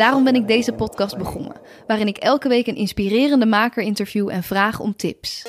Daarom 0.00 0.24
ben 0.24 0.34
ik 0.34 0.48
deze 0.48 0.72
podcast 0.72 1.16
begonnen, 1.16 1.56
waarin 1.86 2.06
ik 2.06 2.16
elke 2.16 2.48
week 2.48 2.66
een 2.66 2.76
inspirerende 2.76 3.46
maker 3.46 3.82
interview 3.82 4.28
en 4.28 4.42
vraag 4.42 4.80
om 4.80 4.96
tips. 4.96 5.46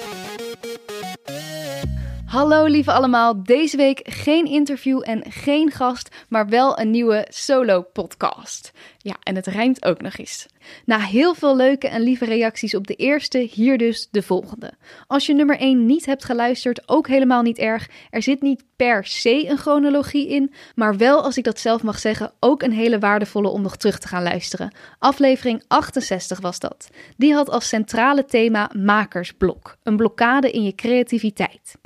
Hallo 2.32 2.66
lieve 2.66 2.92
allemaal, 2.92 3.44
deze 3.44 3.78
week 3.78 4.00
geen 4.04 4.46
interview 4.46 5.02
en 5.04 5.32
geen 5.32 5.72
gast, 5.72 6.26
maar 6.30 6.48
wel 6.50 6.80
een 6.80 6.92
nieuwe 6.92 7.28
solo 7.30 7.82
podcast. 7.82 8.72
Ja, 8.98 9.16
en 9.24 9.36
het 9.36 9.46
rijmt 9.48 9.86
ook 9.86 10.02
nog 10.02 10.18
eens. 10.18 10.48
Na 10.86 11.00
heel 11.00 11.34
veel 11.34 11.56
leuke 11.56 11.88
en 11.88 12.02
lieve 12.02 12.26
reacties 12.26 12.76
op 12.76 12.88
de 12.88 12.96
eerste, 12.96 13.38
hier 13.38 13.78
dus 13.78 14.08
de 14.12 14.22
volgende. 14.22 14.72
Als 15.08 15.26
je 15.26 15.34
nummer 15.34 15.58
1 15.58 15.86
niet 15.86 16.06
hebt 16.06 16.26
geluisterd, 16.26 16.90
ook 16.90 17.08
helemaal 17.08 17.42
niet 17.42 17.58
erg. 17.58 17.90
Er 18.10 18.22
zit 18.22 18.42
niet 18.42 18.64
per 18.76 19.06
se 19.06 19.50
een 19.50 19.58
chronologie 19.58 20.28
in, 20.28 20.54
maar 20.76 20.98
wel, 20.98 21.24
als 21.24 21.38
ik 21.38 21.44
dat 21.44 21.60
zelf 21.60 21.84
mag 21.84 22.00
zeggen, 22.00 22.32
ook 22.40 22.62
een 22.62 22.74
hele 22.74 23.00
waardevolle 23.00 23.50
om 23.50 23.62
nog 23.62 23.78
terug 23.78 24.00
te 24.00 24.08
gaan 24.08 24.24
luisteren. 24.24 24.74
Aflevering 25.00 25.64
68 25.68 26.40
was 26.40 26.60
dat. 26.60 26.90
Die 27.18 27.34
had 27.34 27.50
als 27.50 27.68
centrale 27.68 28.26
thema 28.26 28.72
makersblok, 28.78 29.78
een 29.84 29.98
blokkade 29.98 30.52
in 30.52 30.64
je 30.64 30.76
creativiteit. 30.76 31.80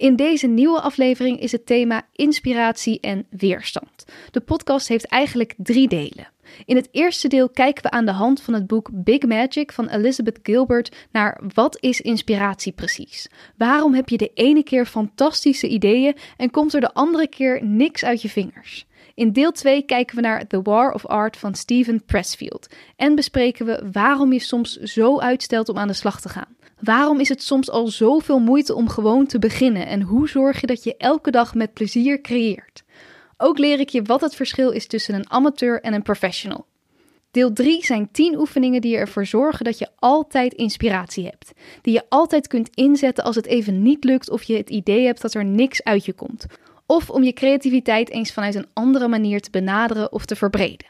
In 0.00 0.16
deze 0.16 0.46
nieuwe 0.46 0.80
aflevering 0.80 1.40
is 1.40 1.52
het 1.52 1.66
thema 1.66 2.06
inspiratie 2.12 3.00
en 3.00 3.26
weerstand. 3.30 4.04
De 4.30 4.40
podcast 4.40 4.88
heeft 4.88 5.04
eigenlijk 5.04 5.54
drie 5.56 5.88
delen. 5.88 6.28
In 6.64 6.76
het 6.76 6.88
eerste 6.90 7.28
deel 7.28 7.48
kijken 7.48 7.82
we 7.82 7.90
aan 7.90 8.04
de 8.04 8.12
hand 8.12 8.42
van 8.42 8.54
het 8.54 8.66
boek 8.66 8.90
Big 8.92 9.22
Magic 9.22 9.72
van 9.72 9.88
Elizabeth 9.88 10.38
Gilbert 10.42 11.06
naar 11.12 11.40
wat 11.54 11.76
is 11.80 12.00
inspiratie 12.00 12.72
precies? 12.72 13.28
Waarom 13.56 13.94
heb 13.94 14.08
je 14.08 14.16
de 14.16 14.30
ene 14.34 14.62
keer 14.62 14.86
fantastische 14.86 15.68
ideeën 15.68 16.16
en 16.36 16.50
komt 16.50 16.74
er 16.74 16.80
de 16.80 16.94
andere 16.94 17.28
keer 17.28 17.64
niks 17.64 18.04
uit 18.04 18.22
je 18.22 18.28
vingers? 18.28 18.86
In 19.20 19.32
deel 19.32 19.52
2 19.52 19.82
kijken 19.82 20.16
we 20.16 20.22
naar 20.22 20.46
The 20.46 20.62
War 20.62 20.92
of 20.92 21.06
Art 21.06 21.36
van 21.36 21.54
Steven 21.54 22.04
Pressfield 22.04 22.66
en 22.96 23.14
bespreken 23.14 23.66
we 23.66 23.88
waarom 23.92 24.32
je 24.32 24.38
soms 24.38 24.76
zo 24.76 25.18
uitstelt 25.18 25.68
om 25.68 25.78
aan 25.78 25.88
de 25.88 25.94
slag 25.94 26.20
te 26.20 26.28
gaan. 26.28 26.56
Waarom 26.78 27.20
is 27.20 27.28
het 27.28 27.42
soms 27.42 27.70
al 27.70 27.88
zoveel 27.88 28.38
moeite 28.38 28.74
om 28.74 28.88
gewoon 28.88 29.26
te 29.26 29.38
beginnen 29.38 29.86
en 29.86 30.02
hoe 30.02 30.28
zorg 30.28 30.60
je 30.60 30.66
dat 30.66 30.84
je 30.84 30.96
elke 30.96 31.30
dag 31.30 31.54
met 31.54 31.72
plezier 31.72 32.20
creëert? 32.20 32.82
Ook 33.36 33.58
leer 33.58 33.80
ik 33.80 33.88
je 33.88 34.02
wat 34.02 34.20
het 34.20 34.34
verschil 34.34 34.70
is 34.70 34.86
tussen 34.86 35.14
een 35.14 35.30
amateur 35.30 35.80
en 35.80 35.94
een 35.94 36.02
professional. 36.02 36.66
Deel 37.30 37.52
3 37.52 37.84
zijn 37.84 38.10
10 38.12 38.38
oefeningen 38.38 38.80
die 38.80 38.96
ervoor 38.96 39.26
zorgen 39.26 39.64
dat 39.64 39.78
je 39.78 39.88
altijd 39.98 40.52
inspiratie 40.52 41.24
hebt. 41.24 41.52
Die 41.82 41.92
je 41.92 42.04
altijd 42.08 42.46
kunt 42.46 42.70
inzetten 42.74 43.24
als 43.24 43.36
het 43.36 43.46
even 43.46 43.82
niet 43.82 44.04
lukt 44.04 44.30
of 44.30 44.42
je 44.42 44.56
het 44.56 44.70
idee 44.70 45.04
hebt 45.06 45.22
dat 45.22 45.34
er 45.34 45.44
niks 45.44 45.84
uit 45.84 46.04
je 46.04 46.12
komt. 46.12 46.46
Of 46.90 47.10
om 47.10 47.22
je 47.22 47.32
creativiteit 47.32 48.10
eens 48.10 48.32
vanuit 48.32 48.54
een 48.54 48.66
andere 48.72 49.08
manier 49.08 49.40
te 49.40 49.50
benaderen 49.50 50.12
of 50.12 50.24
te 50.24 50.36
verbreden. 50.36 50.86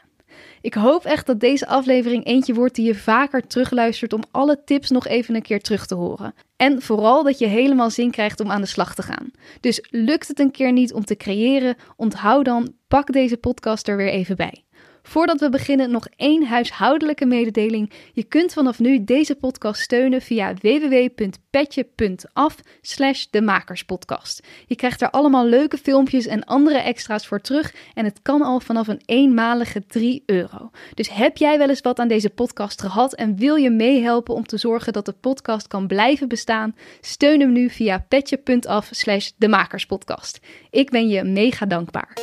Ik 0.61 0.73
hoop 0.73 1.05
echt 1.05 1.25
dat 1.25 1.39
deze 1.39 1.67
aflevering 1.67 2.25
eentje 2.25 2.53
wordt 2.53 2.75
die 2.75 2.85
je 2.85 2.95
vaker 2.95 3.47
terugluistert 3.47 4.13
om 4.13 4.23
alle 4.31 4.61
tips 4.65 4.89
nog 4.89 5.07
even 5.07 5.35
een 5.35 5.41
keer 5.41 5.61
terug 5.61 5.85
te 5.85 5.95
horen. 5.95 6.33
En 6.55 6.81
vooral 6.81 7.23
dat 7.23 7.39
je 7.39 7.47
helemaal 7.47 7.89
zin 7.89 8.11
krijgt 8.11 8.39
om 8.39 8.51
aan 8.51 8.61
de 8.61 8.67
slag 8.67 8.95
te 8.95 9.01
gaan. 9.01 9.31
Dus 9.59 9.87
lukt 9.89 10.27
het 10.27 10.39
een 10.39 10.51
keer 10.51 10.71
niet 10.71 10.93
om 10.93 11.05
te 11.05 11.15
creëren, 11.15 11.75
onthoud 11.95 12.45
dan, 12.45 12.73
pak 12.87 13.11
deze 13.11 13.37
podcast 13.37 13.87
er 13.87 13.97
weer 13.97 14.09
even 14.09 14.35
bij. 14.35 14.63
Voordat 15.03 15.39
we 15.39 15.49
beginnen, 15.49 15.91
nog 15.91 16.07
één 16.15 16.45
huishoudelijke 16.45 17.25
mededeling. 17.25 17.91
Je 18.13 18.23
kunt 18.23 18.53
vanaf 18.53 18.79
nu 18.79 19.03
deze 19.03 19.35
podcast 19.35 19.81
steunen 19.81 20.21
via 20.21 20.53
www.petje.af 20.53 22.55
slash 22.81 23.25
demakerspodcast. 23.29 24.43
Je 24.67 24.75
krijgt 24.75 25.01
er 25.01 25.09
allemaal 25.09 25.45
leuke 25.45 25.77
filmpjes 25.77 26.25
en 26.25 26.43
andere 26.43 26.77
extra's 26.77 27.27
voor 27.27 27.41
terug 27.41 27.73
en 27.93 28.05
het 28.05 28.19
kan 28.21 28.41
al 28.41 28.59
vanaf 28.59 28.87
een 28.87 29.01
eenmalige 29.05 29.85
3 29.85 30.23
euro. 30.25 30.71
Dus 30.93 31.09
heb 31.09 31.37
jij 31.37 31.57
wel 31.57 31.69
eens 31.69 31.81
wat 31.81 31.99
aan 31.99 32.07
deze 32.07 32.29
podcast 32.29 32.81
gehad 32.81 33.13
en 33.13 33.35
wil 33.35 33.55
je 33.55 33.69
meehelpen 33.69 34.35
om 34.35 34.45
te 34.45 34.57
zorgen 34.57 34.93
dat 34.93 35.05
de 35.05 35.15
podcast 35.21 35.67
kan 35.67 35.87
blijven 35.87 36.27
bestaan? 36.27 36.75
Steun 37.01 37.39
hem 37.39 37.51
nu 37.51 37.69
via 37.69 38.05
petje.af 38.07 38.89
slash 38.91 39.29
demakerspodcast. 39.37 40.39
Ik 40.69 40.89
ben 40.89 41.07
je 41.07 41.23
mega 41.23 41.65
dankbaar. 41.65 42.17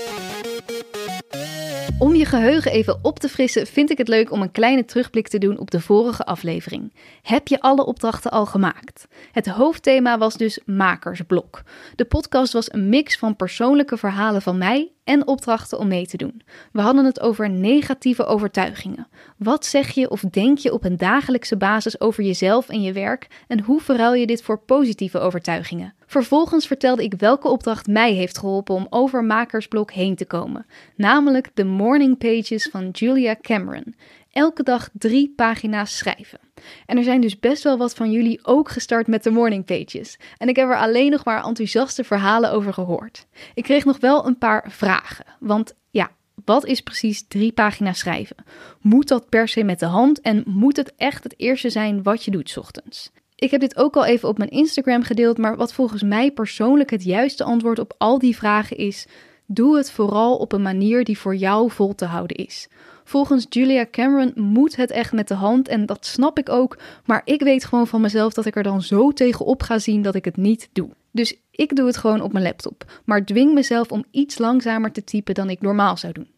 Om 1.99 2.15
je 2.15 2.25
geheugen 2.25 2.73
even 2.73 2.99
op 3.03 3.19
te 3.19 3.29
frissen, 3.29 3.67
vind 3.67 3.91
ik 3.91 3.99
het 3.99 4.09
leuk 4.09 4.33
om 4.33 4.43
een 4.43 4.51
kleine 4.51 4.85
terugblik 4.85 5.29
te 5.29 5.39
doen 5.39 5.59
op 5.59 5.71
de 5.71 5.81
vorige 5.81 6.25
aflevering. 6.25 6.95
Heb 7.23 7.49
je 7.49 7.61
alle 7.61 7.87
opdrachten 7.87 8.31
al 8.31 8.47
gemaakt? 8.47 9.09
Het 9.33 9.47
hoofdthema 9.47 10.19
was 10.19 10.37
dus 10.37 10.61
makersblok. 10.67 11.63
De 11.95 12.05
podcast 12.05 12.53
was 12.53 12.73
een 12.73 12.89
mix 12.89 13.19
van 13.19 13.37
persoonlijke 13.37 13.97
verhalen 13.97 14.43
van 14.43 14.59
mij 14.59 14.93
en 15.09 15.27
opdrachten 15.27 15.79
om 15.79 15.89
mee 15.89 16.07
te 16.07 16.17
doen. 16.17 16.43
We 16.73 16.81
hadden 16.81 17.05
het 17.05 17.21
over 17.21 17.51
negatieve 17.51 18.25
overtuigingen. 18.25 19.09
Wat 19.37 19.67
zeg 19.67 19.91
je 19.91 20.11
of 20.11 20.21
denk 20.21 20.59
je 20.59 20.73
op 20.73 20.85
een 20.85 20.97
dagelijkse 20.97 21.57
basis 21.57 22.01
over 22.01 22.25
jezelf 22.25 22.69
en 22.69 22.83
je 22.83 22.93
werk 22.93 23.27
en 23.47 23.61
hoe 23.61 23.81
verruil 23.81 24.15
je 24.15 24.27
dit 24.27 24.43
voor 24.43 24.59
positieve 24.59 25.19
overtuigingen? 25.19 25.95
Vervolgens 26.07 26.67
vertelde 26.67 27.03
ik 27.03 27.15
welke 27.15 27.49
opdracht 27.49 27.87
mij 27.87 28.13
heeft 28.13 28.39
geholpen 28.39 28.75
om 28.75 28.87
over 28.91 29.25
makersblok 29.25 29.93
heen 29.93 30.17
te 30.17 30.27
komen, 30.27 30.67
namelijk 30.97 31.51
de 31.55 31.65
Morning 31.65 32.19
Pages 32.19 32.69
van 32.71 32.89
Julia 32.91 33.37
Cameron. 33.41 33.95
Elke 34.31 34.63
dag 34.63 34.89
drie 34.93 35.33
pagina's 35.37 35.97
schrijven. 35.97 36.39
En 36.87 36.97
er 36.97 37.05
zijn 37.05 37.21
dus 37.21 37.39
best 37.39 37.63
wel 37.63 37.79
wat 37.79 37.95
van 37.95 38.11
jullie 38.11 38.39
ook 38.43 38.69
gestart 38.69 39.07
met 39.07 39.23
de 39.23 39.31
morning 39.31 39.65
pages. 39.65 40.19
En 40.39 40.49
ik 40.49 40.57
heb 40.57 40.69
er 40.69 40.77
alleen 40.77 41.11
nog 41.11 41.25
maar 41.25 41.45
enthousiaste 41.45 42.05
verhalen 42.05 42.53
over 42.53 42.73
gehoord. 42.73 43.27
Ik 43.55 43.63
kreeg 43.63 43.85
nog 43.85 44.01
wel 44.01 44.27
een 44.27 44.39
paar 44.39 44.65
vragen. 44.71 45.25
Want 45.41 45.75
ja, 45.91 46.11
wat 46.45 46.67
is 46.67 46.81
precies 46.81 47.25
drie 47.29 47.53
pagina's 47.53 47.99
schrijven? 47.99 48.37
Moet 48.81 49.09
dat 49.09 49.29
per 49.29 49.49
se 49.49 49.65
met 49.65 49.79
de 49.79 49.87
hand 49.87 50.21
en 50.21 50.43
moet 50.47 50.77
het 50.77 50.93
echt 50.97 51.25
het 51.25 51.35
eerste 51.37 51.71
zijn 51.71 52.03
wat 52.03 52.25
je 52.25 52.31
doet 52.31 52.59
ochtends? 52.59 53.11
Ik 53.35 53.51
heb 53.51 53.61
dit 53.61 53.77
ook 53.77 53.97
al 53.97 54.05
even 54.05 54.29
op 54.29 54.39
mijn 54.39 54.51
Instagram 54.51 55.03
gedeeld, 55.03 55.39
maar 55.39 55.57
wat 55.57 55.73
volgens 55.73 56.03
mij 56.03 56.31
persoonlijk 56.31 56.91
het 56.91 57.05
juiste 57.05 57.45
antwoord 57.45 57.79
op 57.79 57.95
al 57.99 58.19
die 58.19 58.37
vragen 58.37 58.77
is: 58.77 59.07
doe 59.47 59.77
het 59.77 59.91
vooral 59.91 60.37
op 60.37 60.53
een 60.53 60.63
manier 60.63 61.05
die 61.05 61.19
voor 61.19 61.37
jou 61.37 61.71
vol 61.71 61.95
te 61.95 62.05
houden 62.05 62.37
is. 62.37 62.69
Volgens 63.09 63.47
Julia 63.49 63.87
Cameron 63.91 64.33
moet 64.35 64.77
het 64.77 64.91
echt 64.91 65.13
met 65.13 65.29
de 65.29 65.35
hand 65.35 65.69
en 65.69 65.87
dat 65.87 66.07
snap 66.07 66.39
ik 66.39 66.49
ook, 66.49 66.79
maar 67.05 67.23
ik 67.25 67.41
weet 67.41 67.65
gewoon 67.65 67.87
van 67.87 68.01
mezelf 68.01 68.33
dat 68.33 68.47
ik 68.47 68.57
er 68.57 68.63
dan 68.63 68.83
zo 68.83 69.13
tegenop 69.13 69.63
ga 69.63 69.79
zien 69.79 70.03
dat 70.03 70.15
ik 70.15 70.25
het 70.25 70.37
niet 70.37 70.69
doe. 70.73 70.91
Dus 71.11 71.37
ik 71.51 71.77
doe 71.77 71.87
het 71.87 71.97
gewoon 71.97 72.21
op 72.21 72.33
mijn 72.33 72.45
laptop, 72.45 73.01
maar 73.05 73.25
dwing 73.25 73.55
mezelf 73.55 73.91
om 73.91 74.05
iets 74.11 74.39
langzamer 74.39 74.93
te 74.93 75.05
typen 75.05 75.35
dan 75.35 75.51
ik 75.51 75.61
normaal 75.61 75.97
zou 75.97 76.13
doen. 76.13 76.31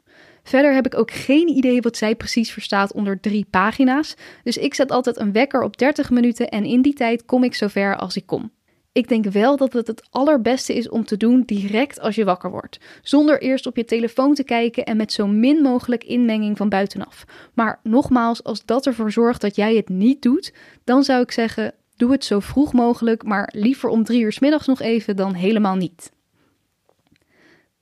Verder 0.43 0.75
heb 0.75 0.87
ik 0.87 0.99
ook 0.99 1.11
geen 1.11 1.49
idee 1.49 1.81
wat 1.81 1.97
zij 1.97 2.15
precies 2.15 2.53
verstaat 2.53 2.93
onder 2.93 3.21
drie 3.21 3.47
pagina's, 3.51 4.17
dus 4.43 4.57
ik 4.57 4.75
zet 4.75 4.91
altijd 4.91 5.19
een 5.19 5.33
wekker 5.33 5.63
op 5.63 5.77
30 5.77 6.11
minuten 6.11 6.49
en 6.49 6.65
in 6.65 6.83
die 6.83 6.95
tijd 6.95 7.25
kom 7.25 7.45
ik 7.45 7.55
zover 7.55 7.97
als 7.97 8.17
ik 8.17 8.27
kom. 8.27 8.51
Ik 8.93 9.09
denk 9.09 9.25
wel 9.25 9.57
dat 9.57 9.73
het 9.73 9.87
het 9.87 10.09
allerbeste 10.11 10.75
is 10.75 10.89
om 10.89 11.05
te 11.05 11.17
doen 11.17 11.43
direct 11.47 12.01
als 12.01 12.15
je 12.15 12.25
wakker 12.25 12.51
wordt, 12.51 12.79
zonder 13.03 13.41
eerst 13.41 13.67
op 13.67 13.77
je 13.77 13.85
telefoon 13.85 14.35
te 14.35 14.45
kijken 14.45 14.85
en 14.85 14.97
met 14.97 15.13
zo 15.13 15.27
min 15.27 15.63
mogelijk 15.63 16.05
inmenging 16.05 16.57
van 16.57 16.69
buitenaf. 16.69 17.25
Maar 17.55 17.81
nogmaals, 17.83 18.45
als 18.45 18.65
dat 18.65 18.87
ervoor 18.87 19.13
zorgt 19.13 19.41
dat 19.41 19.57
jij 19.57 19.77
het 19.77 19.89
niet 19.89 20.23
doet, 20.23 20.53
dan 20.85 21.03
zou 21.03 21.23
ik 21.23 21.31
zeggen: 21.31 21.75
doe 21.97 22.13
het 22.13 22.25
zo 22.25 22.41
vroeg 22.41 22.73
mogelijk, 22.73 23.23
maar 23.23 23.53
liever 23.55 23.89
om 23.89 24.05
drie 24.05 24.23
uur 24.23 24.33
s 24.33 24.39
middags 24.39 24.67
nog 24.67 24.81
even 24.81 25.17
dan 25.17 25.35
helemaal 25.35 25.77
niet. 25.77 26.11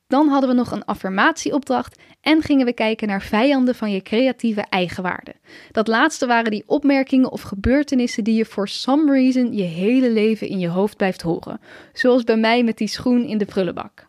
Dan 0.09 0.29
hadden 0.29 0.51
we 0.51 0.57
nog 0.57 0.71
een 0.71 0.85
affirmatieopdracht 0.85 1.99
en 2.21 2.43
gingen 2.43 2.67
we 2.67 2.73
kijken 2.73 3.09
naar 3.09 3.23
vijanden 3.23 3.75
van 3.75 3.93
je 3.93 4.03
creatieve 4.03 4.61
eigenwaarde. 4.61 5.35
Dat 5.71 5.89
laatste 5.89 6.27
waren 6.27 6.51
die 6.51 6.63
opmerkingen 6.67 7.33
of 7.33 7.43
gebeurtenissen 7.43 8.25
die 8.25 8.35
je 8.35 8.45
for 8.45 8.69
some 8.69 9.13
reason 9.13 9.55
je 9.55 9.63
hele 9.63 10.11
leven 10.11 10.49
in 10.49 10.59
je 10.59 10.69
hoofd 10.69 10.97
blijft 10.97 11.23
horen. 11.23 11.61
Zoals 11.93 12.25
bij 12.25 12.37
mij 12.37 12.63
met 12.65 12.79
die 12.79 12.89
schoen 12.89 13.25
in 13.25 13.39
de 13.39 13.45
prullenbak. 13.45 14.08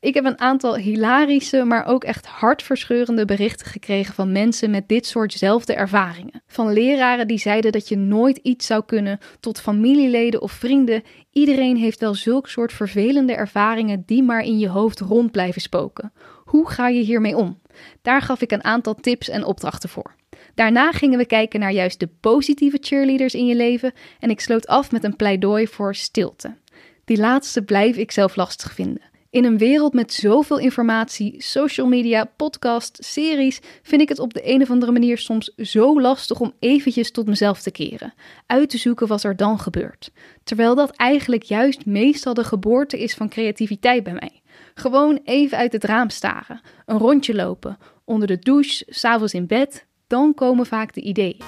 Ik 0.00 0.14
heb 0.14 0.24
een 0.24 0.40
aantal 0.40 0.76
hilarische, 0.76 1.64
maar 1.64 1.86
ook 1.86 2.04
echt 2.04 2.26
hartverscheurende 2.26 3.24
berichten 3.24 3.66
gekregen 3.66 4.14
van 4.14 4.32
mensen 4.32 4.70
met 4.70 4.88
dit 4.88 5.06
soortzelfde 5.06 5.74
ervaringen. 5.74 6.42
Van 6.46 6.72
leraren 6.72 7.26
die 7.26 7.38
zeiden 7.38 7.72
dat 7.72 7.88
je 7.88 7.96
nooit 7.96 8.36
iets 8.36 8.66
zou 8.66 8.84
kunnen, 8.86 9.18
tot 9.40 9.60
familieleden 9.60 10.42
of 10.42 10.52
vrienden. 10.52 11.02
Iedereen 11.32 11.76
heeft 11.76 12.00
wel 12.00 12.14
zulk 12.14 12.48
soort 12.48 12.72
vervelende 12.72 13.34
ervaringen 13.34 14.02
die 14.06 14.22
maar 14.22 14.42
in 14.42 14.58
je 14.58 14.68
hoofd 14.68 15.00
rond 15.00 15.30
blijven 15.30 15.60
spoken. 15.60 16.12
Hoe 16.44 16.70
ga 16.70 16.88
je 16.88 17.02
hiermee 17.02 17.36
om? 17.36 17.60
Daar 18.02 18.22
gaf 18.22 18.40
ik 18.40 18.50
een 18.50 18.64
aantal 18.64 18.94
tips 18.94 19.28
en 19.28 19.44
opdrachten 19.44 19.88
voor. 19.88 20.14
Daarna 20.54 20.92
gingen 20.92 21.18
we 21.18 21.26
kijken 21.26 21.60
naar 21.60 21.72
juist 21.72 22.00
de 22.00 22.08
positieve 22.20 22.78
cheerleaders 22.80 23.34
in 23.34 23.46
je 23.46 23.56
leven 23.56 23.92
en 24.20 24.30
ik 24.30 24.40
sloot 24.40 24.66
af 24.66 24.90
met 24.90 25.04
een 25.04 25.16
pleidooi 25.16 25.66
voor 25.66 25.94
stilte. 25.94 26.56
Die 27.04 27.18
laatste 27.18 27.62
blijf 27.62 27.96
ik 27.96 28.10
zelf 28.10 28.36
lastig 28.36 28.72
vinden. 28.72 29.09
In 29.30 29.44
een 29.44 29.58
wereld 29.58 29.92
met 29.92 30.12
zoveel 30.12 30.58
informatie, 30.58 31.34
social 31.38 31.86
media, 31.86 32.24
podcast, 32.36 32.98
series, 33.04 33.60
vind 33.82 34.02
ik 34.02 34.08
het 34.08 34.18
op 34.18 34.34
de 34.34 34.52
een 34.52 34.62
of 34.62 34.70
andere 34.70 34.92
manier 34.92 35.18
soms 35.18 35.52
zo 35.56 36.00
lastig 36.00 36.40
om 36.40 36.52
eventjes 36.58 37.10
tot 37.10 37.26
mezelf 37.26 37.60
te 37.62 37.70
keren, 37.70 38.14
uit 38.46 38.70
te 38.70 38.78
zoeken 38.78 39.06
wat 39.06 39.22
er 39.22 39.36
dan 39.36 39.58
gebeurt. 39.58 40.10
Terwijl 40.44 40.74
dat 40.74 40.90
eigenlijk 40.90 41.42
juist 41.42 41.86
meestal 41.86 42.34
de 42.34 42.44
geboorte 42.44 43.02
is 43.02 43.14
van 43.14 43.28
creativiteit 43.28 44.02
bij 44.02 44.12
mij. 44.12 44.40
Gewoon 44.74 45.20
even 45.24 45.58
uit 45.58 45.72
het 45.72 45.84
raam 45.84 46.10
staren, 46.10 46.60
een 46.86 46.98
rondje 46.98 47.34
lopen, 47.34 47.78
onder 48.04 48.28
de 48.28 48.38
douche, 48.38 48.84
s'avonds 48.88 49.34
in 49.34 49.46
bed, 49.46 49.86
dan 50.06 50.34
komen 50.34 50.66
vaak 50.66 50.94
de 50.94 51.00
ideeën. 51.00 51.42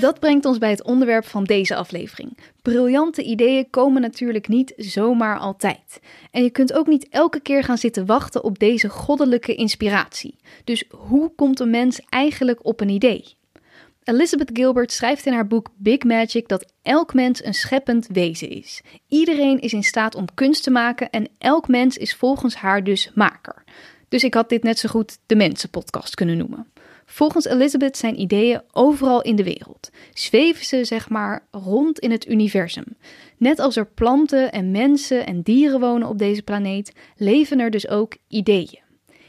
Dat 0.00 0.20
brengt 0.20 0.44
ons 0.44 0.58
bij 0.58 0.70
het 0.70 0.82
onderwerp 0.82 1.26
van 1.26 1.44
deze 1.44 1.74
aflevering. 1.74 2.38
Briljante 2.62 3.22
ideeën 3.22 3.70
komen 3.70 4.02
natuurlijk 4.02 4.48
niet 4.48 4.72
zomaar 4.76 5.38
altijd. 5.38 6.00
En 6.30 6.42
je 6.42 6.50
kunt 6.50 6.72
ook 6.72 6.86
niet 6.86 7.08
elke 7.08 7.40
keer 7.40 7.64
gaan 7.64 7.78
zitten 7.78 8.06
wachten 8.06 8.44
op 8.44 8.58
deze 8.58 8.88
goddelijke 8.88 9.54
inspiratie. 9.54 10.36
Dus 10.64 10.84
hoe 10.90 11.32
komt 11.36 11.60
een 11.60 11.70
mens 11.70 12.00
eigenlijk 12.08 12.64
op 12.64 12.80
een 12.80 12.88
idee? 12.88 13.24
Elizabeth 14.04 14.50
Gilbert 14.52 14.92
schrijft 14.92 15.26
in 15.26 15.32
haar 15.32 15.46
boek 15.46 15.68
Big 15.76 16.02
Magic 16.02 16.48
dat 16.48 16.72
elk 16.82 17.14
mens 17.14 17.44
een 17.44 17.54
scheppend 17.54 18.06
wezen 18.12 18.50
is. 18.50 18.82
Iedereen 19.08 19.60
is 19.60 19.72
in 19.72 19.82
staat 19.82 20.14
om 20.14 20.34
kunst 20.34 20.62
te 20.62 20.70
maken 20.70 21.10
en 21.10 21.28
elk 21.38 21.68
mens 21.68 21.96
is 21.96 22.14
volgens 22.14 22.54
haar 22.54 22.84
dus 22.84 23.10
maker. 23.14 23.64
Dus 24.08 24.24
ik 24.24 24.34
had 24.34 24.48
dit 24.48 24.62
net 24.62 24.78
zo 24.78 24.88
goed 24.88 25.18
de 25.26 25.36
Mensenpodcast 25.36 26.14
kunnen 26.14 26.36
noemen. 26.36 26.66
Volgens 27.06 27.44
Elizabeth 27.44 27.96
zijn 27.96 28.20
ideeën 28.20 28.62
overal 28.72 29.22
in 29.22 29.36
de 29.36 29.44
wereld. 29.44 29.90
Zweven 30.12 30.64
ze, 30.64 30.84
zeg 30.84 31.08
maar, 31.08 31.46
rond 31.50 31.98
in 31.98 32.10
het 32.10 32.28
universum. 32.28 32.96
Net 33.36 33.58
als 33.58 33.76
er 33.76 33.86
planten 33.86 34.52
en 34.52 34.70
mensen 34.70 35.26
en 35.26 35.42
dieren 35.42 35.80
wonen 35.80 36.08
op 36.08 36.18
deze 36.18 36.42
planeet, 36.42 36.92
leven 37.16 37.60
er 37.60 37.70
dus 37.70 37.88
ook 37.88 38.16
ideeën. 38.28 38.80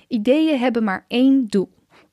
Ideeën 0.07 0.59
hebben 0.59 0.83
maar 0.83 1.05
één 1.07 1.47
doel: 1.47 1.69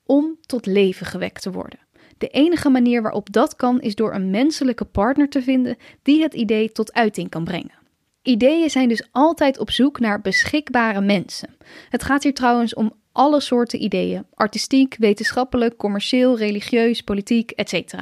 om 0.07 0.39
tot 0.41 0.67
leven 0.67 1.07
gewekt 1.07 1.43
te 1.43 1.51
worden. 1.51 1.79
De 2.19 2.29
enige 2.29 2.69
manier 2.69 3.03
waarop 3.03 3.33
dat 3.33 3.57
kan 3.57 3.81
is 3.81 3.95
door 3.95 4.15
een 4.15 4.31
menselijke 4.31 4.85
partner 4.85 5.29
te 5.29 5.43
vinden 5.43 5.77
die 6.03 6.23
het 6.23 6.35
idee 6.35 6.73
tot 6.73 6.93
uiting 6.93 7.31
kan 7.31 7.45
brengen. 7.45 7.83
Ideeën 8.23 8.71
zijn 8.71 8.89
dus 8.89 9.09
altijd 9.13 9.59
op 9.59 9.71
zoek 9.71 10.01
naar 10.01 10.21
beschikbare 10.21 11.01
mensen. 11.01 11.57
Het 11.89 12.03
gaat 12.03 12.23
hier 12.23 12.35
trouwens 12.35 12.75
om 12.75 12.93
alle 13.15 13.41
soorten 13.41 13.83
ideeën: 13.83 14.27
artistiek, 14.35 14.97
wetenschappelijk, 14.99 15.77
commercieel, 15.77 16.39
religieus, 16.39 17.03
politiek, 17.03 17.51
etc. 17.51 17.95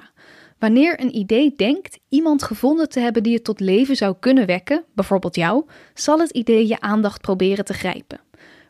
Wanneer 0.58 1.00
een 1.00 1.16
idee 1.16 1.52
denkt 1.56 1.98
iemand 2.08 2.42
gevonden 2.42 2.88
te 2.88 3.00
hebben 3.00 3.22
die 3.22 3.34
het 3.34 3.44
tot 3.44 3.60
leven 3.60 3.96
zou 3.96 4.16
kunnen 4.20 4.46
wekken, 4.46 4.84
bijvoorbeeld 4.94 5.34
jou, 5.34 5.64
zal 5.94 6.18
het 6.18 6.30
idee 6.30 6.66
je 6.66 6.80
aandacht 6.80 7.20
proberen 7.20 7.64
te 7.64 7.72
grijpen. 7.72 8.20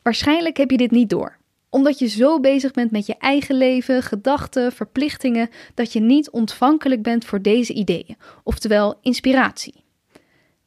Waarschijnlijk 0.03 0.57
heb 0.57 0.71
je 0.71 0.77
dit 0.77 0.91
niet 0.91 1.11
door, 1.11 1.39
omdat 1.71 1.99
je 1.99 2.07
zo 2.07 2.41
bezig 2.41 2.71
bent 2.71 2.91
met 2.91 3.07
je 3.07 3.17
eigen 3.19 3.55
leven, 3.55 4.03
gedachten, 4.03 4.73
verplichtingen, 4.73 5.49
dat 5.75 5.93
je 5.93 6.01
niet 6.01 6.31
ontvankelijk 6.31 7.03
bent 7.03 7.25
voor 7.25 7.43
deze 7.43 7.73
ideeën, 7.73 8.17
oftewel 8.45 8.99
inspiratie. 9.03 9.85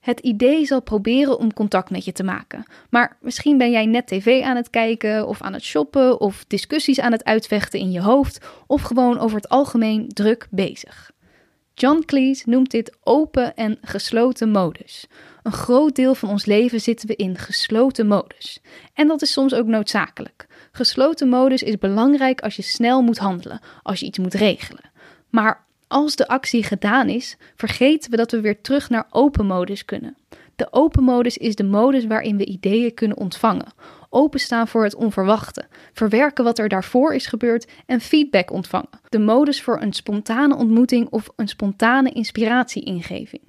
Het 0.06 0.20
idee 0.20 0.66
zal 0.66 0.82
proberen 0.82 1.38
om 1.40 1.54
contact 1.54 1.90
met 1.90 2.06
je 2.06 2.12
te 2.12 2.24
maken. 2.24 2.64
Maar 2.90 3.18
misschien 3.22 3.58
ben 3.58 3.72
jij 3.72 3.86
net 3.86 4.08
tv 4.08 4.44
aan 4.44 4.56
het 4.56 4.70
kijken 4.70 5.28
of 5.28 5.42
aan 5.42 5.54
het 5.54 5.64
shoppen 5.64 6.20
of 6.20 6.46
discussies 6.48 7.00
aan 7.00 7.12
het 7.12 7.24
uitvechten 7.24 7.80
in 7.80 7.92
je 7.92 8.02
hoofd 8.02 8.46
of 8.68 8.82
gewoon 8.82 9.20
over 9.20 9.36
het 9.38 9.50
algemeen 9.50 10.08
druk 10.08 10.48
bezig. 10.50 11.12
John 11.74 12.04
Cleese 12.06 12.50
noemt 12.50 12.72
dit 12.72 12.98
open 13.04 13.56
en 13.56 13.78
gesloten 13.82 14.50
modus. 14.50 15.08
Een 15.44 15.52
groot 15.52 15.96
deel 15.96 16.16
van 16.16 16.30
ons 16.30 16.46
leven 16.46 16.82
zitten 16.82 17.08
we 17.08 17.16
in 17.16 17.38
gesloten 17.38 18.08
modus. 18.08 18.60
En 18.94 19.08
dat 19.08 19.22
is 19.22 19.32
soms 19.32 19.54
ook 19.54 19.68
noodzakelijk. 19.68 20.48
Gesloten 20.72 21.30
modus 21.30 21.64
is 21.64 21.78
belangrijk 21.78 22.42
als 22.42 22.56
je 22.56 22.62
snel 22.62 23.02
moet 23.02 23.18
handelen, 23.18 23.60
als 23.84 24.00
je 24.00 24.06
iets 24.06 24.20
moet 24.20 24.34
regelen. 24.34 24.92
Maar 25.30 25.65
als 25.88 26.16
de 26.16 26.28
actie 26.28 26.64
gedaan 26.64 27.10
is, 27.10 27.38
vergeten 27.56 28.12
we 28.12 28.18
dat 28.18 28.32
we 28.32 28.42
weer 28.42 28.62
terug 28.62 28.90
naar 28.90 29.08
open 29.10 29.46
modus 29.46 29.86
kunnen. 29.86 30.18
De 30.56 30.68
open 30.72 31.04
modus 31.04 31.38
is 31.38 31.56
de 31.56 31.64
modus 31.64 32.06
waarin 32.06 32.38
we 32.38 32.46
ideeën 32.46 32.94
kunnen 32.94 33.18
ontvangen, 33.18 33.74
openstaan 34.10 34.68
voor 34.68 34.84
het 34.84 34.96
onverwachte, 34.96 35.68
verwerken 35.94 36.44
wat 36.44 36.60
er 36.60 36.70
daarvoor 36.70 37.14
is 37.14 37.26
gebeurd 37.26 37.68
en 37.86 38.02
feedback 38.02 38.52
ontvangen. 38.52 38.90
De 39.10 39.20
modus 39.20 39.62
voor 39.62 39.82
een 39.82 39.94
spontane 39.94 40.56
ontmoeting 40.56 41.10
of 41.10 41.30
een 41.36 41.48
spontane 41.48 42.12
inspiratie-ingeving. 42.12 43.42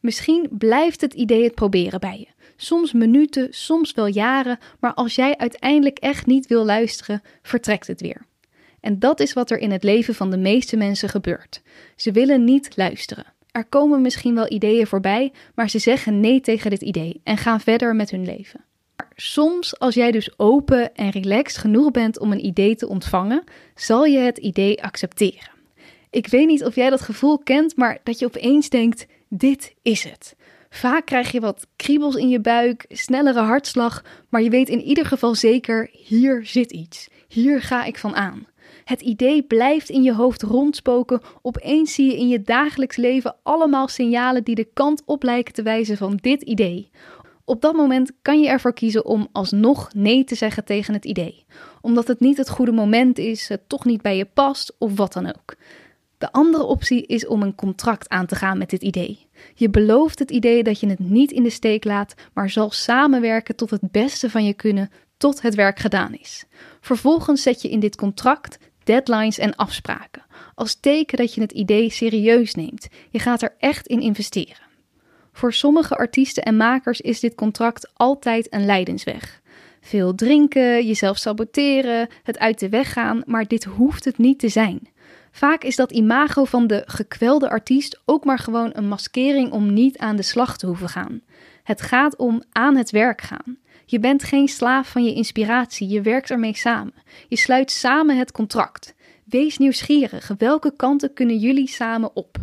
Misschien 0.00 0.48
blijft 0.50 1.00
het 1.00 1.14
idee 1.14 1.42
het 1.44 1.54
proberen 1.54 2.00
bij 2.00 2.18
je. 2.18 2.44
Soms 2.56 2.92
minuten, 2.92 3.48
soms 3.50 3.92
wel 3.92 4.06
jaren, 4.06 4.58
maar 4.80 4.94
als 4.94 5.14
jij 5.14 5.36
uiteindelijk 5.36 5.98
echt 5.98 6.26
niet 6.26 6.46
wil 6.46 6.64
luisteren, 6.64 7.22
vertrekt 7.42 7.86
het 7.86 8.00
weer. 8.00 8.26
En 8.84 8.98
dat 8.98 9.20
is 9.20 9.32
wat 9.32 9.50
er 9.50 9.58
in 9.58 9.70
het 9.70 9.82
leven 9.82 10.14
van 10.14 10.30
de 10.30 10.36
meeste 10.36 10.76
mensen 10.76 11.08
gebeurt. 11.08 11.62
Ze 11.96 12.12
willen 12.12 12.44
niet 12.44 12.76
luisteren. 12.76 13.24
Er 13.50 13.64
komen 13.64 14.02
misschien 14.02 14.34
wel 14.34 14.52
ideeën 14.52 14.86
voorbij, 14.86 15.32
maar 15.54 15.70
ze 15.70 15.78
zeggen 15.78 16.20
nee 16.20 16.40
tegen 16.40 16.70
dit 16.70 16.82
idee 16.82 17.20
en 17.22 17.36
gaan 17.36 17.60
verder 17.60 17.96
met 17.96 18.10
hun 18.10 18.24
leven. 18.24 18.64
Maar 18.96 19.12
soms, 19.14 19.78
als 19.78 19.94
jij 19.94 20.10
dus 20.10 20.38
open 20.38 20.94
en 20.94 21.10
relaxed 21.10 21.56
genoeg 21.56 21.90
bent 21.90 22.18
om 22.18 22.32
een 22.32 22.44
idee 22.44 22.76
te 22.76 22.88
ontvangen, 22.88 23.44
zal 23.74 24.04
je 24.04 24.18
het 24.18 24.38
idee 24.38 24.82
accepteren. 24.82 25.50
Ik 26.10 26.26
weet 26.26 26.46
niet 26.46 26.64
of 26.64 26.74
jij 26.74 26.90
dat 26.90 27.00
gevoel 27.00 27.38
kent, 27.38 27.76
maar 27.76 27.98
dat 28.02 28.18
je 28.18 28.26
opeens 28.26 28.68
denkt: 28.68 29.06
dit 29.28 29.74
is 29.82 30.04
het. 30.04 30.36
Vaak 30.70 31.06
krijg 31.06 31.32
je 31.32 31.40
wat 31.40 31.66
kriebels 31.76 32.14
in 32.14 32.28
je 32.28 32.40
buik, 32.40 32.84
snellere 32.88 33.40
hartslag, 33.40 34.04
maar 34.28 34.42
je 34.42 34.50
weet 34.50 34.68
in 34.68 34.82
ieder 34.82 35.06
geval 35.06 35.34
zeker: 35.34 35.88
hier 35.92 36.46
zit 36.46 36.72
iets. 36.72 37.08
Hier 37.28 37.62
ga 37.62 37.84
ik 37.84 37.98
van 37.98 38.14
aan. 38.14 38.46
Het 38.84 39.00
idee 39.00 39.42
blijft 39.42 39.88
in 39.88 40.02
je 40.02 40.14
hoofd 40.14 40.42
rondspoken. 40.42 41.20
Opeens 41.42 41.94
zie 41.94 42.10
je 42.10 42.18
in 42.18 42.28
je 42.28 42.42
dagelijks 42.42 42.96
leven 42.96 43.36
allemaal 43.42 43.88
signalen 43.88 44.44
die 44.44 44.54
de 44.54 44.68
kant 44.74 45.02
op 45.04 45.22
lijken 45.22 45.54
te 45.54 45.62
wijzen 45.62 45.96
van 45.96 46.18
dit 46.20 46.42
idee. 46.42 46.90
Op 47.44 47.60
dat 47.60 47.74
moment 47.74 48.12
kan 48.22 48.40
je 48.40 48.48
ervoor 48.48 48.74
kiezen 48.74 49.04
om 49.04 49.28
alsnog 49.32 49.94
nee 49.94 50.24
te 50.24 50.34
zeggen 50.34 50.64
tegen 50.64 50.94
het 50.94 51.04
idee, 51.04 51.44
omdat 51.80 52.08
het 52.08 52.20
niet 52.20 52.36
het 52.36 52.50
goede 52.50 52.72
moment 52.72 53.18
is, 53.18 53.48
het 53.48 53.68
toch 53.68 53.84
niet 53.84 54.02
bij 54.02 54.16
je 54.16 54.24
past 54.24 54.74
of 54.78 54.96
wat 54.96 55.12
dan 55.12 55.26
ook. 55.26 55.54
De 56.18 56.32
andere 56.32 56.64
optie 56.64 57.06
is 57.06 57.26
om 57.26 57.42
een 57.42 57.54
contract 57.54 58.08
aan 58.08 58.26
te 58.26 58.34
gaan 58.34 58.58
met 58.58 58.70
dit 58.70 58.82
idee. 58.82 59.26
Je 59.54 59.70
belooft 59.70 60.18
het 60.18 60.30
idee 60.30 60.62
dat 60.62 60.80
je 60.80 60.88
het 60.88 60.98
niet 60.98 61.32
in 61.32 61.42
de 61.42 61.50
steek 61.50 61.84
laat, 61.84 62.14
maar 62.34 62.50
zal 62.50 62.70
samenwerken 62.70 63.56
tot 63.56 63.70
het 63.70 63.90
beste 63.90 64.30
van 64.30 64.44
je 64.44 64.54
kunnen 64.54 64.90
tot 65.16 65.42
het 65.42 65.54
werk 65.54 65.78
gedaan 65.78 66.14
is. 66.14 66.44
Vervolgens 66.80 67.42
zet 67.42 67.62
je 67.62 67.70
in 67.70 67.80
dit 67.80 67.96
contract 67.96 68.58
deadlines 68.84 69.38
en 69.38 69.56
afspraken, 69.56 70.24
als 70.54 70.74
teken 70.74 71.18
dat 71.18 71.34
je 71.34 71.40
het 71.40 71.52
idee 71.52 71.90
serieus 71.90 72.54
neemt. 72.54 72.88
Je 73.10 73.18
gaat 73.18 73.42
er 73.42 73.54
echt 73.58 73.86
in 73.86 74.00
investeren. 74.00 74.62
Voor 75.32 75.52
sommige 75.52 75.96
artiesten 75.96 76.42
en 76.42 76.56
makers 76.56 77.00
is 77.00 77.20
dit 77.20 77.34
contract 77.34 77.90
altijd 77.94 78.54
een 78.54 78.64
lijdensweg. 78.64 79.42
Veel 79.80 80.14
drinken, 80.14 80.86
jezelf 80.86 81.16
saboteren, 81.16 82.08
het 82.22 82.38
uit 82.38 82.58
de 82.58 82.68
weg 82.68 82.92
gaan, 82.92 83.22
maar 83.26 83.46
dit 83.46 83.64
hoeft 83.64 84.04
het 84.04 84.18
niet 84.18 84.38
te 84.38 84.48
zijn. 84.48 84.88
Vaak 85.30 85.64
is 85.64 85.76
dat 85.76 85.92
imago 85.92 86.44
van 86.44 86.66
de 86.66 86.82
gekwelde 86.86 87.48
artiest 87.48 88.00
ook 88.04 88.24
maar 88.24 88.38
gewoon 88.38 88.70
een 88.72 88.88
maskering 88.88 89.52
om 89.52 89.72
niet 89.72 89.98
aan 89.98 90.16
de 90.16 90.22
slag 90.22 90.56
te 90.56 90.66
hoeven 90.66 90.88
gaan. 90.88 91.20
Het 91.62 91.82
gaat 91.82 92.16
om 92.16 92.42
aan 92.52 92.76
het 92.76 92.90
werk 92.90 93.20
gaan. 93.20 93.58
Je 93.86 93.98
bent 93.98 94.22
geen 94.22 94.48
slaaf 94.48 94.88
van 94.88 95.04
je 95.04 95.14
inspiratie, 95.14 95.88
je 95.88 96.00
werkt 96.00 96.30
ermee 96.30 96.56
samen. 96.56 96.94
Je 97.28 97.36
sluit 97.36 97.70
samen 97.70 98.18
het 98.18 98.32
contract. 98.32 98.94
Wees 99.24 99.58
nieuwsgierig, 99.58 100.30
welke 100.38 100.76
kanten 100.76 101.12
kunnen 101.12 101.38
jullie 101.38 101.68
samen 101.68 102.16
op? 102.16 102.36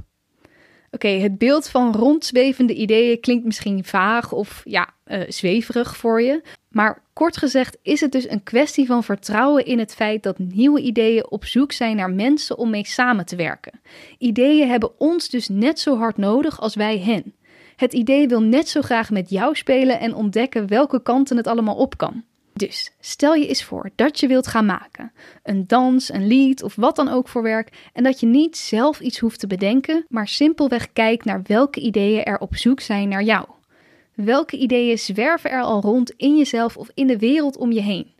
Oké, 0.91 1.07
het 1.07 1.37
beeld 1.37 1.69
van 1.69 1.93
rondzwevende 1.93 2.73
ideeën 2.73 3.19
klinkt 3.19 3.45
misschien 3.45 3.83
vaag 3.83 4.31
of 4.31 4.61
ja, 4.63 4.89
uh, 5.05 5.21
zweverig 5.27 5.97
voor 5.97 6.21
je. 6.21 6.41
Maar 6.69 7.03
kort 7.13 7.37
gezegd 7.37 7.77
is 7.81 8.01
het 8.01 8.11
dus 8.11 8.29
een 8.29 8.43
kwestie 8.43 8.85
van 8.85 9.03
vertrouwen 9.03 9.65
in 9.65 9.79
het 9.79 9.93
feit 9.93 10.23
dat 10.23 10.37
nieuwe 10.37 10.81
ideeën 10.81 11.29
op 11.29 11.45
zoek 11.45 11.71
zijn 11.71 11.95
naar 11.95 12.11
mensen 12.11 12.57
om 12.57 12.69
mee 12.69 12.85
samen 12.85 13.25
te 13.25 13.35
werken. 13.35 13.81
Ideeën 14.17 14.69
hebben 14.69 14.99
ons 14.99 15.29
dus 15.29 15.49
net 15.49 15.79
zo 15.79 15.97
hard 15.97 16.17
nodig 16.17 16.61
als 16.61 16.75
wij 16.75 16.99
hen. 16.99 17.33
Het 17.81 17.93
idee 17.93 18.27
wil 18.27 18.41
net 18.41 18.69
zo 18.69 18.81
graag 18.81 19.09
met 19.09 19.29
jou 19.29 19.55
spelen 19.55 19.99
en 19.99 20.15
ontdekken 20.15 20.67
welke 20.67 21.01
kanten 21.01 21.37
het 21.37 21.47
allemaal 21.47 21.75
op 21.75 21.97
kan. 21.97 22.23
Dus 22.53 22.91
stel 22.99 23.33
je 23.33 23.47
eens 23.47 23.63
voor 23.63 23.89
dat 23.95 24.19
je 24.19 24.27
wilt 24.27 24.47
gaan 24.47 24.65
maken. 24.65 25.11
Een 25.43 25.67
dans, 25.67 26.13
een 26.13 26.27
lied 26.27 26.63
of 26.63 26.75
wat 26.75 26.95
dan 26.95 27.09
ook 27.09 27.27
voor 27.27 27.43
werk. 27.43 27.89
En 27.93 28.03
dat 28.03 28.19
je 28.19 28.25
niet 28.25 28.57
zelf 28.57 28.99
iets 28.99 29.19
hoeft 29.19 29.39
te 29.39 29.47
bedenken, 29.47 30.05
maar 30.09 30.27
simpelweg 30.27 30.93
kijkt 30.93 31.25
naar 31.25 31.41
welke 31.43 31.79
ideeën 31.79 32.23
er 32.23 32.39
op 32.39 32.55
zoek 32.55 32.79
zijn 32.79 33.09
naar 33.09 33.23
jou. 33.23 33.45
Welke 34.13 34.57
ideeën 34.57 34.97
zwerven 34.97 35.51
er 35.51 35.61
al 35.61 35.81
rond 35.81 36.13
in 36.17 36.37
jezelf 36.37 36.77
of 36.77 36.89
in 36.93 37.07
de 37.07 37.17
wereld 37.17 37.57
om 37.57 37.71
je 37.71 37.81
heen? 37.81 38.13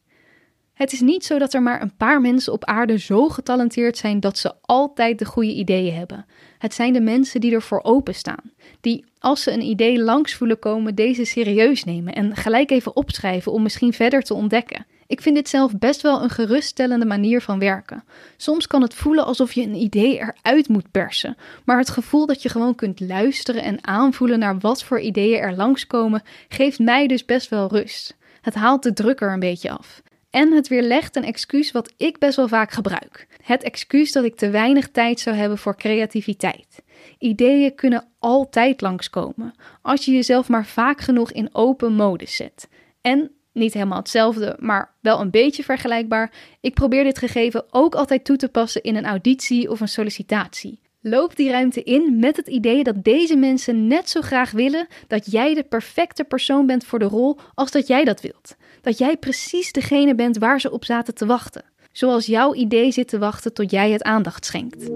Het 0.82 0.92
is 0.92 1.02
niet 1.02 1.26
zo 1.26 1.38
dat 1.38 1.54
er 1.54 1.62
maar 1.62 1.82
een 1.82 1.96
paar 1.98 2.22
mensen 2.22 2.54
op 2.54 2.66
aarde 2.66 3.00
zo 3.00 3.30
getalenteerd 3.30 3.98
zijn 3.98 4.20
dat 4.20 4.38
ze 4.38 4.54
altijd 4.62 5.20
de 5.20 5.26
goede 5.26 5.54
ideeën 5.54 5.94
hebben. 5.94 6.26
Het 6.58 6.74
zijn 6.74 6.94
de 6.94 7.02
mensen 7.02 7.42
die 7.42 7.54
ervoor 7.54 7.84
openstaan, 7.84 8.52
die 8.80 9.06
als 9.20 9.44
ze 9.44 9.52
een 9.52 9.62
idee 9.62 10.00
langs 10.04 10.34
voelen 10.34 10.60
komen, 10.60 10.96
deze 10.96 11.26
serieus 11.26 11.84
nemen 11.84 12.14
en 12.14 12.36
gelijk 12.36 12.72
even 12.72 12.96
opschrijven 12.96 13.52
om 13.52 13.62
misschien 13.62 13.94
verder 13.94 14.22
te 14.22 14.34
ontdekken. 14.34 14.86
Ik 15.08 15.22
vind 15.22 15.36
dit 15.36 15.50
zelf 15.50 15.78
best 15.78 16.02
wel 16.02 16.24
een 16.24 16.30
geruststellende 16.30 17.06
manier 17.06 17.42
van 17.42 17.60
werken. 17.60 18.04
Soms 18.38 18.68
kan 18.68 18.82
het 18.82 18.94
voelen 18.94 19.26
alsof 19.26 19.54
je 19.54 19.62
een 19.62 19.76
idee 19.76 20.18
eruit 20.18 20.68
moet 20.68 20.92
persen, 20.92 21.38
maar 21.66 21.78
het 21.78 21.90
gevoel 21.90 22.26
dat 22.26 22.42
je 22.42 22.50
gewoon 22.50 22.76
kunt 22.76 23.00
luisteren 23.00 23.64
en 23.64 23.88
aanvoelen 23.88 24.40
naar 24.40 24.60
wat 24.60 24.84
voor 24.84 25.00
ideeën 25.00 25.40
er 25.40 25.56
langskomen, 25.56 26.24
geeft 26.50 26.80
mij 26.80 27.08
dus 27.08 27.26
best 27.26 27.50
wel 27.50 27.68
rust. 27.68 28.18
Het 28.42 28.54
haalt 28.54 28.84
de 28.84 28.94
druk 28.94 29.22
er 29.22 29.34
een 29.34 29.40
beetje 29.40 29.70
af. 29.70 30.02
En 30.32 30.52
het 30.52 30.68
weerlegt 30.68 31.16
een 31.16 31.24
excuus 31.24 31.72
wat 31.72 31.94
ik 31.98 32.18
best 32.18 32.36
wel 32.36 32.48
vaak 32.48 32.72
gebruik. 32.72 33.28
Het 33.44 33.64
excuus 33.64 34.12
dat 34.12 34.24
ik 34.24 34.36
te 34.36 34.50
weinig 34.50 34.90
tijd 34.90 35.20
zou 35.20 35.36
hebben 35.36 35.58
voor 35.58 35.76
creativiteit. 35.76 36.84
Ideeën 37.18 37.76
kunnen 37.76 38.08
altijd 38.20 38.82
langskomen, 38.82 39.54
als 39.82 40.06
je 40.06 40.12
jezelf 40.12 40.50
maar 40.50 40.66
vaak 40.66 41.02
genoeg 41.02 41.32
in 41.32 41.50
open 41.52 41.94
modus 41.94 42.36
zet. 42.36 42.68
En 43.02 43.32
niet 43.54 43.74
helemaal 43.74 43.98
hetzelfde, 43.98 44.56
maar 44.60 44.94
wel 45.00 45.20
een 45.20 45.30
beetje 45.30 45.64
vergelijkbaar. 45.64 46.34
Ik 46.62 46.74
probeer 46.74 47.04
dit 47.04 47.18
gegeven 47.18 47.66
ook 47.70 47.96
altijd 47.96 48.26
toe 48.26 48.38
te 48.38 48.50
passen 48.50 48.84
in 48.84 48.96
een 48.96 49.06
auditie 49.06 49.70
of 49.70 49.80
een 49.80 49.88
sollicitatie. 49.88 50.80
Loop 51.04 51.36
die 51.36 51.50
ruimte 51.50 51.84
in 51.84 52.20
met 52.20 52.38
het 52.38 52.48
idee 52.48 52.84
dat 52.84 53.04
deze 53.04 53.36
mensen 53.36 53.88
net 53.88 54.10
zo 54.10 54.22
graag 54.22 54.52
willen 54.52 54.88
dat 55.08 55.32
jij 55.32 55.54
de 55.54 55.64
perfecte 55.64 56.24
persoon 56.24 56.66
bent 56.66 56.86
voor 56.86 57.00
de 57.00 57.06
rol 57.06 57.38
als 57.54 57.72
dat 57.72 57.88
jij 57.88 58.04
dat 58.04 58.22
wilt. 58.22 58.56
Dat 58.82 58.98
jij 58.98 59.18
precies 59.18 59.72
degene 59.72 60.16
bent 60.16 60.38
waar 60.38 60.62
ze 60.62 60.72
op 60.72 60.86
zaten 60.86 61.16
te 61.16 61.26
wachten. 61.26 61.64
Zoals 61.92 62.26
jouw 62.26 62.54
idee 62.54 62.92
zit 62.92 63.08
te 63.08 63.18
wachten 63.18 63.54
tot 63.54 63.72
jij 63.72 63.92
het 63.92 64.04
aandacht 64.04 64.46
schenkt. 64.46 64.90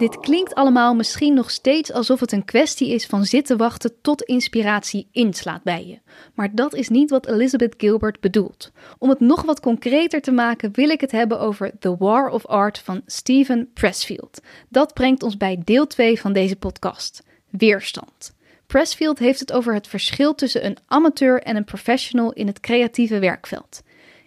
Dit 0.00 0.20
klinkt 0.20 0.54
allemaal 0.54 0.94
misschien 0.94 1.34
nog 1.34 1.50
steeds 1.50 1.92
alsof 1.92 2.20
het 2.20 2.32
een 2.32 2.44
kwestie 2.44 2.90
is 2.90 3.06
van 3.06 3.24
zitten 3.24 3.56
wachten 3.56 4.00
tot 4.02 4.22
inspiratie 4.22 5.08
inslaat 5.12 5.62
bij 5.62 5.86
je. 5.86 5.98
Maar 6.34 6.54
dat 6.54 6.74
is 6.74 6.88
niet 6.88 7.10
wat 7.10 7.26
Elizabeth 7.26 7.74
Gilbert 7.76 8.20
bedoelt. 8.20 8.72
Om 8.98 9.08
het 9.08 9.20
nog 9.20 9.42
wat 9.42 9.60
concreter 9.60 10.20
te 10.20 10.30
maken 10.30 10.70
wil 10.72 10.88
ik 10.88 11.00
het 11.00 11.10
hebben 11.10 11.40
over 11.40 11.72
The 11.78 11.96
War 11.96 12.28
of 12.28 12.46
Art 12.46 12.78
van 12.78 13.02
Stephen 13.06 13.70
Pressfield. 13.74 14.40
Dat 14.68 14.94
brengt 14.94 15.22
ons 15.22 15.36
bij 15.36 15.62
deel 15.64 15.86
2 15.86 16.20
van 16.20 16.32
deze 16.32 16.56
podcast. 16.56 17.22
Weerstand. 17.50 18.34
Pressfield 18.66 19.18
heeft 19.18 19.40
het 19.40 19.52
over 19.52 19.74
het 19.74 19.86
verschil 19.86 20.34
tussen 20.34 20.66
een 20.66 20.78
amateur 20.86 21.42
en 21.42 21.56
een 21.56 21.64
professional 21.64 22.32
in 22.32 22.46
het 22.46 22.60
creatieve 22.60 23.18
werkveld. 23.18 23.82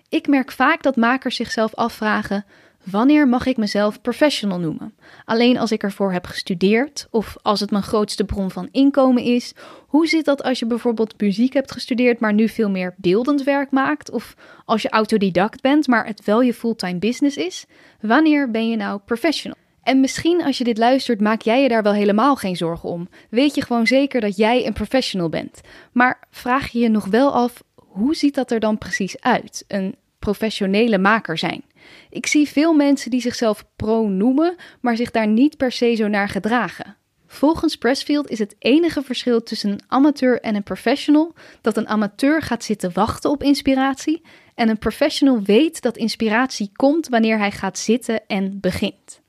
Ik 0.09 0.27
merk 0.27 0.51
vaak 0.51 0.83
dat 0.83 0.95
makers 0.95 1.35
zichzelf 1.35 1.75
afvragen: 1.75 2.45
Wanneer 2.83 3.27
mag 3.27 3.45
ik 3.45 3.57
mezelf 3.57 4.01
professional 4.01 4.59
noemen? 4.59 4.93
Alleen 5.25 5.57
als 5.57 5.71
ik 5.71 5.83
ervoor 5.83 6.11
heb 6.11 6.25
gestudeerd 6.25 7.07
of 7.11 7.35
als 7.41 7.59
het 7.59 7.71
mijn 7.71 7.83
grootste 7.83 8.23
bron 8.23 8.51
van 8.51 8.69
inkomen 8.71 9.23
is. 9.23 9.53
Hoe 9.87 10.07
zit 10.07 10.25
dat 10.25 10.43
als 10.43 10.59
je 10.59 10.65
bijvoorbeeld 10.65 11.21
muziek 11.21 11.53
hebt 11.53 11.71
gestudeerd, 11.71 12.19
maar 12.19 12.33
nu 12.33 12.49
veel 12.49 12.69
meer 12.69 12.93
beeldend 12.97 13.43
werk 13.43 13.71
maakt? 13.71 14.11
Of 14.11 14.35
als 14.65 14.81
je 14.81 14.89
autodidact 14.89 15.61
bent, 15.61 15.87
maar 15.87 16.05
het 16.05 16.25
wel 16.25 16.41
je 16.41 16.53
fulltime 16.53 16.99
business 16.99 17.37
is? 17.37 17.65
Wanneer 18.01 18.51
ben 18.51 18.69
je 18.69 18.75
nou 18.75 18.99
professional? 19.05 19.57
En 19.83 19.99
misschien 19.99 20.43
als 20.43 20.57
je 20.57 20.63
dit 20.63 20.77
luistert, 20.77 21.21
maak 21.21 21.41
jij 21.41 21.61
je 21.61 21.69
daar 21.69 21.83
wel 21.83 21.93
helemaal 21.93 22.35
geen 22.35 22.55
zorgen 22.55 22.89
om. 22.89 23.07
Weet 23.29 23.55
je 23.55 23.61
gewoon 23.61 23.87
zeker 23.87 24.21
dat 24.21 24.37
jij 24.37 24.65
een 24.65 24.73
professional 24.73 25.29
bent. 25.29 25.61
Maar 25.91 26.19
vraag 26.31 26.69
je 26.69 26.79
je 26.79 26.89
nog 26.89 27.05
wel 27.05 27.33
af, 27.33 27.63
hoe 27.75 28.15
ziet 28.15 28.35
dat 28.35 28.51
er 28.51 28.59
dan 28.59 28.77
precies 28.77 29.21
uit? 29.21 29.63
Een 29.67 29.95
professionele 30.19 30.97
maker 30.97 31.37
zijn. 31.37 31.63
Ik 32.09 32.25
zie 32.25 32.47
veel 32.47 32.73
mensen 32.73 33.11
die 33.11 33.21
zichzelf 33.21 33.65
pro 33.75 34.07
noemen, 34.07 34.55
maar 34.81 34.95
zich 34.95 35.11
daar 35.11 35.27
niet 35.27 35.57
per 35.57 35.71
se 35.71 35.95
zo 35.95 36.07
naar 36.07 36.29
gedragen. 36.29 36.97
Volgens 37.27 37.75
Pressfield 37.75 38.29
is 38.29 38.39
het 38.39 38.55
enige 38.59 39.01
verschil 39.01 39.43
tussen 39.43 39.71
een 39.71 39.81
amateur 39.87 40.41
en 40.41 40.55
een 40.55 40.63
professional 40.63 41.33
dat 41.61 41.77
een 41.77 41.87
amateur 41.87 42.41
gaat 42.41 42.63
zitten 42.63 42.93
wachten 42.93 43.29
op 43.29 43.43
inspiratie 43.43 44.21
en 44.55 44.69
een 44.69 44.77
professional 44.77 45.41
weet 45.41 45.81
dat 45.81 45.97
inspiratie 45.97 46.71
komt 46.75 47.07
wanneer 47.07 47.37
hij 47.37 47.51
gaat 47.51 47.77
zitten 47.77 48.27
en 48.27 48.59
begint. 48.59 49.21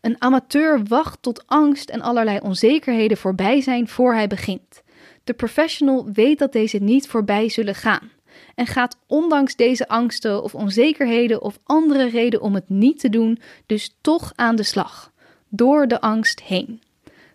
Een 0.00 0.22
amateur 0.22 0.82
wacht 0.84 1.22
tot 1.22 1.46
angst 1.46 1.88
en 1.90 2.00
allerlei 2.00 2.38
onzekerheden 2.42 3.16
voorbij 3.16 3.60
zijn 3.60 3.88
voor 3.88 4.14
hij 4.14 4.26
begint. 4.26 4.82
De 5.24 5.32
professional 5.32 6.10
weet 6.12 6.38
dat 6.38 6.52
deze 6.52 6.78
niet 6.78 7.08
voorbij 7.08 7.48
zullen 7.48 7.74
gaan 7.74 8.10
en 8.58 8.66
gaat 8.66 8.98
ondanks 9.06 9.56
deze 9.56 9.88
angsten 9.88 10.42
of 10.42 10.54
onzekerheden 10.54 11.42
of 11.42 11.58
andere 11.64 12.08
reden 12.08 12.40
om 12.40 12.54
het 12.54 12.68
niet 12.68 13.00
te 13.00 13.08
doen, 13.08 13.38
dus 13.66 13.96
toch 14.00 14.32
aan 14.34 14.56
de 14.56 14.62
slag, 14.62 15.12
door 15.48 15.88
de 15.88 16.00
angst 16.00 16.40
heen. 16.40 16.82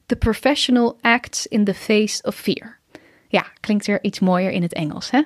The 0.05 0.15
professional 0.15 0.97
acts 1.01 1.47
in 1.47 1.63
the 1.63 1.73
face 1.73 2.23
of 2.23 2.35
fear. 2.35 2.79
Ja, 3.27 3.45
klinkt 3.59 3.85
weer 3.85 4.03
iets 4.03 4.19
mooier 4.19 4.51
in 4.51 4.61
het 4.61 4.73
Engels, 4.73 5.11
hè? 5.11 5.21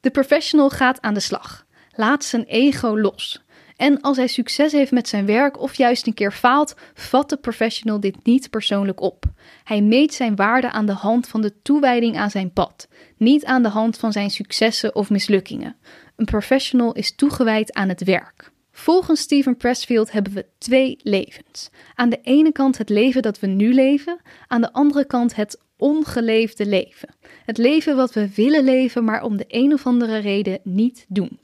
De 0.00 0.10
professional 0.10 0.70
gaat 0.70 1.00
aan 1.00 1.14
de 1.14 1.20
slag, 1.20 1.66
laat 1.94 2.24
zijn 2.24 2.44
ego 2.44 2.98
los. 2.98 3.43
En 3.76 4.00
als 4.00 4.16
hij 4.16 4.26
succes 4.26 4.72
heeft 4.72 4.92
met 4.92 5.08
zijn 5.08 5.26
werk 5.26 5.60
of 5.60 5.74
juist 5.74 6.06
een 6.06 6.14
keer 6.14 6.32
faalt, 6.32 6.74
vat 6.94 7.28
de 7.28 7.36
professional 7.36 8.00
dit 8.00 8.24
niet 8.24 8.50
persoonlijk 8.50 9.00
op. 9.00 9.24
Hij 9.64 9.82
meet 9.82 10.14
zijn 10.14 10.36
waarde 10.36 10.70
aan 10.70 10.86
de 10.86 10.92
hand 10.92 11.28
van 11.28 11.40
de 11.40 11.62
toewijding 11.62 12.16
aan 12.16 12.30
zijn 12.30 12.52
pad, 12.52 12.88
niet 13.16 13.44
aan 13.44 13.62
de 13.62 13.68
hand 13.68 13.98
van 13.98 14.12
zijn 14.12 14.30
successen 14.30 14.94
of 14.94 15.10
mislukkingen. 15.10 15.76
Een 16.16 16.24
professional 16.24 16.92
is 16.92 17.14
toegewijd 17.14 17.72
aan 17.72 17.88
het 17.88 18.04
werk. 18.04 18.52
Volgens 18.72 19.20
Steven 19.20 19.56
Pressfield 19.56 20.12
hebben 20.12 20.32
we 20.32 20.46
twee 20.58 20.98
levens. 21.02 21.70
Aan 21.94 22.08
de 22.08 22.20
ene 22.22 22.52
kant 22.52 22.78
het 22.78 22.88
leven 22.88 23.22
dat 23.22 23.40
we 23.40 23.46
nu 23.46 23.74
leven, 23.74 24.20
aan 24.46 24.60
de 24.60 24.72
andere 24.72 25.04
kant 25.04 25.34
het 25.34 25.60
ongeleefde 25.76 26.66
leven. 26.66 27.14
Het 27.44 27.58
leven 27.58 27.96
wat 27.96 28.12
we 28.12 28.34
willen 28.34 28.64
leven, 28.64 29.04
maar 29.04 29.22
om 29.22 29.36
de 29.36 29.44
een 29.48 29.72
of 29.72 29.86
andere 29.86 30.18
reden 30.18 30.60
niet 30.62 31.04
doen. 31.08 31.38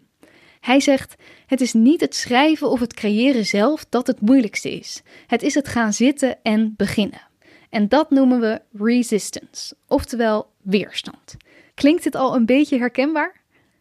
Hij 0.61 0.81
zegt: 0.81 1.15
Het 1.47 1.61
is 1.61 1.73
niet 1.73 2.01
het 2.01 2.15
schrijven 2.15 2.71
of 2.71 2.81
het 2.81 2.95
creëren 2.95 3.47
zelf 3.47 3.87
dat 3.89 4.07
het 4.07 4.21
moeilijkste 4.21 4.71
is. 4.79 5.03
Het 5.27 5.43
is 5.43 5.55
het 5.55 5.69
gaan 5.69 5.93
zitten 5.93 6.39
en 6.43 6.75
beginnen. 6.77 7.29
En 7.71 7.89
dat 7.89 8.11
noemen 8.11 8.41
we 8.41 8.61
resistance, 8.73 9.75
oftewel 9.87 10.51
weerstand. 10.63 11.37
Klinkt 11.75 12.03
dit 12.03 12.15
al 12.15 12.35
een 12.35 12.47
beetje 12.47 12.79
herkenbaar? 12.79 13.40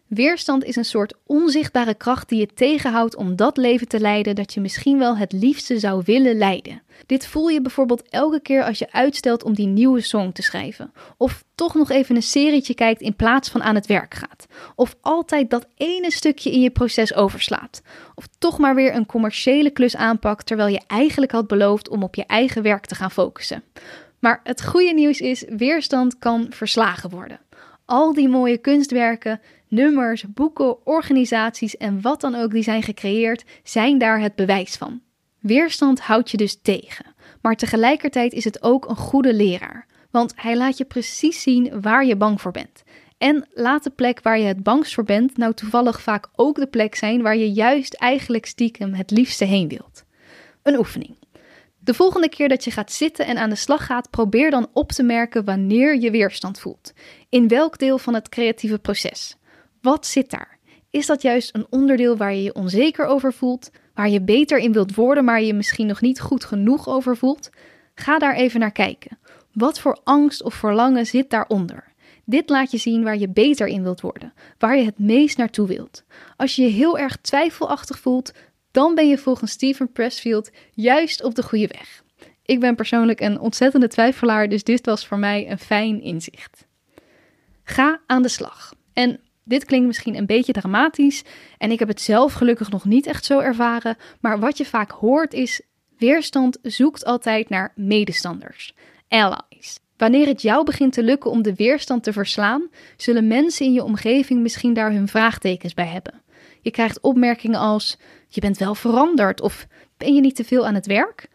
Weerstand 0.10 0.63
is 0.63 0.75
een 0.75 0.86
soort 0.86 1.13
onzichtbare 1.25 1.94
kracht 1.94 2.30
die 2.30 2.39
je 2.39 2.48
tegenhoudt 2.54 3.16
om 3.16 3.36
dat 3.36 3.58
leven 3.58 3.88
te 3.88 4.00
leiden 4.00 4.36
dat 4.36 4.54
je 4.54 4.62
misschien 4.62 5.00
wel 5.00 5.18
het 5.18 5.32
liefste 5.32 5.80
zou 5.80 6.01
willen 6.06 6.38
leiden. 6.38 6.82
Dit 7.06 7.28
voel 7.28 7.48
je 7.48 7.62
bijvoorbeeld 7.62 8.10
elke 8.10 8.39
keer 8.39 8.63
als 8.63 8.80
je 8.80 8.92
uitstelt 8.92 9.44
om 9.44 9.54
die 9.54 9.68
nieuwe 9.68 10.01
song 10.01 10.32
te 10.32 10.42
schrijven. 10.42 10.94
Of 11.18 11.44
toch 11.56 11.75
nog 11.75 11.89
even 11.89 12.16
een 12.16 12.24
serietje 12.24 12.74
kijkt 12.74 13.01
in 13.01 13.16
plaats 13.16 13.50
van 13.50 13.63
aan 13.63 13.75
het 13.75 13.86
werk 13.86 14.13
gaat. 14.13 14.46
Of 14.75 14.96
altijd 15.01 15.50
dat 15.50 15.68
ene 15.75 16.12
stukje 16.12 16.51
in 16.51 16.62
je 16.62 16.72
proces 16.72 17.13
overslaat. 17.13 17.82
Of 18.16 18.28
toch 18.38 18.58
maar 18.58 18.75
weer 18.75 18.96
een 18.96 19.06
commerciële 19.06 19.70
klus 19.70 19.96
aanpakt 19.96 20.46
terwijl 20.46 20.70
je 20.70 20.82
eigenlijk 20.88 21.32
had 21.32 21.48
beloofd 21.48 21.89
om 21.89 22.04
op 22.04 22.16
je 22.16 22.25
eigen 22.25 22.63
werk 22.63 22.86
te 22.86 22.96
gaan 22.96 23.12
focussen. 23.12 23.63
Maar 24.20 24.39
het 24.44 24.66
goede 24.66 24.94
nieuws 24.94 25.20
is, 25.20 25.46
weerstand 25.50 26.18
kan 26.18 26.48
verslagen 26.50 27.10
worden. 27.10 27.39
Al 27.86 28.13
die 28.13 28.30
mooie 28.30 28.58
kunstwerken, 28.58 29.42
nummers, 29.70 30.24
boeken, 30.34 30.86
organisaties 30.86 31.78
en 31.78 32.02
wat 32.02 32.22
dan 32.22 32.36
ook 32.36 32.52
die 32.52 32.64
zijn 32.64 32.84
gecreëerd, 32.84 33.44
zijn 33.64 33.98
daar 33.98 34.22
het 34.22 34.36
bewijs 34.36 34.76
van. 34.76 35.02
Weerstand 35.40 36.00
houdt 36.00 36.32
je 36.32 36.38
dus 36.38 36.62
tegen, 36.62 37.06
maar 37.42 37.56
tegelijkertijd 37.56 38.34
is 38.34 38.44
het 38.44 38.64
ook 38.64 38.90
een 38.90 38.96
goede 38.96 39.34
leraar, 39.34 39.88
want 40.12 40.34
hij 40.36 40.58
laat 40.58 40.78
je 40.78 40.86
precies 40.86 41.42
zien 41.42 41.82
waar 41.82 42.06
je 42.06 42.16
bang 42.16 42.42
voor 42.42 42.52
bent. 42.52 42.84
En 43.18 43.48
laat 43.54 43.84
de 43.84 43.90
plek 43.90 44.22
waar 44.22 44.40
je 44.40 44.46
het 44.46 44.64
bangst 44.64 44.94
voor 44.94 45.04
bent 45.04 45.38
nou 45.38 45.54
toevallig 45.54 46.02
vaak 46.02 46.30
ook 46.36 46.56
de 46.56 46.68
plek 46.68 46.96
zijn 46.96 47.22
waar 47.22 47.38
je 47.38 47.52
juist 47.52 47.94
eigenlijk 47.94 48.46
stiekem 48.46 48.94
het 48.94 49.12
liefste 49.12 49.46
heen 49.46 49.68
wilt. 49.68 50.04
Een 50.64 50.78
oefening. 50.78 51.18
De 51.80 51.94
volgende 51.94 52.30
keer 52.30 52.50
dat 52.50 52.64
je 52.64 52.72
gaat 52.72 52.92
zitten 52.92 53.26
en 53.26 53.38
aan 53.38 53.50
de 53.50 53.56
slag 53.56 53.86
gaat, 53.86 54.10
probeer 54.10 54.52
dan 54.52 54.68
op 54.74 54.92
te 54.92 55.04
merken 55.04 55.46
wanneer 55.46 56.00
je 56.00 56.12
weerstand 56.12 56.60
voelt. 56.60 56.94
In 57.30 57.48
welk 57.48 57.78
deel 57.78 57.98
van 57.98 58.14
het 58.14 58.30
creatieve 58.30 58.80
proces? 58.80 59.38
Wat 59.82 60.06
zit 60.06 60.30
daar? 60.30 60.58
Is 60.90 61.06
dat 61.06 61.22
juist 61.22 61.56
een 61.56 61.68
onderdeel 61.70 62.18
waar 62.18 62.34
je 62.34 62.44
je 62.44 62.54
onzeker 62.54 63.06
over 63.06 63.34
voelt, 63.34 63.72
waar 63.94 64.10
je 64.10 64.22
beter 64.22 64.58
in 64.58 64.74
wilt 64.74 64.96
worden, 64.96 65.26
maar 65.26 65.42
je 65.42 65.54
misschien 65.54 65.88
nog 65.88 66.02
niet 66.02 66.22
goed 66.22 66.46
genoeg 66.46 66.88
over 66.88 67.18
voelt? 67.18 67.50
Ga 67.96 68.20
daar 68.20 68.36
even 68.36 68.60
naar 68.60 68.72
kijken. 68.72 69.18
Wat 69.54 69.80
voor 69.80 70.00
angst 70.04 70.44
of 70.44 70.54
verlangen 70.54 71.06
zit 71.06 71.30
daaronder? 71.30 71.94
Dit 72.26 72.50
laat 72.50 72.72
je 72.72 72.78
zien 72.78 73.04
waar 73.04 73.18
je 73.18 73.30
beter 73.30 73.68
in 73.68 73.84
wilt 73.84 74.02
worden, 74.02 74.34
waar 74.58 74.78
je 74.78 74.86
het 74.86 75.00
meest 75.00 75.38
naartoe 75.38 75.68
wilt. 75.68 76.04
Als 76.36 76.56
je 76.56 76.62
je 76.62 76.70
heel 76.70 76.98
erg 76.98 77.18
twijfelachtig 77.18 78.00
voelt, 78.00 78.32
dan 78.72 78.96
ben 78.96 79.08
je 79.08 79.18
volgens 79.18 79.52
Steven 79.52 79.92
Pressfield 79.92 80.50
juist 80.72 81.24
op 81.24 81.36
de 81.36 81.44
goede 81.44 81.68
weg. 81.68 82.04
Ik 82.44 82.60
ben 82.60 82.76
persoonlijk 82.76 83.20
een 83.20 83.40
ontzettende 83.40 83.88
twijfelaar, 83.88 84.50
dus 84.50 84.64
dit 84.64 84.86
was 84.86 85.08
voor 85.08 85.20
mij 85.20 85.52
een 85.52 85.60
fijn 85.60 86.02
inzicht. 86.02 86.68
Ga 87.64 88.02
aan 88.06 88.22
de 88.22 88.28
slag. 88.28 88.74
En 88.94 89.20
Dit 89.50 89.65
klinkt 89.65 89.88
misschien 89.88 90.15
een 90.15 90.25
beetje 90.25 90.53
dramatisch 90.53 91.24
en 91.58 91.72
ik 91.72 91.79
heb 91.79 91.88
het 91.88 92.01
zelf 92.01 92.34
gelukkig 92.34 92.72
nog 92.72 92.86
niet 92.86 93.08
echt 93.08 93.25
zo 93.25 93.39
ervaren, 93.39 93.98
maar 94.20 94.39
wat 94.39 94.58
je 94.58 94.65
vaak 94.65 94.91
hoort 94.91 95.34
is: 95.34 95.62
weerstand 95.98 96.58
zoekt 96.62 97.06
altijd 97.06 97.50
naar 97.50 97.74
medestanders, 97.75 98.74
allies. 99.08 99.79
Wanneer 99.98 100.27
het 100.27 100.41
jou 100.41 100.65
begint 100.65 100.94
te 100.94 101.03
lukken 101.03 101.32
om 101.32 101.41
de 101.41 101.56
weerstand 101.56 102.03
te 102.03 102.13
verslaan, 102.13 102.68
zullen 102.98 103.27
mensen 103.27 103.65
in 103.65 103.74
je 103.74 103.84
omgeving 103.84 104.41
misschien 104.41 104.74
daar 104.74 104.91
hun 104.91 105.08
vraagtekens 105.08 105.74
bij 105.74 105.88
hebben. 105.88 106.22
Je 106.62 106.72
krijgt 106.72 107.00
opmerkingen 107.00 107.60
als: 107.60 107.98
je 108.27 108.41
bent 108.41 108.58
wel 108.58 108.75
veranderd 108.75 109.41
of 109.41 109.68
ben 109.98 110.13
je 110.13 110.22
niet 110.22 110.36
te 110.36 110.44
veel 110.44 110.68
aan 110.68 110.75
het 110.75 110.86
werk? 110.86 111.27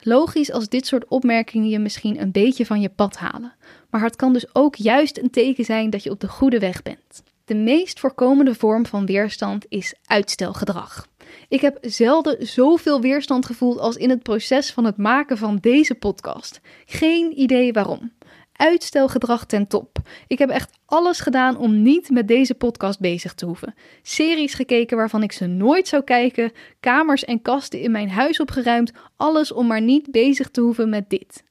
Logisch 0.00 0.52
als 0.52 0.68
dit 0.68 0.86
soort 0.86 1.08
opmerkingen 1.08 1.68
je 1.68 1.78
misschien 1.78 2.20
een 2.20 2.32
beetje 2.32 2.66
van 2.66 2.80
je 2.80 2.88
pad 2.88 3.16
halen, 3.16 3.54
maar 3.90 4.02
het 4.02 4.16
kan 4.16 4.32
dus 4.32 4.54
ook 4.54 4.74
juist 4.74 5.18
een 5.18 5.30
teken 5.30 5.64
zijn 5.64 5.90
dat 5.90 6.02
je 6.02 6.10
op 6.10 6.20
de 6.20 6.28
goede 6.28 6.58
weg 6.58 6.82
bent. 6.82 7.22
De 7.44 7.54
meest 7.54 8.00
voorkomende 8.00 8.54
vorm 8.54 8.86
van 8.86 9.06
weerstand 9.06 9.66
is 9.68 9.94
uitstelgedrag. 10.04 11.06
Ik 11.48 11.60
heb 11.60 11.78
zelden 11.80 12.46
zoveel 12.46 13.00
weerstand 13.00 13.46
gevoeld 13.46 13.78
als 13.78 13.96
in 13.96 14.10
het 14.10 14.22
proces 14.22 14.72
van 14.72 14.84
het 14.84 14.96
maken 14.96 15.38
van 15.38 15.58
deze 15.60 15.94
podcast. 15.94 16.60
Geen 16.84 17.40
idee 17.40 17.72
waarom 17.72 18.12
uitstelgedrag 18.56 19.46
ten 19.46 19.66
top. 19.66 19.98
Ik 20.26 20.38
heb 20.38 20.50
echt 20.50 20.78
alles 20.86 21.20
gedaan 21.20 21.56
om 21.56 21.82
niet 21.82 22.10
met 22.10 22.28
deze 22.28 22.54
podcast 22.54 23.00
bezig 23.00 23.34
te 23.34 23.46
hoeven. 23.46 23.74
Series 24.02 24.54
gekeken 24.54 24.96
waarvan 24.96 25.22
ik 25.22 25.32
ze 25.32 25.46
nooit 25.46 25.88
zou 25.88 26.02
kijken, 26.02 26.52
kamers 26.80 27.24
en 27.24 27.42
kasten 27.42 27.80
in 27.80 27.90
mijn 27.90 28.10
huis 28.10 28.40
opgeruimd, 28.40 28.92
alles 29.16 29.52
om 29.52 29.66
maar 29.66 29.82
niet 29.82 30.10
bezig 30.10 30.50
te 30.50 30.60
hoeven 30.60 30.88
met 30.88 31.10
dit. 31.10 31.44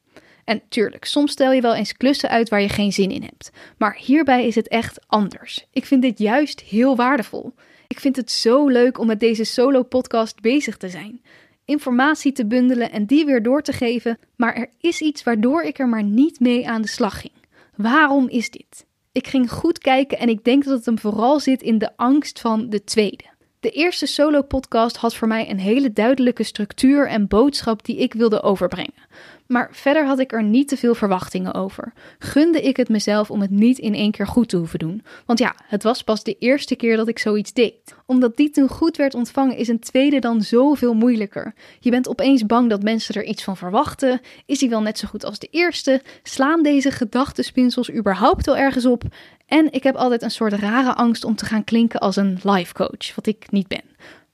En 0.44 0.62
tuurlijk, 0.70 1.06
soms 1.06 1.32
stel 1.32 1.52
je 1.52 1.62
wel 1.62 1.76
eens 1.76 1.98
klussen 1.98 2.30
uit 2.30 2.50
waar 2.50 2.62
je 2.62 2.70
geen 2.70 2.92
zin 2.92 3.12
in 3.12 3.24
hebt. 3.24 3.52
Maar 3.78 3.98
hierbij 4.00 4.48
is 4.48 4.56
het 4.56 4.68
echt 4.68 5.00
anders. 5.08 5.66
Ik 5.72 5.86
vind 5.86 6.02
dit 6.02 6.20
juist 6.20 6.62
heel 6.62 6.96
waardevol. 6.96 7.54
Ik 7.88 8.00
vind 8.00 8.16
het 8.16 8.32
zo 8.32 8.68
leuk 8.68 9.00
om 9.00 9.08
met 9.08 9.20
deze 9.20 9.44
solo-podcast 9.44 10.42
bezig 10.42 10.78
te 10.78 10.90
zijn 10.90 11.22
informatie 11.66 12.32
te 12.32 12.46
bundelen 12.46 12.92
en 12.92 13.06
die 13.06 13.26
weer 13.26 13.44
door 13.44 13.62
te 13.62 13.74
geven, 13.74 14.20
maar 14.36 14.56
er 14.56 14.70
is 14.80 15.02
iets 15.02 15.24
waardoor 15.24 15.62
ik 15.62 15.80
er 15.80 15.90
maar 15.90 16.04
niet 16.04 16.40
mee 16.40 16.70
aan 16.70 16.82
de 16.82 16.88
slag 16.88 17.20
ging. 17.20 17.34
Waarom 17.76 18.30
is 18.30 18.50
dit? 18.50 18.86
Ik 19.12 19.28
ging 19.28 19.52
goed 19.52 19.80
kijken 19.80 20.20
en 20.20 20.30
ik 20.30 20.44
denk 20.44 20.64
dat 20.64 20.78
het 20.78 20.86
hem 20.86 21.00
vooral 21.00 21.40
zit 21.40 21.62
in 21.62 21.78
de 21.78 21.92
angst 21.96 22.40
van 22.40 22.70
de 22.70 22.84
tweede. 22.84 23.32
De 23.60 23.70
eerste 23.70 24.06
solo-podcast 24.06 24.98
had 24.98 25.16
voor 25.16 25.28
mij 25.28 25.50
een 25.50 25.60
hele 25.60 25.94
duidelijke 25.94 26.44
structuur 26.44 27.08
en 27.08 27.28
boodschap 27.28 27.86
die 27.86 27.98
ik 27.98 28.14
wilde 28.14 28.42
overbrengen. 28.42 29.08
Maar 29.48 29.70
verder 29.72 30.06
had 30.06 30.20
ik 30.20 30.32
er 30.32 30.44
niet 30.44 30.68
te 30.68 30.78
veel 30.78 30.96
verwachtingen 30.96 31.54
over. 31.54 31.94
Gunde 32.20 32.62
ik 32.62 32.78
het 32.78 32.90
mezelf 32.90 33.32
om 33.32 33.42
het 33.42 33.50
niet 33.50 33.78
in 33.78 33.94
één 33.94 34.12
keer 34.12 34.28
goed 34.28 34.50
te 34.50 34.58
hoeven 34.58 34.80
doen. 34.80 35.04
Want 35.26 35.40
ja, 35.40 35.56
het 35.64 35.84
was 35.84 36.04
pas 36.04 36.24
de 36.24 36.36
eerste 36.40 36.76
keer 36.76 36.98
dat 36.98 37.08
ik 37.08 37.20
zoiets 37.20 37.54
deed. 37.54 37.96
Omdat 38.06 38.38
die 38.38 38.50
toen 38.50 38.68
goed 38.68 38.98
werd 38.98 39.14
ontvangen, 39.14 39.58
is 39.58 39.68
een 39.68 39.80
tweede 39.80 40.20
dan 40.20 40.42
zoveel 40.42 40.94
moeilijker. 40.94 41.54
Je 41.80 41.90
bent 41.90 42.08
opeens 42.08 42.46
bang 42.46 42.70
dat 42.70 42.84
mensen 42.84 43.16
er 43.16 43.24
iets 43.24 43.44
van 43.44 43.58
verwachten. 43.58 44.22
Is 44.46 44.60
hij 44.60 44.70
wel 44.70 44.82
net 44.82 44.98
zo 44.98 45.08
goed 45.08 45.26
als 45.26 45.40
de 45.40 45.48
eerste? 45.52 46.02
Slaan 46.24 46.64
deze 46.64 46.92
gedachtenspinsels 46.92 47.92
überhaupt 47.92 48.46
wel 48.46 48.58
ergens 48.58 48.86
op? 48.86 49.04
En 49.46 49.72
ik 49.72 49.84
heb 49.84 49.96
altijd 49.96 50.22
een 50.22 50.32
soort 50.32 50.54
rare 50.54 50.94
angst 50.94 51.24
om 51.24 51.36
te 51.36 51.46
gaan 51.46 51.64
klinken 51.64 52.00
als 52.00 52.16
een 52.16 52.40
life 52.44 52.74
coach, 52.74 53.16
wat 53.16 53.26
ik 53.26 53.52
niet 53.52 53.68
ben. 53.68 53.84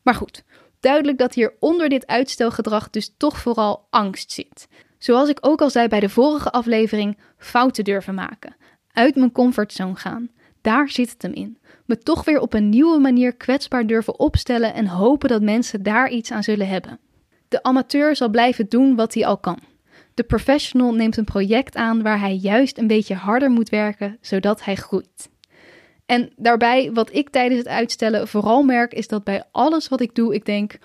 Maar 0.01 0.15
goed, 0.15 0.43
duidelijk 0.79 1.17
dat 1.17 1.33
hier 1.33 1.53
onder 1.59 1.89
dit 1.89 2.07
uitstelgedrag 2.07 2.89
dus 2.89 3.13
toch 3.17 3.37
vooral 3.37 3.87
angst 3.89 4.31
zit. 4.31 4.67
Zoals 4.99 5.29
ik 5.29 5.37
ook 5.41 5.61
al 5.61 5.69
zei 5.69 5.87
bij 5.87 5.99
de 5.99 6.09
vorige 6.09 6.51
aflevering, 6.51 7.17
fouten 7.37 7.83
durven 7.83 8.13
maken. 8.13 8.55
Uit 8.91 9.15
mijn 9.15 9.31
comfortzone 9.31 9.95
gaan. 9.95 10.29
Daar 10.61 10.89
zit 10.89 11.11
het 11.11 11.21
hem 11.21 11.33
in. 11.33 11.57
Me 11.85 11.97
toch 11.97 12.25
weer 12.25 12.39
op 12.39 12.53
een 12.53 12.69
nieuwe 12.69 12.99
manier 12.99 13.35
kwetsbaar 13.35 13.87
durven 13.87 14.19
opstellen 14.19 14.73
en 14.73 14.87
hopen 14.87 15.29
dat 15.29 15.41
mensen 15.41 15.83
daar 15.83 16.09
iets 16.09 16.31
aan 16.31 16.43
zullen 16.43 16.67
hebben. 16.67 16.99
De 17.47 17.63
amateur 17.63 18.15
zal 18.15 18.29
blijven 18.29 18.69
doen 18.69 18.95
wat 18.95 19.13
hij 19.13 19.25
al 19.25 19.37
kan. 19.37 19.59
De 20.13 20.23
professional 20.23 20.93
neemt 20.93 21.17
een 21.17 21.23
project 21.23 21.75
aan 21.75 22.01
waar 22.01 22.19
hij 22.19 22.35
juist 22.35 22.77
een 22.77 22.87
beetje 22.87 23.15
harder 23.15 23.49
moet 23.49 23.69
werken, 23.69 24.17
zodat 24.21 24.63
hij 24.63 24.75
groeit. 24.75 25.29
En 26.05 26.31
daarbij, 26.35 26.91
wat 26.93 27.13
ik 27.13 27.29
tijdens 27.29 27.59
het 27.59 27.67
uitstellen 27.67 28.27
vooral 28.27 28.63
merk, 28.63 28.93
is 28.93 29.07
dat 29.07 29.23
bij 29.23 29.43
alles 29.51 29.87
wat 29.87 30.01
ik 30.01 30.15
doe, 30.15 30.33
ik 30.33 30.45
denk: 30.45 30.77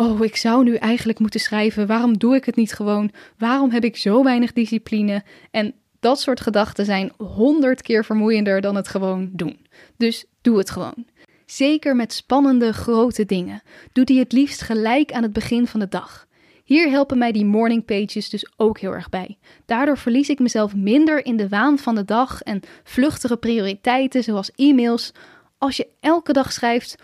Oh, 0.00 0.24
ik 0.24 0.36
zou 0.36 0.64
nu 0.64 0.74
eigenlijk 0.74 1.18
moeten 1.18 1.40
schrijven. 1.40 1.86
Waarom 1.86 2.18
doe 2.18 2.34
ik 2.34 2.44
het 2.44 2.56
niet 2.56 2.72
gewoon? 2.72 3.10
Waarom 3.38 3.70
heb 3.70 3.84
ik 3.84 3.96
zo 3.96 4.22
weinig 4.22 4.52
discipline? 4.52 5.22
En 5.50 5.74
dat 5.98 6.20
soort 6.20 6.40
gedachten 6.40 6.84
zijn 6.84 7.12
honderd 7.16 7.82
keer 7.82 8.04
vermoeiender 8.04 8.60
dan 8.60 8.76
het 8.76 8.88
gewoon 8.88 9.30
doen. 9.32 9.66
Dus 9.96 10.24
doe 10.40 10.58
het 10.58 10.70
gewoon. 10.70 11.06
Zeker 11.46 11.96
met 11.96 12.12
spannende, 12.12 12.72
grote 12.72 13.24
dingen. 13.24 13.62
Doe 13.92 14.04
die 14.04 14.18
het 14.18 14.32
liefst 14.32 14.62
gelijk 14.62 15.12
aan 15.12 15.22
het 15.22 15.32
begin 15.32 15.66
van 15.66 15.80
de 15.80 15.88
dag. 15.88 16.26
Hier 16.64 16.90
helpen 16.90 17.18
mij 17.18 17.32
die 17.32 17.44
morning 17.44 17.84
pages 17.84 18.28
dus 18.28 18.52
ook 18.56 18.78
heel 18.78 18.92
erg 18.92 19.08
bij. 19.08 19.38
Daardoor 19.66 19.98
verlies 19.98 20.28
ik 20.28 20.38
mezelf 20.38 20.74
minder 20.74 21.24
in 21.24 21.36
de 21.36 21.48
waan 21.48 21.78
van 21.78 21.94
de 21.94 22.04
dag 22.04 22.42
en 22.42 22.60
vluchtige 22.84 23.36
prioriteiten 23.36 24.22
zoals 24.22 24.50
e-mails. 24.54 25.12
Als 25.58 25.76
je 25.76 25.88
elke 26.00 26.32
dag 26.32 26.52
schrijft, 26.52 26.94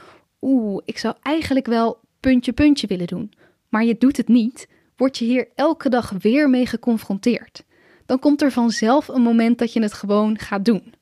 oeh, 0.41 0.83
ik 0.85 0.99
zou 0.99 1.15
eigenlijk 1.23 1.67
wel 1.67 2.05
puntje 2.27 2.53
puntje 2.53 2.87
willen 2.87 3.07
doen, 3.07 3.33
maar 3.69 3.85
je 3.85 3.97
doet 3.99 4.17
het 4.17 4.29
niet, 4.29 4.69
word 4.97 5.19
je 5.19 5.25
hier 5.25 5.49
elke 5.55 5.89
dag 5.89 6.11
weer 6.11 6.51
mee 6.51 6.67
geconfronteerd. 6.67 7.65
Dan 8.07 8.19
komt 8.19 8.43
er 8.43 8.53
vanzelf 8.53 9.09
een 9.09 9.23
moment 9.23 9.59
dat 9.59 9.73
je 9.73 9.83
het 9.83 9.93
gewoon 9.93 10.39
gaat 10.39 10.65
doen. 10.65 10.95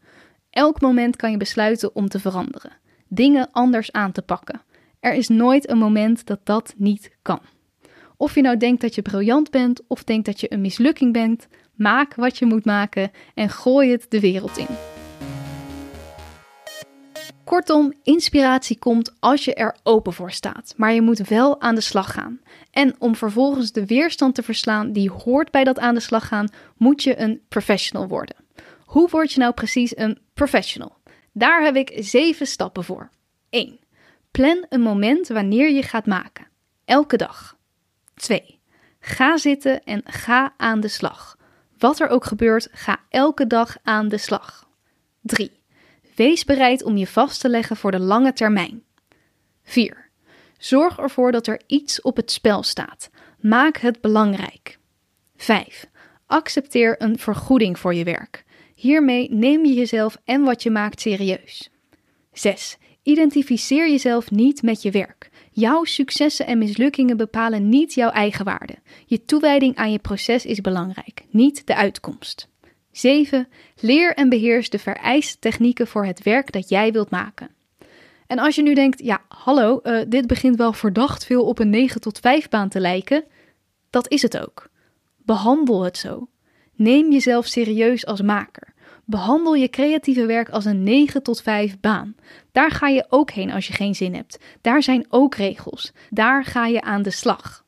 Elk 0.51 0.81
moment 0.81 1.17
kan 1.17 1.31
je 1.31 1.37
besluiten 1.37 1.95
om 1.95 2.09
te 2.09 2.21
veranderen, 2.21 2.73
dingen 3.09 3.49
anders 3.53 3.93
aan 3.93 4.13
te 4.13 4.23
pakken. 4.23 4.61
Er 5.01 5.15
is 5.15 5.29
nooit 5.29 5.71
een 5.71 5.79
moment 5.79 6.27
dat 6.27 6.41
dat 6.43 6.75
niet 6.77 7.17
kan. 7.23 7.41
Of 8.17 8.35
je 8.35 8.41
nou 8.41 8.57
denkt 8.57 8.81
dat 8.81 8.95
je 8.95 9.03
briljant 9.03 9.51
bent 9.51 9.81
of 9.87 10.05
denkt 10.05 10.27
dat 10.27 10.41
je 10.41 10.53
een 10.53 10.61
mislukking 10.61 11.13
bent, 11.13 11.49
maak 11.75 12.15
wat 12.15 12.39
je 12.39 12.47
moet 12.47 12.65
maken 12.65 13.11
en 13.35 13.49
gooi 13.49 13.91
het 13.91 14.07
de 14.09 14.21
wereld 14.21 14.57
in. 14.57 14.94
Kortom, 17.45 17.93
inspiratie 18.03 18.79
komt 18.79 19.15
als 19.21 19.45
je 19.45 19.55
er 19.55 19.77
open 19.83 20.13
voor 20.13 20.31
staat, 20.31 20.75
maar 20.77 20.93
je 20.93 21.03
moet 21.03 21.29
wel 21.29 21.61
aan 21.61 21.75
de 21.75 21.81
slag 21.81 22.13
gaan. 22.13 22.41
En 22.71 22.95
om 22.99 23.17
vervolgens 23.17 23.73
de 23.73 23.87
weerstand 23.87 24.35
te 24.35 24.43
verslaan 24.43 24.93
die 24.93 25.11
hoort 25.11 25.51
bij 25.51 25.65
dat 25.65 25.79
aan 25.79 25.95
de 25.95 26.01
slag 26.01 26.29
gaan, 26.29 26.49
moet 26.77 27.03
je 27.03 27.19
een 27.19 27.41
professional 27.49 28.09
worden. 28.09 28.37
Hoe 28.85 29.09
word 29.09 29.33
je 29.33 29.41
nou 29.41 29.53
precies 29.53 29.97
een 29.97 30.19
professional? 30.35 30.97
Daar 31.33 31.63
heb 31.63 31.77
ik 31.77 31.93
zeven 31.97 32.47
stappen 32.47 32.85
voor. 32.85 33.11
1. 33.51 33.79
Plan 34.31 34.67
een 34.69 34.81
moment 34.81 35.29
wanneer 35.29 35.71
je 35.71 35.83
gaat 35.83 36.07
maken. 36.07 36.47
Elke 36.85 37.17
dag. 37.17 37.57
2. 38.15 38.61
Ga 39.01 39.37
zitten 39.37 39.85
en 39.85 40.03
ga 40.05 40.55
aan 40.57 40.81
de 40.81 40.89
slag. 40.89 41.37
Wat 41.79 42.01
er 42.01 42.09
ook 42.09 42.25
gebeurt, 42.25 42.69
ga 42.73 43.01
elke 43.09 43.47
dag 43.47 43.77
aan 43.83 44.09
de 44.09 44.19
slag. 44.19 44.69
3. 45.21 45.54
Wees 46.14 46.44
bereid 46.44 46.83
om 46.83 46.96
je 46.96 47.07
vast 47.07 47.40
te 47.40 47.48
leggen 47.48 47.77
voor 47.77 47.90
de 47.90 47.98
lange 48.00 48.33
termijn. 48.33 48.83
4. 49.62 50.11
Zorg 50.59 50.98
ervoor 50.98 51.33
dat 51.33 51.46
er 51.46 51.61
iets 51.66 52.00
op 52.00 52.16
het 52.16 52.31
spel 52.31 52.62
staat. 52.62 53.11
Maak 53.40 53.77
het 53.77 54.00
belangrijk. 54.00 54.79
5. 55.37 55.87
Accepteer 56.27 57.03
een 57.03 57.18
vergoeding 57.18 57.79
voor 57.79 57.94
je 57.94 58.05
werk. 58.05 58.44
Hiermee 58.74 59.31
neem 59.31 59.64
je 59.64 59.74
jezelf 59.74 60.16
en 60.24 60.42
wat 60.42 60.62
je 60.62 60.70
maakt 60.70 61.00
serieus. 61.00 61.70
6. 62.33 62.77
Identificeer 63.03 63.90
jezelf 63.90 64.31
niet 64.31 64.62
met 64.62 64.83
je 64.83 64.90
werk. 64.90 65.31
Jouw 65.50 65.85
successen 65.85 66.46
en 66.46 66.59
mislukkingen 66.59 67.16
bepalen 67.16 67.68
niet 67.68 67.94
jouw 67.94 68.11
eigen 68.11 68.44
waarde. 68.44 68.74
Je 69.07 69.24
toewijding 69.24 69.77
aan 69.77 69.92
je 69.92 69.98
proces 69.98 70.44
is 70.44 70.61
belangrijk, 70.61 71.24
niet 71.31 71.66
de 71.66 71.74
uitkomst. 71.74 72.48
7. 72.97 73.49
Leer 73.81 74.15
en 74.15 74.29
beheers 74.29 74.71
de 74.71 74.79
vereiste 74.79 75.39
technieken 75.39 75.87
voor 75.87 76.05
het 76.05 76.23
werk 76.23 76.53
dat 76.53 76.69
jij 76.69 76.93
wilt 76.93 77.11
maken. 77.11 77.51
En 78.27 78.39
als 78.39 78.55
je 78.55 78.63
nu 78.63 78.75
denkt, 78.75 79.05
ja, 79.05 79.23
hallo, 79.29 79.81
uh, 79.83 80.01
dit 80.09 80.27
begint 80.27 80.57
wel 80.57 80.73
verdacht 80.73 81.25
veel 81.25 81.45
op 81.45 81.59
een 81.59 81.71
9 81.71 82.01
tot 82.01 82.19
5 82.19 82.49
baan 82.49 82.69
te 82.69 82.81
lijken, 82.81 83.25
dat 83.91 84.11
is 84.11 84.23
het 84.23 84.39
ook. 84.39 84.69
Behandel 85.17 85.83
het 85.83 85.97
zo. 85.97 86.29
Neem 86.75 87.13
jezelf 87.13 87.47
serieus 87.47 88.07
als 88.07 88.23
maker. 88.23 88.73
Behandel 89.05 89.55
je 89.55 89.69
creatieve 89.69 90.27
werk 90.27 90.49
als 90.49 90.65
een 90.65 90.83
9 90.83 91.23
tot 91.23 91.43
5 91.43 91.81
baan. 91.81 92.15
Daar 92.53 92.71
ga 92.71 92.89
je 92.89 93.07
ook 93.09 93.31
heen 93.31 93.51
als 93.51 93.67
je 93.67 93.73
geen 93.73 93.95
zin 93.95 94.15
hebt. 94.15 94.39
Daar 94.61 94.83
zijn 94.83 95.07
ook 95.09 95.35
regels. 95.35 95.93
Daar 96.11 96.45
ga 96.45 96.67
je 96.67 96.81
aan 96.81 97.03
de 97.03 97.11
slag. 97.11 97.63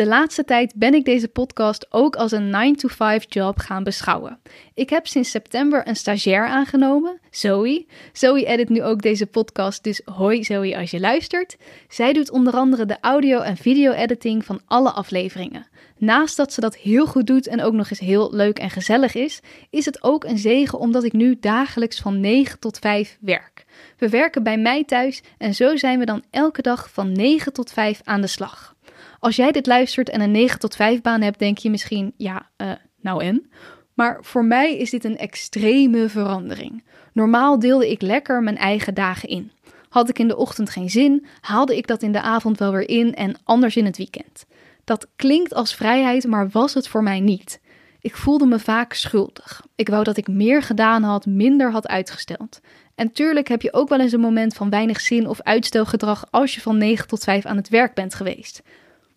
De 0.00 0.06
laatste 0.06 0.44
tijd 0.44 0.74
ben 0.74 0.94
ik 0.94 1.04
deze 1.04 1.28
podcast 1.28 1.86
ook 1.90 2.16
als 2.16 2.32
een 2.32 2.74
9-to-5 2.76 3.24
job 3.28 3.58
gaan 3.58 3.84
beschouwen. 3.84 4.40
Ik 4.74 4.90
heb 4.90 5.06
sinds 5.06 5.30
september 5.30 5.88
een 5.88 5.96
stagiair 5.96 6.46
aangenomen, 6.46 7.20
Zoe. 7.30 7.86
Zoe 8.12 8.44
edit 8.46 8.68
nu 8.68 8.82
ook 8.82 9.02
deze 9.02 9.26
podcast, 9.26 9.84
dus 9.84 10.02
hoi 10.04 10.44
Zoe 10.44 10.76
als 10.76 10.90
je 10.90 11.00
luistert. 11.00 11.56
Zij 11.88 12.12
doet 12.12 12.30
onder 12.30 12.54
andere 12.54 12.86
de 12.86 12.96
audio- 13.00 13.40
en 13.40 13.56
video-editing 13.56 14.44
van 14.44 14.60
alle 14.66 14.90
afleveringen. 14.90 15.66
Naast 15.98 16.36
dat 16.36 16.52
ze 16.52 16.60
dat 16.60 16.76
heel 16.76 17.06
goed 17.06 17.26
doet 17.26 17.46
en 17.46 17.62
ook 17.62 17.72
nog 17.72 17.90
eens 17.90 18.00
heel 18.00 18.34
leuk 18.34 18.58
en 18.58 18.70
gezellig 18.70 19.14
is, 19.14 19.40
is 19.70 19.84
het 19.84 20.02
ook 20.02 20.24
een 20.24 20.38
zegen 20.38 20.78
omdat 20.78 21.04
ik 21.04 21.12
nu 21.12 21.36
dagelijks 21.40 22.00
van 22.00 22.20
9 22.20 22.58
tot 22.58 22.78
5 22.78 23.18
werk. 23.20 23.64
We 23.98 24.08
werken 24.08 24.42
bij 24.42 24.58
mij 24.58 24.84
thuis 24.84 25.22
en 25.38 25.54
zo 25.54 25.76
zijn 25.76 25.98
we 25.98 26.04
dan 26.04 26.22
elke 26.30 26.62
dag 26.62 26.90
van 26.92 27.12
9 27.12 27.52
tot 27.52 27.72
5 27.72 28.00
aan 28.04 28.20
de 28.20 28.26
slag. 28.26 28.74
Als 29.20 29.36
jij 29.36 29.52
dit 29.52 29.66
luistert 29.66 30.08
en 30.08 30.20
een 30.20 30.30
9 30.30 30.58
tot 30.58 30.76
5 30.76 31.00
baan 31.00 31.20
hebt, 31.20 31.38
denk 31.38 31.58
je 31.58 31.70
misschien, 31.70 32.12
ja, 32.16 32.50
uh, 32.56 32.70
nou 33.00 33.24
en? 33.24 33.50
Maar 33.94 34.18
voor 34.20 34.44
mij 34.44 34.76
is 34.76 34.90
dit 34.90 35.04
een 35.04 35.18
extreme 35.18 36.08
verandering. 36.08 36.84
Normaal 37.12 37.58
deelde 37.58 37.90
ik 37.90 38.02
lekker 38.02 38.42
mijn 38.42 38.56
eigen 38.56 38.94
dagen 38.94 39.28
in. 39.28 39.52
Had 39.88 40.08
ik 40.08 40.18
in 40.18 40.28
de 40.28 40.36
ochtend 40.36 40.70
geen 40.70 40.90
zin, 40.90 41.26
haalde 41.40 41.76
ik 41.76 41.86
dat 41.86 42.02
in 42.02 42.12
de 42.12 42.20
avond 42.20 42.58
wel 42.58 42.72
weer 42.72 42.88
in 42.88 43.14
en 43.14 43.36
anders 43.44 43.76
in 43.76 43.84
het 43.84 43.96
weekend. 43.96 44.46
Dat 44.84 45.06
klinkt 45.16 45.54
als 45.54 45.74
vrijheid, 45.74 46.26
maar 46.26 46.48
was 46.48 46.74
het 46.74 46.88
voor 46.88 47.02
mij 47.02 47.20
niet. 47.20 47.60
Ik 48.00 48.16
voelde 48.16 48.46
me 48.46 48.58
vaak 48.58 48.92
schuldig. 48.92 49.66
Ik 49.74 49.88
wou 49.88 50.04
dat 50.04 50.16
ik 50.16 50.28
meer 50.28 50.62
gedaan 50.62 51.02
had, 51.02 51.26
minder 51.26 51.72
had 51.72 51.88
uitgesteld. 51.88 52.60
En 52.94 53.12
tuurlijk 53.12 53.48
heb 53.48 53.62
je 53.62 53.72
ook 53.72 53.88
wel 53.88 54.00
eens 54.00 54.12
een 54.12 54.20
moment 54.20 54.54
van 54.54 54.70
weinig 54.70 55.00
zin 55.00 55.28
of 55.28 55.40
uitstelgedrag 55.40 56.26
als 56.30 56.54
je 56.54 56.60
van 56.60 56.78
9 56.78 57.06
tot 57.06 57.24
5 57.24 57.46
aan 57.46 57.56
het 57.56 57.68
werk 57.68 57.94
bent 57.94 58.14
geweest. 58.14 58.62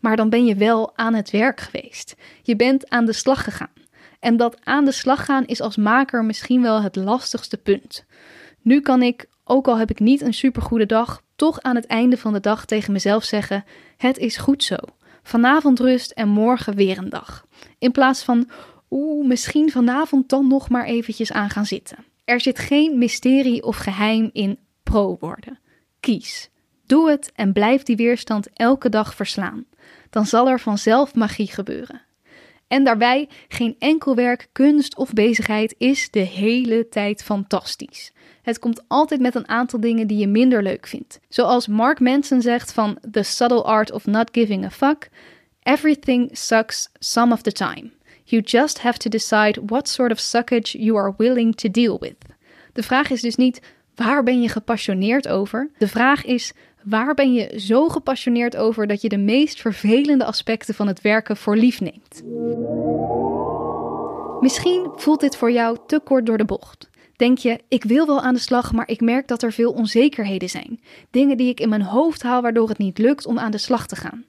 Maar 0.04 0.16
dan 0.16 0.30
ben 0.30 0.46
je 0.46 0.56
wel 0.56 0.98
aan 0.98 1.14
het 1.14 1.32
werk 1.32 1.60
geweest. 1.60 2.16
Je 2.42 2.56
bent 2.56 2.90
aan 2.90 3.06
de 3.06 3.14
slag 3.14 3.44
gegaan. 3.44 3.74
En 4.20 4.38
dat 4.38 4.58
aan 4.64 4.86
de 4.86 4.92
slag 4.92 5.26
gaan 5.26 5.46
is 5.46 5.62
als 5.62 5.76
maker 5.76 6.26
misschien 6.26 6.62
wel 6.62 6.82
het 6.82 6.96
lastigste 6.96 7.58
punt. 7.58 8.06
Nu 8.62 8.82
kan 8.82 9.02
ik, 9.02 9.26
ook 9.44 9.68
al 9.68 9.78
heb 9.78 9.90
ik 9.90 10.00
niet 10.00 10.22
een 10.22 10.34
supergoede 10.34 10.86
dag, 10.86 11.22
toch 11.36 11.62
aan 11.62 11.76
het 11.76 11.86
einde 11.86 12.18
van 12.18 12.34
de 12.34 12.40
dag 12.40 12.66
tegen 12.66 12.94
mezelf 12.94 13.24
zeggen: 13.24 13.66
Het 13.98 14.18
is 14.18 14.38
goed 14.38 14.64
zo. 14.64 14.76
Vanavond 15.24 15.80
rust 15.80 16.12
en 16.12 16.28
morgen 16.28 16.76
weer 16.76 16.98
een 16.98 17.10
dag. 17.10 17.46
In 17.80 17.92
plaats 17.92 18.24
van, 18.24 18.50
oeh, 18.90 19.28
misschien 19.28 19.72
vanavond 19.72 20.30
dan 20.30 20.48
nog 20.48 20.70
maar 20.70 20.86
eventjes 20.86 21.32
aan 21.32 21.50
gaan 21.50 21.66
zitten. 21.66 21.98
Er 22.26 22.42
zit 22.42 22.60
geen 22.60 22.98
mysterie 22.98 23.64
of 23.64 23.78
geheim 23.78 24.30
in 24.34 24.60
pro 24.84 25.18
worden. 25.20 25.60
Kies. 26.00 26.50
Doe 26.86 27.10
het 27.10 27.32
en 27.36 27.54
blijf 27.54 27.84
die 27.84 27.96
weerstand 27.96 28.48
elke 28.54 28.90
dag 28.90 29.16
verslaan. 29.16 29.66
Dan 30.10 30.26
zal 30.26 30.50
er 30.50 30.60
vanzelf 30.60 31.16
magie 31.16 31.52
gebeuren. 31.52 32.02
En 32.68 32.84
daarbij, 32.84 33.30
geen 33.48 33.76
enkel 33.80 34.16
werk, 34.16 34.48
kunst 34.52 34.96
of 34.96 35.14
bezigheid 35.14 35.76
is 35.78 36.10
de 36.12 36.20
hele 36.20 36.90
tijd 36.90 37.24
fantastisch. 37.24 38.12
Het 38.42 38.60
komt 38.60 38.84
altijd 38.88 39.22
met 39.22 39.36
een 39.36 39.48
aantal 39.48 39.80
dingen 39.80 40.08
die 40.08 40.18
je 40.18 40.28
minder 40.28 40.64
leuk 40.64 40.88
vindt. 40.88 41.20
Zoals 41.30 41.68
Mark 41.68 42.00
Manson 42.00 42.42
zegt 42.42 42.74
van 42.74 42.98
The 43.12 43.24
Subtle 43.24 43.64
Art 43.64 43.92
of 43.92 44.06
Not 44.06 44.30
Giving 44.32 44.66
a 44.66 44.70
Fuck: 44.70 45.10
Everything 45.64 46.30
sucks 46.38 46.90
some 47.00 47.34
of 47.34 47.42
the 47.42 47.52
time. 47.52 47.92
You 48.24 48.42
just 48.42 48.82
have 48.82 48.98
to 48.98 49.10
decide 49.10 49.62
what 49.66 49.90
sort 49.90 50.12
of 50.12 50.20
suckage 50.20 50.78
you 50.78 50.98
are 50.98 51.14
willing 51.18 51.56
to 51.56 51.70
deal 51.72 52.00
with. 52.00 52.16
De 52.74 52.84
vraag 52.84 53.10
is 53.10 53.22
dus 53.22 53.36
niet 53.36 53.62
waar 53.96 54.24
ben 54.24 54.42
je 54.42 54.50
gepassioneerd 54.50 55.28
over? 55.28 55.70
De 55.78 55.88
vraag 55.88 56.26
is 56.26 56.54
waar 56.86 57.14
ben 57.14 57.34
je 57.34 57.60
zo 57.60 57.90
gepassioneerd 57.90 58.58
over 58.58 58.88
dat 58.88 59.02
je 59.02 59.10
de 59.10 59.18
meest 59.18 59.62
vervelende 59.62 60.26
aspecten 60.26 60.74
van 60.74 60.88
het 60.88 61.02
werken 61.02 61.38
voor 61.38 61.56
lief 61.56 61.82
neemt? 61.82 62.24
Misschien 64.42 64.92
voelt 64.96 65.20
dit 65.20 65.38
voor 65.38 65.52
jou 65.52 65.78
te 65.88 66.00
kort 66.04 66.26
door 66.26 66.38
de 66.38 66.46
bocht. 66.46 66.90
Denk 67.16 67.38
je, 67.38 67.60
ik 67.68 67.84
wil 67.84 68.06
wel 68.06 68.22
aan 68.22 68.34
de 68.34 68.40
slag, 68.40 68.72
maar 68.72 68.88
ik 68.88 69.02
merk 69.02 69.28
dat 69.28 69.44
er 69.44 69.52
veel 69.52 69.72
onzekerheden 69.72 70.50
zijn. 70.50 70.80
Dingen 71.12 71.38
die 71.38 71.50
ik 71.50 71.60
in 71.60 71.70
mijn 71.70 71.82
hoofd 71.82 72.24
haal 72.24 72.42
waardoor 72.42 72.70
het 72.70 72.78
niet 72.78 72.98
lukt 72.98 73.26
om 73.26 73.40
aan 73.40 73.52
de 73.52 73.58
slag 73.58 73.88
te 73.88 73.96
gaan. 73.96 74.26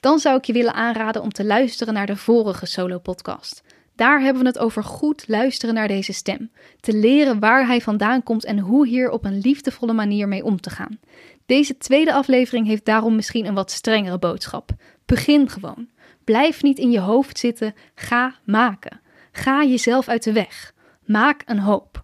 Dan 0.00 0.18
zou 0.18 0.36
ik 0.36 0.44
je 0.44 0.52
willen 0.52 0.74
aanraden 0.74 1.22
om 1.22 1.32
te 1.32 1.44
luisteren 1.44 1.94
naar 1.94 2.06
de 2.06 2.16
vorige 2.16 2.66
solo-podcast. 2.66 3.62
Daar 3.96 4.20
hebben 4.20 4.42
we 4.42 4.48
het 4.48 4.58
over 4.58 4.84
goed 4.84 5.24
luisteren 5.28 5.74
naar 5.74 5.88
deze 5.88 6.12
stem. 6.12 6.50
Te 6.80 6.96
leren 6.96 7.38
waar 7.38 7.66
hij 7.66 7.80
vandaan 7.80 8.22
komt 8.22 8.44
en 8.44 8.58
hoe 8.58 8.86
hier 8.86 9.10
op 9.10 9.24
een 9.24 9.38
liefdevolle 9.38 9.92
manier 9.92 10.28
mee 10.28 10.44
om 10.44 10.60
te 10.60 10.70
gaan. 10.70 10.98
Deze 11.46 11.76
tweede 11.76 12.12
aflevering 12.12 12.66
heeft 12.66 12.84
daarom 12.84 13.14
misschien 13.14 13.46
een 13.46 13.54
wat 13.54 13.70
strengere 13.70 14.18
boodschap. 14.18 14.70
Begin 15.06 15.48
gewoon. 15.48 15.88
Blijf 16.24 16.62
niet 16.62 16.78
in 16.78 16.90
je 16.90 17.00
hoofd 17.00 17.38
zitten. 17.38 17.74
Ga 17.94 18.34
maken. 18.44 19.00
Ga 19.32 19.64
jezelf 19.64 20.08
uit 20.08 20.22
de 20.22 20.32
weg. 20.32 20.72
Maak 21.04 21.42
een 21.46 21.58
hoop. 21.58 22.02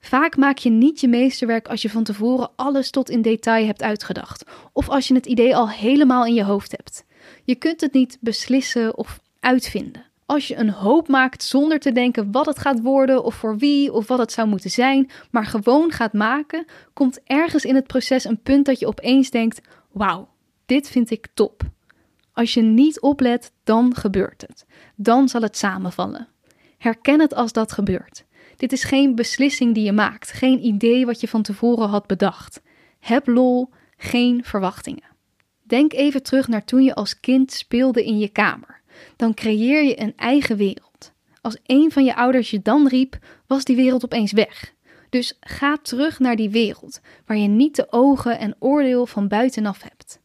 Vaak 0.00 0.36
maak 0.36 0.58
je 0.58 0.70
niet 0.70 1.00
je 1.00 1.08
meesterwerk 1.08 1.68
als 1.68 1.82
je 1.82 1.90
van 1.90 2.04
tevoren 2.04 2.50
alles 2.56 2.90
tot 2.90 3.10
in 3.10 3.22
detail 3.22 3.66
hebt 3.66 3.82
uitgedacht, 3.82 4.44
of 4.72 4.88
als 4.88 5.08
je 5.08 5.14
het 5.14 5.26
idee 5.26 5.56
al 5.56 5.70
helemaal 5.70 6.26
in 6.26 6.34
je 6.34 6.44
hoofd 6.44 6.70
hebt. 6.70 7.04
Je 7.44 7.54
kunt 7.54 7.80
het 7.80 7.92
niet 7.92 8.18
beslissen 8.20 8.96
of 8.96 9.20
uitvinden. 9.40 10.06
Als 10.26 10.48
je 10.48 10.56
een 10.56 10.70
hoop 10.70 11.08
maakt 11.08 11.42
zonder 11.42 11.78
te 11.78 11.92
denken 11.92 12.32
wat 12.32 12.46
het 12.46 12.58
gaat 12.58 12.80
worden 12.80 13.24
of 13.24 13.34
voor 13.34 13.56
wie 13.56 13.92
of 13.92 14.08
wat 14.08 14.18
het 14.18 14.32
zou 14.32 14.48
moeten 14.48 14.70
zijn, 14.70 15.10
maar 15.30 15.46
gewoon 15.46 15.90
gaat 15.92 16.12
maken, 16.12 16.64
komt 16.92 17.20
ergens 17.24 17.64
in 17.64 17.74
het 17.74 17.86
proces 17.86 18.24
een 18.24 18.40
punt 18.42 18.66
dat 18.66 18.78
je 18.78 18.86
opeens 18.86 19.30
denkt: 19.30 19.60
wauw, 19.92 20.28
dit 20.66 20.88
vind 20.88 21.10
ik 21.10 21.28
top. 21.34 21.62
Als 22.32 22.54
je 22.54 22.62
niet 22.62 23.00
oplet, 23.00 23.52
dan 23.64 23.94
gebeurt 23.94 24.40
het. 24.40 24.66
Dan 24.96 25.28
zal 25.28 25.42
het 25.42 25.56
samenvallen. 25.56 26.28
Herken 26.78 27.20
het 27.20 27.34
als 27.34 27.52
dat 27.52 27.72
gebeurt. 27.72 28.24
Dit 28.56 28.72
is 28.72 28.84
geen 28.84 29.14
beslissing 29.14 29.74
die 29.74 29.84
je 29.84 29.92
maakt, 29.92 30.32
geen 30.32 30.64
idee 30.64 31.06
wat 31.06 31.20
je 31.20 31.28
van 31.28 31.42
tevoren 31.42 31.88
had 31.88 32.06
bedacht. 32.06 32.62
Heb 33.00 33.26
lol, 33.26 33.70
geen 33.96 34.44
verwachtingen. 34.44 35.12
Denk 35.62 35.92
even 35.92 36.22
terug 36.22 36.48
naar 36.48 36.64
toen 36.64 36.82
je 36.82 36.94
als 36.94 37.20
kind 37.20 37.52
speelde 37.52 38.04
in 38.04 38.18
je 38.18 38.28
kamer. 38.28 38.82
Dan 39.16 39.34
creëer 39.34 39.84
je 39.84 40.00
een 40.00 40.12
eigen 40.16 40.56
wereld. 40.56 41.12
Als 41.40 41.56
een 41.66 41.92
van 41.92 42.04
je 42.04 42.16
ouders 42.16 42.50
je 42.50 42.62
dan 42.62 42.88
riep, 42.88 43.18
was 43.46 43.64
die 43.64 43.76
wereld 43.76 44.04
opeens 44.04 44.32
weg. 44.32 44.72
Dus 45.10 45.36
ga 45.40 45.76
terug 45.82 46.18
naar 46.18 46.36
die 46.36 46.50
wereld, 46.50 47.00
waar 47.26 47.36
je 47.36 47.48
niet 47.48 47.76
de 47.76 47.86
ogen 47.90 48.38
en 48.38 48.56
oordeel 48.58 49.06
van 49.06 49.28
buitenaf 49.28 49.82
hebt. 49.82 50.20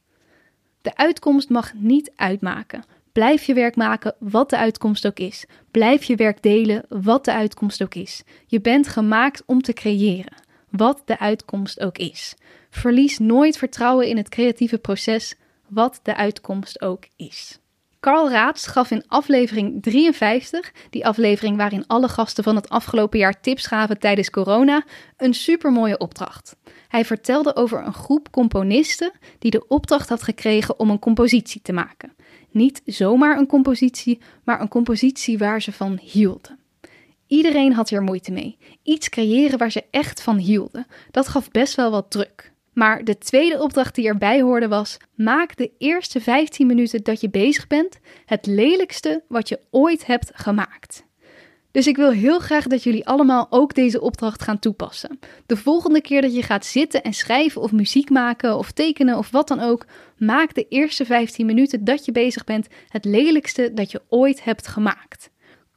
De 0.81 0.95
uitkomst 0.95 1.49
mag 1.49 1.73
niet 1.73 2.11
uitmaken. 2.15 2.83
Blijf 3.11 3.43
je 3.43 3.53
werk 3.53 3.75
maken, 3.75 4.15
wat 4.19 4.49
de 4.49 4.57
uitkomst 4.57 5.07
ook 5.07 5.19
is. 5.19 5.45
Blijf 5.71 6.03
je 6.03 6.15
werk 6.15 6.43
delen, 6.43 6.85
wat 6.89 7.25
de 7.25 7.33
uitkomst 7.33 7.83
ook 7.83 7.95
is. 7.95 8.23
Je 8.47 8.61
bent 8.61 8.87
gemaakt 8.87 9.43
om 9.45 9.61
te 9.61 9.73
creëren, 9.73 10.33
wat 10.69 11.01
de 11.05 11.19
uitkomst 11.19 11.79
ook 11.79 11.97
is. 11.97 12.35
Verlies 12.69 13.19
nooit 13.19 13.57
vertrouwen 13.57 14.07
in 14.07 14.17
het 14.17 14.29
creatieve 14.29 14.77
proces, 14.77 15.35
wat 15.67 15.99
de 16.03 16.15
uitkomst 16.15 16.81
ook 16.81 17.03
is. 17.15 17.59
Carl 17.99 18.29
Raats 18.29 18.67
gaf 18.67 18.91
in 18.91 19.03
aflevering 19.07 19.81
53, 19.81 20.71
die 20.89 21.05
aflevering 21.05 21.57
waarin 21.57 21.87
alle 21.87 22.07
gasten 22.07 22.43
van 22.43 22.55
het 22.55 22.69
afgelopen 22.69 23.19
jaar 23.19 23.41
tips 23.41 23.65
gaven 23.65 23.99
tijdens 23.99 24.29
corona, 24.29 24.85
een 25.17 25.33
supermooie 25.33 25.97
opdracht. 25.97 26.55
Hij 26.87 27.05
vertelde 27.05 27.55
over 27.55 27.85
een 27.85 27.93
groep 27.93 28.31
componisten 28.31 29.11
die 29.39 29.51
de 29.51 29.67
opdracht 29.67 30.09
had 30.09 30.23
gekregen 30.23 30.79
om 30.79 30.89
een 30.89 30.99
compositie 30.99 31.61
te 31.61 31.73
maken. 31.73 32.13
Niet 32.51 32.81
zomaar 32.85 33.37
een 33.37 33.47
compositie, 33.47 34.19
maar 34.43 34.61
een 34.61 34.67
compositie 34.67 35.37
waar 35.37 35.61
ze 35.61 35.71
van 35.71 35.99
hielden. 36.01 36.59
Iedereen 37.27 37.73
had 37.73 37.89
hier 37.89 38.01
moeite 38.01 38.31
mee. 38.31 38.57
Iets 38.83 39.09
creëren 39.09 39.57
waar 39.57 39.71
ze 39.71 39.83
echt 39.91 40.21
van 40.21 40.37
hielden. 40.37 40.87
Dat 41.11 41.27
gaf 41.27 41.51
best 41.51 41.75
wel 41.75 41.91
wat 41.91 42.11
druk. 42.11 42.51
Maar 42.79 43.03
de 43.03 43.17
tweede 43.17 43.61
opdracht 43.61 43.95
die 43.95 44.07
erbij 44.07 44.41
hoorde 44.41 44.67
was: 44.67 44.97
maak 45.15 45.55
de 45.55 45.71
eerste 45.77 46.21
15 46.21 46.67
minuten 46.67 47.03
dat 47.03 47.21
je 47.21 47.29
bezig 47.29 47.67
bent 47.67 47.99
het 48.25 48.45
lelijkste 48.45 49.23
wat 49.27 49.49
je 49.49 49.59
ooit 49.69 50.05
hebt 50.05 50.31
gemaakt. 50.33 51.05
Dus 51.71 51.87
ik 51.87 51.95
wil 51.95 52.11
heel 52.11 52.39
graag 52.39 52.67
dat 52.67 52.83
jullie 52.83 53.07
allemaal 53.07 53.47
ook 53.49 53.73
deze 53.75 54.01
opdracht 54.01 54.41
gaan 54.41 54.59
toepassen. 54.59 55.19
De 55.45 55.57
volgende 55.57 56.01
keer 56.01 56.21
dat 56.21 56.35
je 56.35 56.43
gaat 56.43 56.65
zitten 56.65 57.03
en 57.03 57.13
schrijven 57.13 57.61
of 57.61 57.71
muziek 57.71 58.09
maken 58.09 58.57
of 58.57 58.71
tekenen 58.71 59.17
of 59.17 59.31
wat 59.31 59.47
dan 59.47 59.59
ook, 59.59 59.85
maak 60.17 60.53
de 60.53 60.67
eerste 60.69 61.05
15 61.05 61.45
minuten 61.45 61.83
dat 61.83 62.05
je 62.05 62.11
bezig 62.11 62.43
bent 62.43 62.67
het 62.87 63.05
lelijkste 63.05 63.73
dat 63.73 63.91
je 63.91 64.01
ooit 64.09 64.43
hebt 64.43 64.67
gemaakt. 64.67 65.29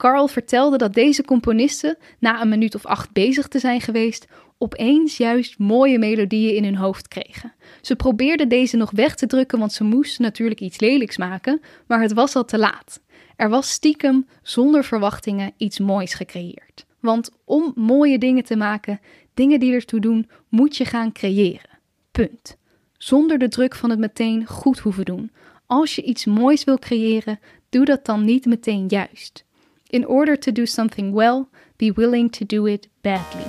Carl 0.02 0.28
vertelde 0.28 0.76
dat 0.76 0.94
deze 0.94 1.24
componisten, 1.24 1.96
na 2.18 2.40
een 2.40 2.48
minuut 2.48 2.74
of 2.74 2.86
acht 2.86 3.12
bezig 3.12 3.48
te 3.48 3.58
zijn 3.58 3.80
geweest, 3.80 4.26
opeens 4.58 5.16
juist 5.16 5.58
mooie 5.58 5.98
melodieën 5.98 6.54
in 6.54 6.64
hun 6.64 6.76
hoofd 6.76 7.08
kregen. 7.08 7.52
Ze 7.80 7.96
probeerden 7.96 8.48
deze 8.48 8.76
nog 8.76 8.90
weg 8.90 9.14
te 9.14 9.26
drukken, 9.26 9.58
want 9.58 9.72
ze 9.72 9.84
moesten 9.84 10.22
natuurlijk 10.22 10.60
iets 10.60 10.80
lelijks 10.80 11.16
maken, 11.16 11.60
maar 11.86 12.00
het 12.00 12.12
was 12.12 12.34
al 12.36 12.44
te 12.44 12.58
laat. 12.58 13.00
Er 13.36 13.48
was 13.48 13.70
stiekem, 13.70 14.26
zonder 14.42 14.84
verwachtingen, 14.84 15.52
iets 15.56 15.78
moois 15.78 16.14
gecreëerd. 16.14 16.84
Want 17.00 17.30
om 17.44 17.72
mooie 17.74 18.18
dingen 18.18 18.44
te 18.44 18.56
maken, 18.56 19.00
dingen 19.34 19.60
die 19.60 19.72
ertoe 19.72 20.00
doen, 20.00 20.28
moet 20.48 20.76
je 20.76 20.84
gaan 20.84 21.12
creëren. 21.12 21.78
Punt. 22.10 22.56
Zonder 22.98 23.38
de 23.38 23.48
druk 23.48 23.74
van 23.74 23.90
het 23.90 23.98
meteen 23.98 24.46
goed 24.46 24.78
hoeven 24.78 25.04
doen. 25.04 25.30
als 25.66 25.94
je 25.94 26.02
iets 26.02 26.24
moois 26.24 26.64
wil 26.64 26.78
creëren, 26.78 27.38
doe 27.68 27.84
dat 27.84 28.04
dan 28.04 28.24
niet 28.24 28.46
meteen 28.46 28.84
juist. 28.88 29.44
In 29.92 30.06
order 30.06 30.38
to 30.38 30.52
do 30.52 30.64
something 30.64 31.14
well, 31.14 31.44
be 31.76 31.92
willing 31.94 32.30
to 32.30 32.46
do 32.46 32.66
it 32.66 32.88
badly. 33.00 33.44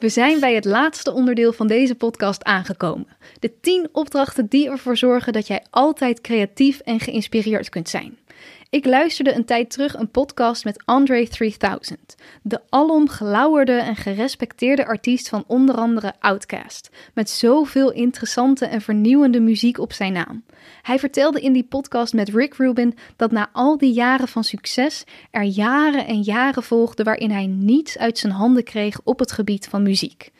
We 0.00 0.08
zijn 0.08 0.40
bij 0.40 0.54
het 0.54 0.64
laatste 0.64 1.12
onderdeel 1.12 1.52
van 1.52 1.66
deze 1.66 1.94
podcast 1.94 2.44
aangekomen. 2.44 3.16
De 3.38 3.60
10 3.60 3.88
opdrachten 3.92 4.46
die 4.46 4.70
ervoor 4.70 4.96
zorgen 4.96 5.32
dat 5.32 5.46
jij 5.46 5.64
altijd 5.70 6.20
creatief 6.20 6.80
en 6.80 7.00
geïnspireerd 7.00 7.68
kunt 7.68 7.88
zijn. 7.88 8.18
Ik 8.70 8.84
luisterde 8.84 9.34
een 9.34 9.44
tijd 9.44 9.70
terug 9.70 9.94
een 9.94 10.10
podcast 10.10 10.64
met 10.64 10.82
Andre 10.84 11.28
3000, 11.28 12.14
de 12.42 12.60
alom 12.68 13.08
gelauwerde 13.08 13.72
en 13.72 13.96
gerespecteerde 13.96 14.86
artiest 14.86 15.28
van 15.28 15.44
onder 15.46 15.74
andere 15.74 16.12
Outkast, 16.18 16.90
met 17.14 17.30
zoveel 17.30 17.92
interessante 17.92 18.66
en 18.66 18.80
vernieuwende 18.80 19.40
muziek 19.40 19.78
op 19.78 19.92
zijn 19.92 20.12
naam. 20.12 20.44
Hij 20.82 20.98
vertelde 20.98 21.40
in 21.40 21.52
die 21.52 21.64
podcast 21.64 22.12
met 22.12 22.28
Rick 22.28 22.54
Rubin 22.54 22.94
dat 23.16 23.30
na 23.30 23.48
al 23.52 23.78
die 23.78 23.92
jaren 23.92 24.28
van 24.28 24.44
succes 24.44 25.04
er 25.30 25.42
jaren 25.42 26.06
en 26.06 26.20
jaren 26.20 26.62
volgden 26.62 27.04
waarin 27.04 27.30
hij 27.30 27.46
niets 27.46 27.98
uit 27.98 28.18
zijn 28.18 28.32
handen 28.32 28.64
kreeg 28.64 29.00
op 29.04 29.18
het 29.18 29.32
gebied 29.32 29.66
van 29.68 29.82
muziek. 29.82 30.30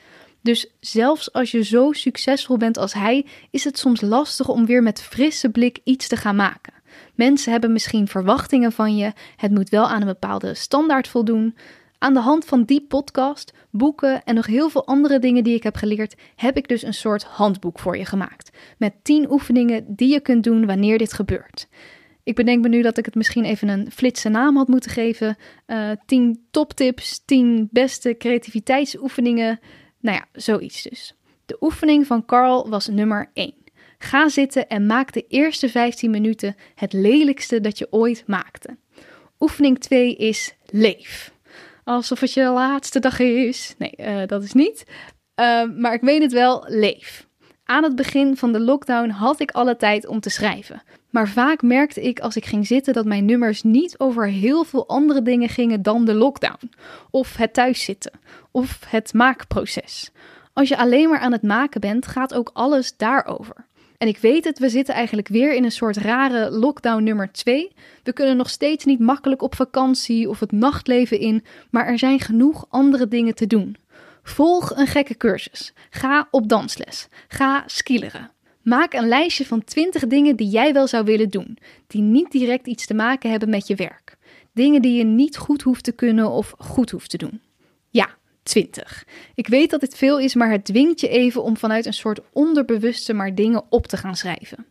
Dus 0.43 0.71
zelfs 0.81 1.33
als 1.33 1.51
je 1.51 1.65
zo 1.65 1.93
succesvol 1.93 2.57
bent 2.57 2.79
als 2.79 2.93
hij, 2.93 3.27
is 3.51 3.65
het 3.65 3.79
soms 3.79 4.01
lastig 4.01 4.49
om 4.49 4.67
weer 4.67 4.83
met 4.83 5.03
frisse 5.03 5.51
blik 5.51 5.79
iets 5.85 6.09
te 6.09 6.17
gaan 6.17 6.37
maken. 6.37 6.78
Mensen 7.15 7.53
hebben 7.53 7.73
misschien 7.73 8.09
verwachtingen 8.09 8.73
van 8.73 8.97
je. 8.97 9.13
Het 9.37 9.51
moet 9.51 9.69
wel 9.69 9.89
aan 9.89 10.01
een 10.01 10.07
bepaalde 10.07 10.55
standaard 10.55 11.09
voldoen. 11.09 11.57
Aan 11.99 12.15
de 12.15 12.21
hand 12.21 12.45
van 12.45 12.65
die 12.65 12.87
podcast, 12.89 13.53
boeken 13.71 14.25
en 14.25 14.35
nog 14.35 14.47
heel 14.47 14.69
veel 14.69 14.87
andere 14.87 15.19
dingen 15.19 15.45
die 15.45 15.55
ik 15.55 15.63
heb 15.63 15.77
geleerd, 15.77 16.17
heb 16.37 16.57
ik 16.57 16.69
dus 16.69 16.83
een 16.83 16.95
soort 16.95 17.25
handboek 17.25 17.79
voor 17.79 17.97
je 17.97 18.05
gemaakt. 18.05 18.51
Met 18.79 18.95
10 19.03 19.31
oefeningen 19.31 19.85
die 19.89 20.13
je 20.13 20.21
kunt 20.21 20.45
doen 20.45 20.67
wanneer 20.67 20.99
dit 20.99 21.13
gebeurt. 21.13 21.69
Ik 22.23 22.35
bedenk 22.35 22.63
me 22.63 22.69
nu 22.69 22.83
dat 22.83 22.99
ik 22.99 23.05
het 23.05 23.15
misschien 23.15 23.45
even 23.45 23.69
een 23.69 23.91
flitse 23.91 24.29
naam 24.29 24.57
had 24.57 24.69
moeten 24.69 24.91
geven. 24.91 25.37
Uh, 25.67 25.91
10 26.07 26.47
toptips, 26.51 27.23
10 27.25 27.69
beste 27.71 28.15
creativiteitsoefeningen. 28.19 29.61
Nou 30.01 30.17
ja, 30.17 30.41
zoiets 30.41 30.83
dus. 30.83 31.15
De 31.47 31.57
oefening 31.61 32.07
van 32.07 32.25
Carl 32.25 32.69
was 32.69 32.89
nummer 32.89 33.31
1. 33.33 33.55
Ga 33.99 34.29
zitten 34.29 34.69
en 34.69 34.87
maak 34.87 35.13
de 35.13 35.25
eerste 35.29 35.69
15 35.69 36.11
minuten 36.11 36.57
het 36.75 36.93
lelijkste 36.93 37.61
dat 37.61 37.79
je 37.79 37.87
ooit 37.91 38.25
maakte. 38.27 38.77
Oefening 39.41 39.79
2 39.79 40.17
is 40.17 40.55
leef. 40.67 41.33
Alsof 41.85 42.21
het 42.21 42.33
je 42.33 42.49
laatste 42.49 42.99
dag 42.99 43.19
is. 43.19 43.75
Nee, 43.79 43.95
uh, 43.97 44.27
dat 44.27 44.43
is 44.43 44.53
niet. 44.53 44.85
Uh, 45.41 45.63
maar 45.77 45.95
ik 45.95 46.03
meen 46.03 46.23
het 46.23 46.33
wel, 46.33 46.65
leef. 46.67 47.27
Aan 47.65 47.83
het 47.83 47.97
begin 47.97 48.37
van 48.37 48.53
de 48.53 48.61
lockdown 48.61 49.09
had 49.09 49.41
ik 49.41 49.51
alle 49.51 49.77
tijd 49.77 50.07
om 50.07 50.21
te 50.21 50.31
schrijven. 50.31 50.83
Maar 51.11 51.29
vaak 51.29 51.63
merkte 51.63 52.03
ik 52.03 52.21
als 52.21 52.37
ik 52.37 52.45
ging 52.47 52.67
zitten 52.67 52.93
dat 52.93 53.05
mijn 53.05 53.25
nummers 53.25 53.63
niet 53.63 53.99
over 53.99 54.29
heel 54.29 54.65
veel 54.65 54.89
andere 54.89 55.23
dingen 55.23 55.49
gingen 55.49 55.83
dan 55.83 56.05
de 56.05 56.15
lockdown. 56.15 56.71
Of 57.11 57.37
het 57.37 57.55
thuiszitten. 57.55 58.13
Of 58.51 58.81
het 58.89 59.13
maakproces. 59.13 60.11
Als 60.53 60.69
je 60.69 60.77
alleen 60.77 61.09
maar 61.09 61.19
aan 61.19 61.33
het 61.33 61.43
maken 61.43 61.81
bent, 61.81 62.07
gaat 62.07 62.35
ook 62.35 62.51
alles 62.53 62.97
daarover. 62.97 63.67
En 63.99 64.09
ik 64.09 64.19
weet 64.19 64.45
het, 64.45 64.59
we 64.59 64.69
zitten 64.69 64.95
eigenlijk 64.95 65.29
weer 65.29 65.55
in 65.55 65.65
een 65.65 65.73
soort 65.73 65.97
rare 65.97 66.51
lockdown 66.51 67.03
nummer 67.03 67.33
2. 67.33 67.73
We 68.03 68.13
kunnen 68.13 68.37
nog 68.37 68.51
steeds 68.51 68.85
niet 68.85 69.01
makkelijk 69.01 69.43
op 69.43 69.55
vakantie 69.55 70.29
of 70.29 70.41
het 70.41 70.53
nachtleven 70.53 71.21
in, 71.21 71.45
maar 71.71 71.87
er 71.87 71.99
zijn 71.99 72.21
genoeg 72.21 72.67
andere 72.69 73.09
dingen 73.09 73.35
te 73.35 73.47
doen. 73.47 73.77
Volg 74.23 74.77
een 74.77 74.87
gekke 74.87 75.17
cursus. 75.17 75.73
Ga 75.91 76.29
op 76.31 76.49
dansles. 76.49 77.09
Ga 77.29 77.63
skileren. 77.67 78.31
Maak 78.63 78.93
een 78.93 79.09
lijstje 79.09 79.47
van 79.47 79.65
20 79.65 80.07
dingen 80.07 80.37
die 80.37 80.49
jij 80.49 80.73
wel 80.73 80.87
zou 80.87 81.05
willen 81.05 81.29
doen, 81.29 81.59
die 81.87 82.03
niet 82.03 82.31
direct 82.31 82.67
iets 82.67 82.87
te 82.87 82.95
maken 82.95 83.31
hebben 83.31 83.51
met 83.51 83.67
je 83.67 83.75
werk. 83.75 84.17
Dingen 84.53 84.83
die 84.83 84.97
je 84.97 85.05
niet 85.05 85.37
goed 85.37 85.63
hoeft 85.63 85.85
te 85.85 85.93
kunnen 85.93 86.31
of 86.31 86.55
goed 86.59 86.91
hoeft 86.91 87.11
te 87.11 87.17
doen. 87.17 87.41
Ja, 88.49 88.61
20. 88.61 89.05
Ik 89.35 89.49
weet 89.49 89.71
dat 89.71 89.81
dit 89.81 89.97
veel 89.97 90.19
is, 90.19 90.35
maar 90.35 90.51
het 90.51 90.65
dwingt 90.65 91.01
je 91.01 91.09
even 91.09 91.43
om 91.43 91.57
vanuit 91.57 91.87
een 91.87 91.93
soort 91.93 92.21
onderbewuste 92.33 93.13
maar 93.13 93.35
dingen 93.35 93.63
op 93.69 93.87
te 93.87 93.97
gaan 93.97 94.17
schrijven. 94.17 94.67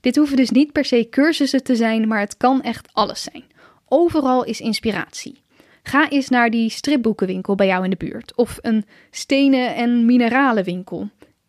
Dit 0.00 0.16
hoeven 0.16 0.36
dus 0.36 0.50
niet 0.50 0.72
per 0.72 0.84
se 0.84 1.06
cursussen 1.10 1.62
te 1.62 1.76
zijn, 1.76 2.08
maar 2.08 2.20
het 2.20 2.36
kan 2.36 2.62
echt 2.62 2.88
alles 2.92 3.22
zijn. 3.22 3.44
Overal 3.88 4.44
is 4.44 4.60
inspiratie. 4.60 5.40
Ga 5.82 6.10
eens 6.10 6.28
naar 6.28 6.50
die 6.50 6.70
stripboekenwinkel 6.70 7.54
bij 7.54 7.66
jou 7.66 7.84
in 7.84 7.90
de 7.90 7.96
buurt. 7.96 8.36
Of 8.36 8.58
een 8.60 8.84
stenen- 9.10 9.74
en 9.74 10.04
mineralenwinkel. 10.04 11.08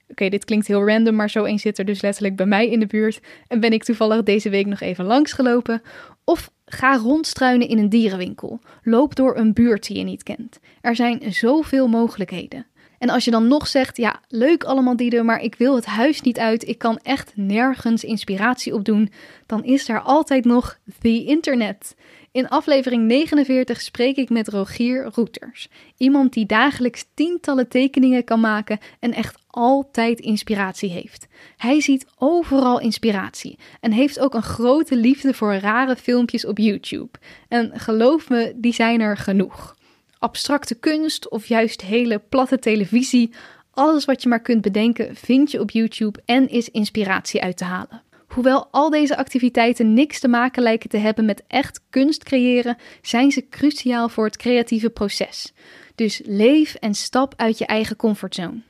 Oké, 0.10 0.30
dit 0.30 0.46
klinkt 0.46 0.68
heel 0.68 0.88
random, 0.88 1.16
maar 1.16 1.30
zo 1.30 1.46
een 1.46 1.60
zit 1.60 1.78
er 1.78 1.86
dus 1.86 2.02
letterlijk 2.02 2.36
bij 2.36 2.46
mij 2.46 2.70
in 2.70 2.80
de 2.80 2.88
buurt. 2.88 3.20
En 3.48 3.60
ben 3.60 3.74
ik 3.74 3.84
toevallig 3.84 4.24
deze 4.24 4.50
week 4.50 4.66
nog 4.66 4.80
even 4.80 5.06
langsgelopen. 5.06 5.82
Of 6.30 6.52
Ga 6.70 6.96
rondstruinen 6.98 7.68
in 7.68 7.78
een 7.78 7.90
dierenwinkel. 7.90 8.60
Loop 8.84 9.16
door 9.16 9.38
een 9.38 9.54
buurt 9.54 9.88
die 9.88 9.98
je 9.98 10.04
niet 10.04 10.24
kent. 10.24 10.60
Er 10.82 10.96
zijn 10.96 11.34
zoveel 11.34 11.88
mogelijkheden. 11.88 12.66
En 13.00 13.10
als 13.10 13.26
je 13.26 13.32
dan 13.32 13.48
nog 13.48 13.68
zegt, 13.68 13.98
ja, 13.98 14.20
leuk 14.28 14.64
allemaal 14.64 14.96
dieren, 14.96 15.26
maar 15.26 15.42
ik 15.42 15.56
wil 15.56 15.76
het 15.76 15.86
huis 15.86 16.22
niet 16.22 16.40
uit, 16.40 16.68
ik 16.68 16.78
kan 16.78 17.00
echt 17.04 17.32
nergens 17.36 18.04
inspiratie 18.04 18.74
opdoen, 18.74 19.12
dan 19.46 19.64
is 19.64 19.90
er 19.90 20.02
altijd 20.02 20.46
nog 20.46 20.80
the 21.02 21.26
internet. 21.26 21.96
In 22.32 22.48
aflevering 22.48 23.04
49 23.04 23.82
spreek 23.82 24.18
ik 24.18 24.30
met 24.30 24.48
Rogier 24.48 25.10
Roeters. 25.14 25.70
Iemand 25.98 26.34
die 26.34 26.46
dagelijks 26.46 27.06
tientallen 27.14 27.68
tekeningen 27.68 28.24
kan 28.24 28.40
maken 28.40 28.80
en 29.00 29.14
echt 29.14 29.40
altijd 29.48 30.20
inspiratie 30.20 30.90
heeft. 30.90 31.28
Hij 31.58 31.82
ziet 31.82 32.06
overal 32.18 32.80
inspiratie 32.80 33.58
en 33.80 33.92
heeft 33.92 34.20
ook 34.20 34.34
een 34.34 34.44
grote 34.44 34.96
liefde 34.96 35.34
voor 35.34 35.54
rare 35.54 35.96
filmpjes 35.96 36.46
op 36.46 36.58
YouTube. 36.58 37.18
En 37.48 37.80
geloof 37.80 38.30
me, 38.30 38.54
die 38.56 38.74
zijn 38.74 39.02
er 39.02 39.18
genoeg. 39.18 39.76
Abstracte 40.20 40.76
kunst 40.76 41.30
of 41.30 41.46
juist 41.46 41.82
hele 41.82 42.22
platte 42.30 42.60
televisie, 42.60 43.32
alles 43.72 44.06
wat 44.06 44.24
je 44.24 44.30
maar 44.30 44.42
kunt 44.42 44.62
bedenken 44.62 45.16
vind 45.16 45.52
je 45.52 45.60
op 45.60 45.72
YouTube 45.72 46.22
en 46.26 46.50
is 46.50 46.70
inspiratie 46.70 47.42
uit 47.42 47.58
te 47.58 47.64
halen. 47.64 48.02
Hoewel 48.28 48.68
al 48.72 48.90
deze 48.90 49.18
activiteiten 49.18 49.94
niks 49.94 50.20
te 50.20 50.28
maken 50.28 50.64
lijken 50.64 50.90
te 50.90 50.98
hebben 50.98 51.26
met 51.26 51.44
echt 51.48 51.82
kunst 51.90 52.24
creëren, 52.24 52.78
zijn 53.02 53.32
ze 53.32 53.50
cruciaal 53.50 54.10
voor 54.10 54.26
het 54.26 54.38
creatieve 54.38 54.90
proces. 54.90 55.54
Dus 55.96 56.22
leef 56.26 56.76
en 56.76 56.94
stap 56.94 57.34
uit 57.38 57.58
je 57.58 57.66
eigen 57.66 57.96
comfortzone. 57.96 58.62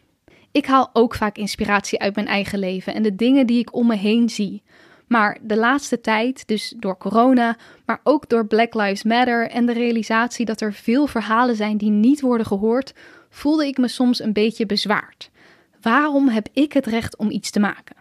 Ik 0.52 0.66
haal 0.66 0.90
ook 0.94 1.16
vaak 1.16 1.38
inspiratie 1.38 2.00
uit 2.00 2.16
mijn 2.16 2.28
eigen 2.28 2.60
leven 2.60 2.94
en 2.94 3.04
de 3.04 3.16
dingen 3.16 3.48
die 3.48 3.60
ik 3.60 3.76
om 3.76 3.88
me 3.88 3.96
heen 3.96 4.30
zie. 4.30 4.64
Maar 5.08 5.38
de 5.42 5.58
laatste 5.58 6.02
tijd, 6.02 6.48
dus 6.48 6.74
door 6.78 6.98
corona, 6.98 7.58
maar 7.86 8.00
ook 8.04 8.30
door 8.30 8.48
Black 8.48 8.74
Lives 8.74 9.04
Matter 9.04 9.50
en 9.50 9.66
de 9.66 9.74
realisatie 9.74 10.46
dat 10.46 10.62
er 10.62 10.74
veel 10.74 11.08
verhalen 11.08 11.56
zijn 11.56 11.78
die 11.78 11.90
niet 11.90 12.22
worden 12.22 12.48
gehoord, 12.48 12.94
voelde 13.30 13.68
ik 13.68 13.78
me 13.78 13.88
soms 13.88 14.22
een 14.22 14.34
beetje 14.34 14.66
bezwaard. 14.66 15.30
Waarom 15.82 16.28
heb 16.28 16.48
ik 16.54 16.74
het 16.74 16.86
recht 16.86 17.18
om 17.18 17.32
iets 17.32 17.50
te 17.50 17.60
maken? 17.60 17.97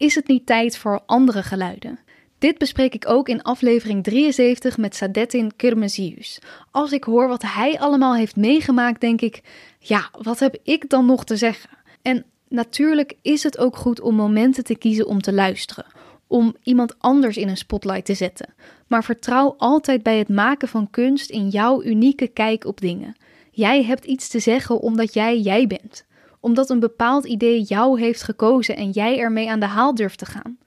Is 0.00 0.14
het 0.14 0.28
niet 0.28 0.46
tijd 0.46 0.76
voor 0.76 1.02
andere 1.06 1.42
geluiden? 1.42 1.98
Dit 2.38 2.58
bespreek 2.58 2.94
ik 2.94 3.08
ook 3.08 3.28
in 3.28 3.42
aflevering 3.42 4.04
73 4.04 4.78
met 4.78 4.94
Sadettin 4.96 5.56
Kirmezius. 5.56 6.38
Als 6.70 6.92
ik 6.92 7.04
hoor 7.04 7.28
wat 7.28 7.42
hij 7.42 7.80
allemaal 7.80 8.14
heeft 8.14 8.36
meegemaakt, 8.36 9.00
denk 9.00 9.20
ik: 9.20 9.42
ja, 9.78 10.10
wat 10.22 10.38
heb 10.38 10.56
ik 10.62 10.88
dan 10.88 11.06
nog 11.06 11.24
te 11.24 11.36
zeggen? 11.36 11.70
En 12.02 12.24
natuurlijk 12.48 13.14
is 13.22 13.42
het 13.42 13.58
ook 13.58 13.76
goed 13.76 14.00
om 14.00 14.14
momenten 14.14 14.64
te 14.64 14.76
kiezen 14.76 15.06
om 15.06 15.20
te 15.20 15.32
luisteren, 15.32 15.86
om 16.26 16.56
iemand 16.62 16.94
anders 16.98 17.36
in 17.36 17.48
een 17.48 17.56
spotlight 17.56 18.04
te 18.04 18.14
zetten. 18.14 18.54
Maar 18.86 19.04
vertrouw 19.04 19.54
altijd 19.58 20.02
bij 20.02 20.18
het 20.18 20.28
maken 20.28 20.68
van 20.68 20.90
kunst 20.90 21.30
in 21.30 21.48
jouw 21.48 21.82
unieke 21.82 22.28
kijk 22.28 22.64
op 22.64 22.80
dingen. 22.80 23.16
Jij 23.50 23.84
hebt 23.84 24.04
iets 24.04 24.28
te 24.28 24.38
zeggen 24.38 24.80
omdat 24.80 25.14
jij 25.14 25.38
jij 25.38 25.66
bent 25.66 26.04
omdat 26.40 26.70
een 26.70 26.80
bepaald 26.80 27.24
idee 27.24 27.62
jou 27.62 28.00
heeft 28.00 28.22
gekozen 28.22 28.76
en 28.76 28.90
jij 28.90 29.18
ermee 29.18 29.50
aan 29.50 29.60
de 29.60 29.66
haal 29.66 29.94
durft 29.94 30.18
te 30.18 30.26
gaan. 30.26 30.58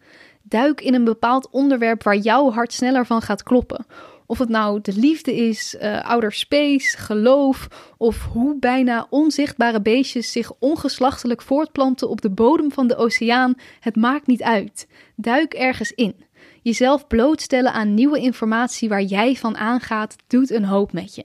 Duik 0.42 0.82
in 0.82 0.94
een 0.94 1.04
bepaald 1.04 1.50
onderwerp 1.50 2.04
waar 2.04 2.18
jouw 2.18 2.52
hart 2.52 2.74
sneller 2.74 3.06
van 3.06 3.22
gaat 3.22 3.44
kloppen. 3.44 3.86
Of 4.26 4.38
het 4.38 4.50
nou 4.50 4.82
de 4.82 4.94
liefde 4.96 5.36
is, 5.36 5.76
uh, 5.82 6.02
outer 6.02 6.32
space, 6.32 6.98
geloof 6.98 7.68
of 7.98 8.26
hoe 8.26 8.60
bijna 8.60 9.08
onzichtbare 9.10 9.82
beestjes 9.82 10.32
zich 10.32 10.52
ongeslachtelijk 10.60 11.42
voortplanten 11.42 12.10
op 12.10 12.22
de 12.22 12.30
bodem 12.30 12.72
van 12.72 12.88
de 12.88 12.96
oceaan, 12.96 13.56
het 13.80 13.96
maakt 13.96 14.28
niet 14.28 14.44
uit. 14.44 14.88
Duik 15.16 15.54
ergens 15.54 15.92
in. 15.92 16.16
Jezelf 16.62 17.08
blootstellen 17.08 17.74
aan 17.74 17.94
nieuwe 17.94 18.20
informatie 18.20 18.90
waar 18.90 19.02
jij 19.02 19.36
van 19.36 19.58
aangaat, 19.58 20.16
doet 20.28 20.52
een 20.52 20.66
hoop 20.66 20.94
met 20.94 21.16
je. 21.16 21.24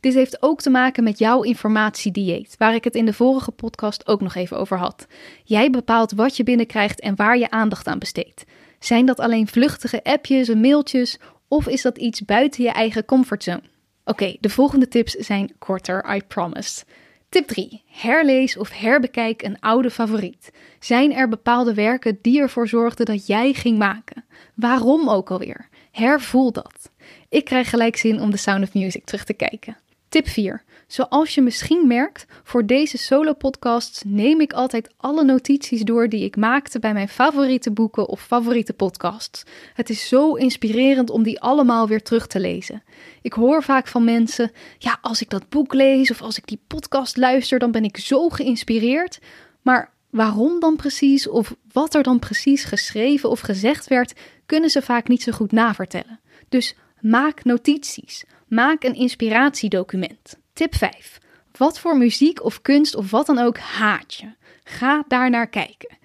Dit 0.00 0.14
heeft 0.14 0.42
ook 0.42 0.60
te 0.60 0.70
maken 0.70 1.04
met 1.04 1.18
jouw 1.18 1.42
informatiedieet, 1.42 2.54
waar 2.58 2.74
ik 2.74 2.84
het 2.84 2.94
in 2.94 3.04
de 3.04 3.12
vorige 3.12 3.50
podcast 3.50 4.06
ook 4.06 4.20
nog 4.20 4.34
even 4.34 4.58
over 4.58 4.78
had. 4.78 5.06
Jij 5.44 5.70
bepaalt 5.70 6.12
wat 6.12 6.36
je 6.36 6.42
binnenkrijgt 6.42 7.00
en 7.00 7.16
waar 7.16 7.38
je 7.38 7.50
aandacht 7.50 7.86
aan 7.86 7.98
besteedt. 7.98 8.44
Zijn 8.78 9.06
dat 9.06 9.20
alleen 9.20 9.48
vluchtige 9.48 10.04
appjes 10.04 10.48
en 10.48 10.60
mailtjes 10.60 11.18
of 11.48 11.68
is 11.68 11.82
dat 11.82 11.98
iets 11.98 12.24
buiten 12.24 12.64
je 12.64 12.70
eigen 12.70 13.04
comfortzone? 13.04 13.62
Oké, 14.04 14.36
de 14.40 14.48
volgende 14.48 14.88
tips 14.88 15.12
zijn 15.12 15.52
korter, 15.58 16.16
I 16.16 16.22
promise. 16.28 16.84
Tip 17.28 17.46
3. 17.46 17.82
Herlees 17.86 18.56
of 18.56 18.70
herbekijk 18.70 19.42
een 19.42 19.60
oude 19.60 19.90
favoriet. 19.90 20.52
Zijn 20.78 21.14
er 21.14 21.28
bepaalde 21.28 21.74
werken 21.74 22.18
die 22.22 22.40
ervoor 22.40 22.68
zorgden 22.68 23.06
dat 23.06 23.26
jij 23.26 23.52
ging 23.52 23.78
maken? 23.78 24.24
Waarom 24.54 25.08
ook 25.08 25.30
alweer? 25.30 25.68
Hervoel 25.90 26.52
dat. 26.52 26.90
Ik 27.28 27.44
krijg 27.44 27.70
gelijk 27.70 27.96
zin 27.96 28.20
om 28.20 28.30
The 28.30 28.36
Sound 28.36 28.62
of 28.62 28.74
Music 28.74 29.04
terug 29.04 29.24
te 29.24 29.32
kijken. 29.32 29.76
Tip 30.10 30.28
4. 30.28 30.62
Zoals 30.86 31.34
je 31.34 31.40
misschien 31.40 31.86
merkt, 31.86 32.26
voor 32.42 32.66
deze 32.66 32.98
solo-podcasts 32.98 34.02
neem 34.06 34.40
ik 34.40 34.52
altijd 34.52 34.90
alle 34.96 35.24
notities 35.24 35.82
door 35.82 36.08
die 36.08 36.24
ik 36.24 36.36
maakte 36.36 36.78
bij 36.78 36.92
mijn 36.92 37.08
favoriete 37.08 37.70
boeken 37.70 38.08
of 38.08 38.20
favoriete 38.20 38.72
podcasts. 38.72 39.42
Het 39.74 39.90
is 39.90 40.08
zo 40.08 40.34
inspirerend 40.34 41.10
om 41.10 41.22
die 41.22 41.40
allemaal 41.40 41.88
weer 41.88 42.02
terug 42.02 42.26
te 42.26 42.40
lezen. 42.40 42.82
Ik 43.22 43.32
hoor 43.32 43.62
vaak 43.62 43.86
van 43.86 44.04
mensen: 44.04 44.50
ja, 44.78 44.98
als 45.00 45.20
ik 45.20 45.30
dat 45.30 45.48
boek 45.48 45.74
lees 45.74 46.10
of 46.10 46.22
als 46.22 46.38
ik 46.38 46.46
die 46.46 46.60
podcast 46.66 47.16
luister, 47.16 47.58
dan 47.58 47.70
ben 47.70 47.84
ik 47.84 47.96
zo 47.96 48.28
geïnspireerd. 48.28 49.18
Maar 49.62 49.92
waarom 50.10 50.60
dan 50.60 50.76
precies 50.76 51.28
of 51.28 51.54
wat 51.72 51.94
er 51.94 52.02
dan 52.02 52.18
precies 52.18 52.64
geschreven 52.64 53.30
of 53.30 53.40
gezegd 53.40 53.88
werd, 53.88 54.12
kunnen 54.46 54.70
ze 54.70 54.82
vaak 54.82 55.08
niet 55.08 55.22
zo 55.22 55.32
goed 55.32 55.52
navertellen. 55.52 56.20
Dus 56.48 56.76
maak 57.00 57.44
notities. 57.44 58.24
Maak 58.48 58.84
een 58.84 58.94
inspiratiedocument. 58.94 60.38
Tip 60.52 60.74
5. 60.74 61.18
Wat 61.56 61.78
voor 61.78 61.96
muziek 61.96 62.44
of 62.44 62.62
kunst 62.62 62.94
of 62.94 63.10
wat 63.10 63.26
dan 63.26 63.38
ook 63.38 63.58
haat 63.58 64.14
je? 64.14 64.32
Ga 64.64 65.04
daar 65.08 65.30
naar 65.30 65.48
kijken. 65.48 65.98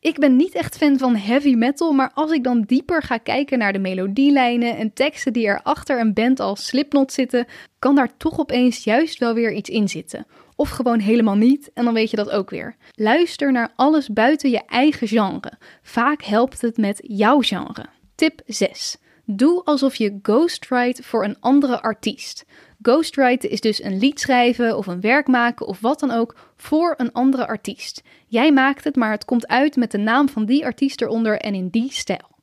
Ik 0.00 0.18
ben 0.18 0.36
niet 0.36 0.54
echt 0.54 0.76
fan 0.76 0.98
van 0.98 1.16
heavy 1.16 1.54
metal, 1.54 1.92
maar 1.92 2.10
als 2.14 2.30
ik 2.30 2.44
dan 2.44 2.62
dieper 2.62 3.02
ga 3.02 3.16
kijken 3.16 3.58
naar 3.58 3.72
de 3.72 3.78
melodielijnen 3.78 4.76
en 4.76 4.92
teksten 4.92 5.32
die 5.32 5.46
er 5.46 5.60
achter 5.62 6.00
een 6.00 6.12
band 6.12 6.40
als 6.40 6.66
Slipknot 6.66 7.12
zitten, 7.12 7.46
kan 7.78 7.94
daar 7.94 8.16
toch 8.16 8.38
opeens 8.38 8.84
juist 8.84 9.18
wel 9.18 9.34
weer 9.34 9.52
iets 9.52 9.70
in 9.70 9.88
zitten. 9.88 10.26
Of 10.56 10.70
gewoon 10.70 10.98
helemaal 10.98 11.36
niet, 11.36 11.70
en 11.74 11.84
dan 11.84 11.94
weet 11.94 12.10
je 12.10 12.16
dat 12.16 12.30
ook 12.30 12.50
weer. 12.50 12.76
Luister 12.94 13.52
naar 13.52 13.72
alles 13.76 14.08
buiten 14.08 14.50
je 14.50 14.62
eigen 14.66 15.08
genre. 15.08 15.52
Vaak 15.82 16.22
helpt 16.22 16.60
het 16.60 16.76
met 16.76 17.00
jouw 17.02 17.40
genre. 17.40 17.86
Tip 18.14 18.40
6. 18.46 18.96
Doe 19.30 19.64
alsof 19.64 19.94
je 19.94 20.18
ghostwrite 20.22 21.02
voor 21.02 21.24
een 21.24 21.40
andere 21.40 21.82
artiest. 21.82 22.44
Ghostwriten 22.82 23.50
is 23.50 23.60
dus 23.60 23.82
een 23.82 23.98
lied 23.98 24.20
schrijven 24.20 24.76
of 24.76 24.86
een 24.86 25.00
werk 25.00 25.26
maken 25.26 25.66
of 25.66 25.80
wat 25.80 26.00
dan 26.00 26.10
ook 26.10 26.34
voor 26.56 26.94
een 26.96 27.12
andere 27.12 27.46
artiest. 27.46 28.02
Jij 28.26 28.52
maakt 28.52 28.84
het, 28.84 28.96
maar 28.96 29.10
het 29.10 29.24
komt 29.24 29.48
uit 29.48 29.76
met 29.76 29.90
de 29.90 29.98
naam 29.98 30.28
van 30.28 30.44
die 30.44 30.64
artiest 30.64 31.00
eronder 31.00 31.38
en 31.40 31.54
in 31.54 31.68
die 31.68 31.92
stijl. 31.92 32.36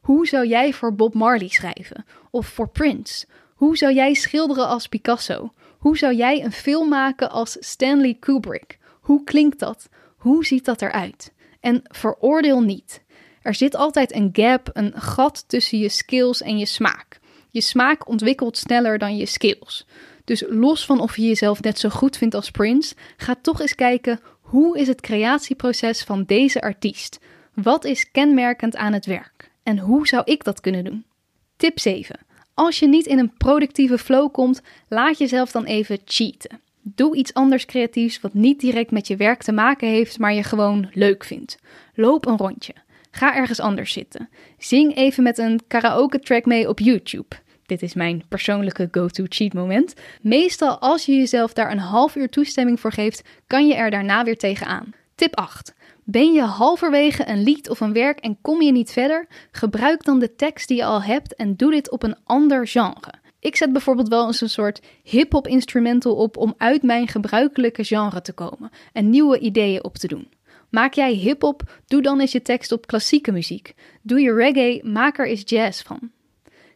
Hoe 0.00 0.26
zou 0.26 0.46
jij 0.46 0.72
voor 0.72 0.94
Bob 0.94 1.14
Marley 1.14 1.48
schrijven? 1.48 2.04
Of 2.30 2.46
voor 2.46 2.68
Prince? 2.68 3.26
Hoe 3.54 3.76
zou 3.76 3.94
jij 3.94 4.14
schilderen 4.14 4.68
als 4.68 4.86
Picasso? 4.88 5.52
Hoe 5.78 5.98
zou 5.98 6.14
jij 6.14 6.44
een 6.44 6.52
film 6.52 6.88
maken 6.88 7.30
als 7.30 7.56
Stanley 7.60 8.16
Kubrick? 8.20 8.78
Hoe 9.00 9.24
klinkt 9.24 9.58
dat? 9.58 9.88
Hoe 10.16 10.44
ziet 10.44 10.64
dat 10.64 10.82
eruit? 10.82 11.32
En 11.60 11.82
veroordeel 11.84 12.60
niet. 12.60 13.02
Er 13.42 13.54
zit 13.54 13.76
altijd 13.76 14.14
een 14.14 14.28
gap, 14.32 14.70
een 14.72 14.92
gat 14.94 15.44
tussen 15.46 15.78
je 15.78 15.88
skills 15.88 16.42
en 16.42 16.58
je 16.58 16.66
smaak. 16.66 17.20
Je 17.50 17.60
smaak 17.60 18.08
ontwikkelt 18.08 18.56
sneller 18.56 18.98
dan 18.98 19.16
je 19.16 19.26
skills. 19.26 19.86
Dus 20.24 20.44
los 20.48 20.84
van 20.86 21.00
of 21.00 21.16
je 21.16 21.26
jezelf 21.26 21.62
net 21.62 21.78
zo 21.78 21.88
goed 21.88 22.16
vindt 22.16 22.34
als 22.34 22.50
Prince, 22.50 22.94
ga 23.16 23.36
toch 23.42 23.60
eens 23.60 23.74
kijken 23.74 24.20
hoe 24.40 24.78
is 24.78 24.88
het 24.88 25.00
creatieproces 25.00 26.02
van 26.02 26.24
deze 26.24 26.60
artiest? 26.60 27.20
Wat 27.54 27.84
is 27.84 28.10
kenmerkend 28.10 28.76
aan 28.76 28.92
het 28.92 29.06
werk? 29.06 29.50
En 29.62 29.78
hoe 29.78 30.06
zou 30.06 30.22
ik 30.24 30.44
dat 30.44 30.60
kunnen 30.60 30.84
doen? 30.84 31.04
Tip 31.56 31.78
7. 31.78 32.18
Als 32.54 32.78
je 32.78 32.88
niet 32.88 33.06
in 33.06 33.18
een 33.18 33.36
productieve 33.36 33.98
flow 33.98 34.32
komt, 34.32 34.62
laat 34.88 35.18
jezelf 35.18 35.50
dan 35.50 35.64
even 35.64 35.98
cheaten. 36.04 36.60
Doe 36.82 37.16
iets 37.16 37.34
anders 37.34 37.64
creatiefs 37.64 38.20
wat 38.20 38.34
niet 38.34 38.60
direct 38.60 38.90
met 38.90 39.06
je 39.06 39.16
werk 39.16 39.42
te 39.42 39.52
maken 39.52 39.88
heeft, 39.88 40.18
maar 40.18 40.34
je 40.34 40.42
gewoon 40.42 40.90
leuk 40.92 41.24
vindt. 41.24 41.58
Loop 41.94 42.26
een 42.26 42.36
rondje. 42.36 42.74
Ga 43.14 43.36
ergens 43.36 43.60
anders 43.60 43.92
zitten. 43.92 44.28
Zing 44.58 44.96
even 44.96 45.22
met 45.22 45.38
een 45.38 45.60
karaoke 45.66 46.18
track 46.18 46.44
mee 46.44 46.68
op 46.68 46.78
YouTube. 46.78 47.36
Dit 47.66 47.82
is 47.82 47.94
mijn 47.94 48.24
persoonlijke 48.28 48.88
go-to 48.90 49.24
cheat 49.28 49.52
moment. 49.52 49.94
Meestal 50.20 50.78
als 50.78 51.06
je 51.06 51.12
jezelf 51.12 51.52
daar 51.52 51.70
een 51.70 51.78
half 51.78 52.16
uur 52.16 52.28
toestemming 52.28 52.80
voor 52.80 52.92
geeft, 52.92 53.22
kan 53.46 53.66
je 53.66 53.74
er 53.74 53.90
daarna 53.90 54.24
weer 54.24 54.38
tegenaan. 54.38 54.92
Tip 55.14 55.36
8. 55.36 55.74
Ben 56.04 56.32
je 56.32 56.42
halverwege 56.42 57.28
een 57.28 57.42
lied 57.42 57.68
of 57.68 57.80
een 57.80 57.92
werk 57.92 58.18
en 58.18 58.38
kom 58.40 58.62
je 58.62 58.72
niet 58.72 58.92
verder? 58.92 59.26
Gebruik 59.50 60.04
dan 60.04 60.18
de 60.18 60.34
tekst 60.34 60.68
die 60.68 60.76
je 60.76 60.84
al 60.84 61.02
hebt 61.02 61.34
en 61.34 61.56
doe 61.56 61.70
dit 61.70 61.90
op 61.90 62.02
een 62.02 62.16
ander 62.24 62.66
genre. 62.66 63.12
Ik 63.40 63.56
zet 63.56 63.72
bijvoorbeeld 63.72 64.08
wel 64.08 64.26
eens 64.26 64.40
een 64.40 64.50
soort 64.50 64.80
hip-hop 65.02 65.46
instrumental 65.46 66.14
op 66.14 66.36
om 66.36 66.54
uit 66.56 66.82
mijn 66.82 67.08
gebruikelijke 67.08 67.84
genre 67.84 68.22
te 68.22 68.32
komen 68.32 68.70
en 68.92 69.10
nieuwe 69.10 69.38
ideeën 69.38 69.84
op 69.84 69.96
te 69.96 70.06
doen. 70.06 70.28
Maak 70.72 70.94
jij 70.94 71.12
hip-hop? 71.12 71.62
Doe 71.86 72.02
dan 72.02 72.20
eens 72.20 72.32
je 72.32 72.42
tekst 72.42 72.72
op 72.72 72.86
klassieke 72.86 73.32
muziek. 73.32 73.74
Doe 74.02 74.20
je 74.20 74.34
reggae? 74.34 74.80
Maak 74.84 75.18
er 75.18 75.28
eens 75.28 75.42
jazz 75.44 75.82
van. 75.82 76.10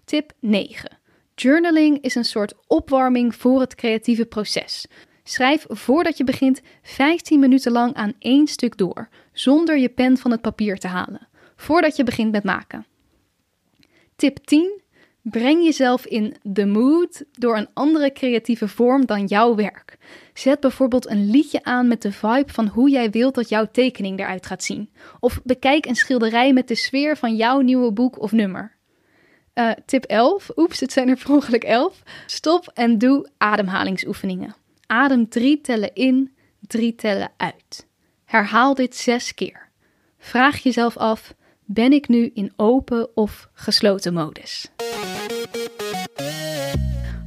Tip 0.05 0.33
9. 0.41 0.99
Journaling 1.35 2.01
is 2.01 2.15
een 2.15 2.25
soort 2.25 2.55
opwarming 2.67 3.35
voor 3.35 3.61
het 3.61 3.75
creatieve 3.75 4.27
proces. 4.27 4.87
Schrijf 5.25 5.65
voordat 5.69 6.17
je 6.17 6.25
begint 6.25 6.61
15 6.83 7.41
minuten 7.41 7.73
lang 7.73 7.95
aan 7.95 8.13
één 8.19 8.47
stuk 8.47 8.77
door, 8.77 9.09
zonder 9.33 9.79
je 9.79 9.89
pen 9.89 10.17
van 10.17 10.31
het 10.31 10.41
papier 10.41 10.79
te 10.79 10.89
halen, 10.89 11.29
voordat 11.57 11.97
je 11.97 12.05
begint 12.05 12.33
met 12.33 12.45
maken. 12.45 12.87
Tip 14.17 14.39
10. 14.45 14.81
Breng 15.31 15.65
jezelf 15.65 16.07
in 16.07 16.37
the 16.53 16.67
mood 16.67 17.25
door 17.33 17.57
een 17.57 17.69
andere 17.75 18.13
creatieve 18.13 18.69
vorm 18.69 19.07
dan 19.07 19.25
jouw 19.25 19.55
werk. 19.55 19.97
Zet 20.35 20.61
bijvoorbeeld 20.61 21.11
een 21.11 21.31
liedje 21.31 21.65
aan 21.65 21.89
met 21.89 22.03
de 22.03 22.13
vibe 22.13 22.53
van 22.53 22.67
hoe 22.67 22.91
jij 22.91 23.11
wilt 23.11 23.35
dat 23.35 23.49
jouw 23.49 23.67
tekening 23.73 24.19
eruit 24.19 24.47
gaat 24.47 24.63
zien. 24.63 24.91
Of 25.21 25.41
bekijk 25.45 25.87
een 25.87 25.97
schilderij 25.97 26.53
met 26.53 26.69
de 26.69 26.75
sfeer 26.75 27.17
van 27.17 27.37
jouw 27.37 27.61
nieuwe 27.61 27.93
boek 27.93 28.21
of 28.21 28.33
nummer. 28.33 28.77
Uh, 29.55 29.71
tip 29.87 30.05
11. 30.05 30.51
Oeps, 30.57 30.81
het 30.81 30.93
zijn 30.93 31.09
er 31.09 31.17
per 31.17 31.33
ongeluk 31.33 31.65
11. 31.65 32.03
Stop 32.27 32.71
en 32.75 32.99
doe 32.99 33.29
ademhalingsoefeningen. 33.37 34.55
Adem 34.87 35.29
drie 35.29 35.61
tellen 35.61 35.95
in, 35.95 36.35
drie 36.61 36.95
tellen 36.95 37.31
uit. 37.37 37.87
Herhaal 38.25 38.75
dit 38.75 38.97
zes 38.97 39.35
keer. 39.35 39.69
Vraag 40.19 40.59
jezelf 40.59 40.97
af: 40.97 41.35
ben 41.65 41.93
ik 41.93 42.09
nu 42.09 42.31
in 42.35 42.53
open 42.57 43.17
of 43.17 43.49
gesloten 43.53 44.13
modus? 44.13 44.71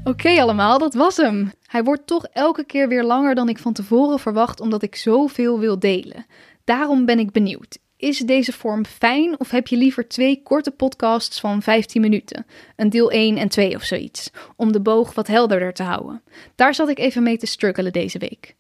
Oké 0.04 0.42
allemaal, 0.42 0.80
dat 0.80 0.94
was 0.94 1.18
hem. 1.18 1.52
Hij 1.66 1.84
wordt 1.84 2.08
toch 2.08 2.26
elke 2.26 2.64
keer 2.66 2.88
weer 2.88 3.04
langer 3.04 3.36
dan 3.36 3.50
ik 3.50 3.58
van 3.58 3.74
tevoren 3.74 4.20
verwacht 4.20 4.60
omdat 4.60 4.82
ik 4.82 4.96
zoveel 4.96 5.60
wil 5.60 5.80
delen. 5.80 6.26
Daarom 6.64 7.06
ben 7.06 7.20
ik 7.20 7.32
benieuwd. 7.32 7.78
Is 7.98 8.20
deze 8.20 8.54
vorm 8.54 8.86
fijn 8.86 9.40
of 9.40 9.52
heb 9.52 9.68
je 9.68 9.78
liever 9.78 10.08
twee 10.08 10.42
korte 10.44 10.72
podcasts 10.72 11.40
van 11.40 11.62
15 11.62 12.02
minuten? 12.02 12.46
Een 12.76 12.90
deel 12.90 13.12
1 13.12 13.38
en 13.38 13.50
2 13.50 13.76
of 13.76 13.84
zoiets, 13.84 14.32
om 14.56 14.72
de 14.72 14.82
boog 14.82 15.14
wat 15.14 15.28
helderder 15.28 15.74
te 15.74 15.84
houden. 15.84 16.22
Daar 16.56 16.74
zat 16.74 16.90
ik 16.90 17.00
even 17.00 17.24
mee 17.24 17.38
te 17.38 17.46
struggelen 17.46 17.92
deze 17.92 18.18
week. 18.18 18.56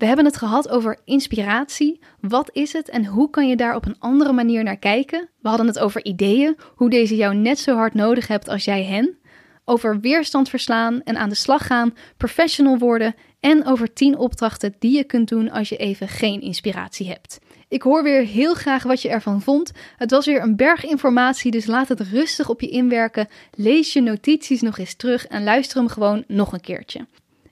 We 0.00 0.06
hebben 0.06 0.24
het 0.24 0.36
gehad 0.36 0.68
over 0.68 0.98
inspiratie. 1.04 2.00
Wat 2.20 2.50
is 2.52 2.72
het 2.72 2.88
en 2.88 3.06
hoe 3.06 3.30
kan 3.30 3.48
je 3.48 3.56
daar 3.56 3.74
op 3.74 3.86
een 3.86 3.96
andere 3.98 4.32
manier 4.32 4.62
naar 4.62 4.76
kijken? 4.76 5.28
We 5.40 5.48
hadden 5.48 5.66
het 5.66 5.78
over 5.78 6.04
ideeën, 6.04 6.56
hoe 6.74 6.90
deze 6.90 7.16
jou 7.16 7.34
net 7.34 7.58
zo 7.58 7.76
hard 7.76 7.94
nodig 7.94 8.26
hebt 8.26 8.48
als 8.48 8.64
jij 8.64 8.84
hen. 8.84 9.18
Over 9.64 10.00
weerstand 10.00 10.48
verslaan 10.48 11.02
en 11.02 11.16
aan 11.16 11.28
de 11.28 11.34
slag 11.34 11.66
gaan, 11.66 11.94
professional 12.16 12.78
worden 12.78 13.14
en 13.40 13.66
over 13.66 13.92
10 13.92 14.18
opdrachten 14.18 14.74
die 14.78 14.96
je 14.96 15.04
kunt 15.04 15.28
doen 15.28 15.50
als 15.50 15.68
je 15.68 15.76
even 15.76 16.08
geen 16.08 16.40
inspiratie 16.40 17.08
hebt. 17.08 17.38
Ik 17.68 17.82
hoor 17.82 18.02
weer 18.02 18.22
heel 18.22 18.54
graag 18.54 18.82
wat 18.82 19.02
je 19.02 19.08
ervan 19.08 19.42
vond. 19.42 19.72
Het 19.96 20.10
was 20.10 20.26
weer 20.26 20.42
een 20.42 20.56
berg 20.56 20.84
informatie, 20.84 21.50
dus 21.50 21.66
laat 21.66 21.88
het 21.88 22.00
rustig 22.00 22.48
op 22.48 22.60
je 22.60 22.68
inwerken. 22.68 23.28
Lees 23.54 23.92
je 23.92 24.00
notities 24.00 24.60
nog 24.60 24.78
eens 24.78 24.94
terug 24.94 25.26
en 25.26 25.44
luister 25.44 25.78
hem 25.78 25.88
gewoon 25.88 26.24
nog 26.26 26.52
een 26.52 26.60
keertje. 26.60 27.06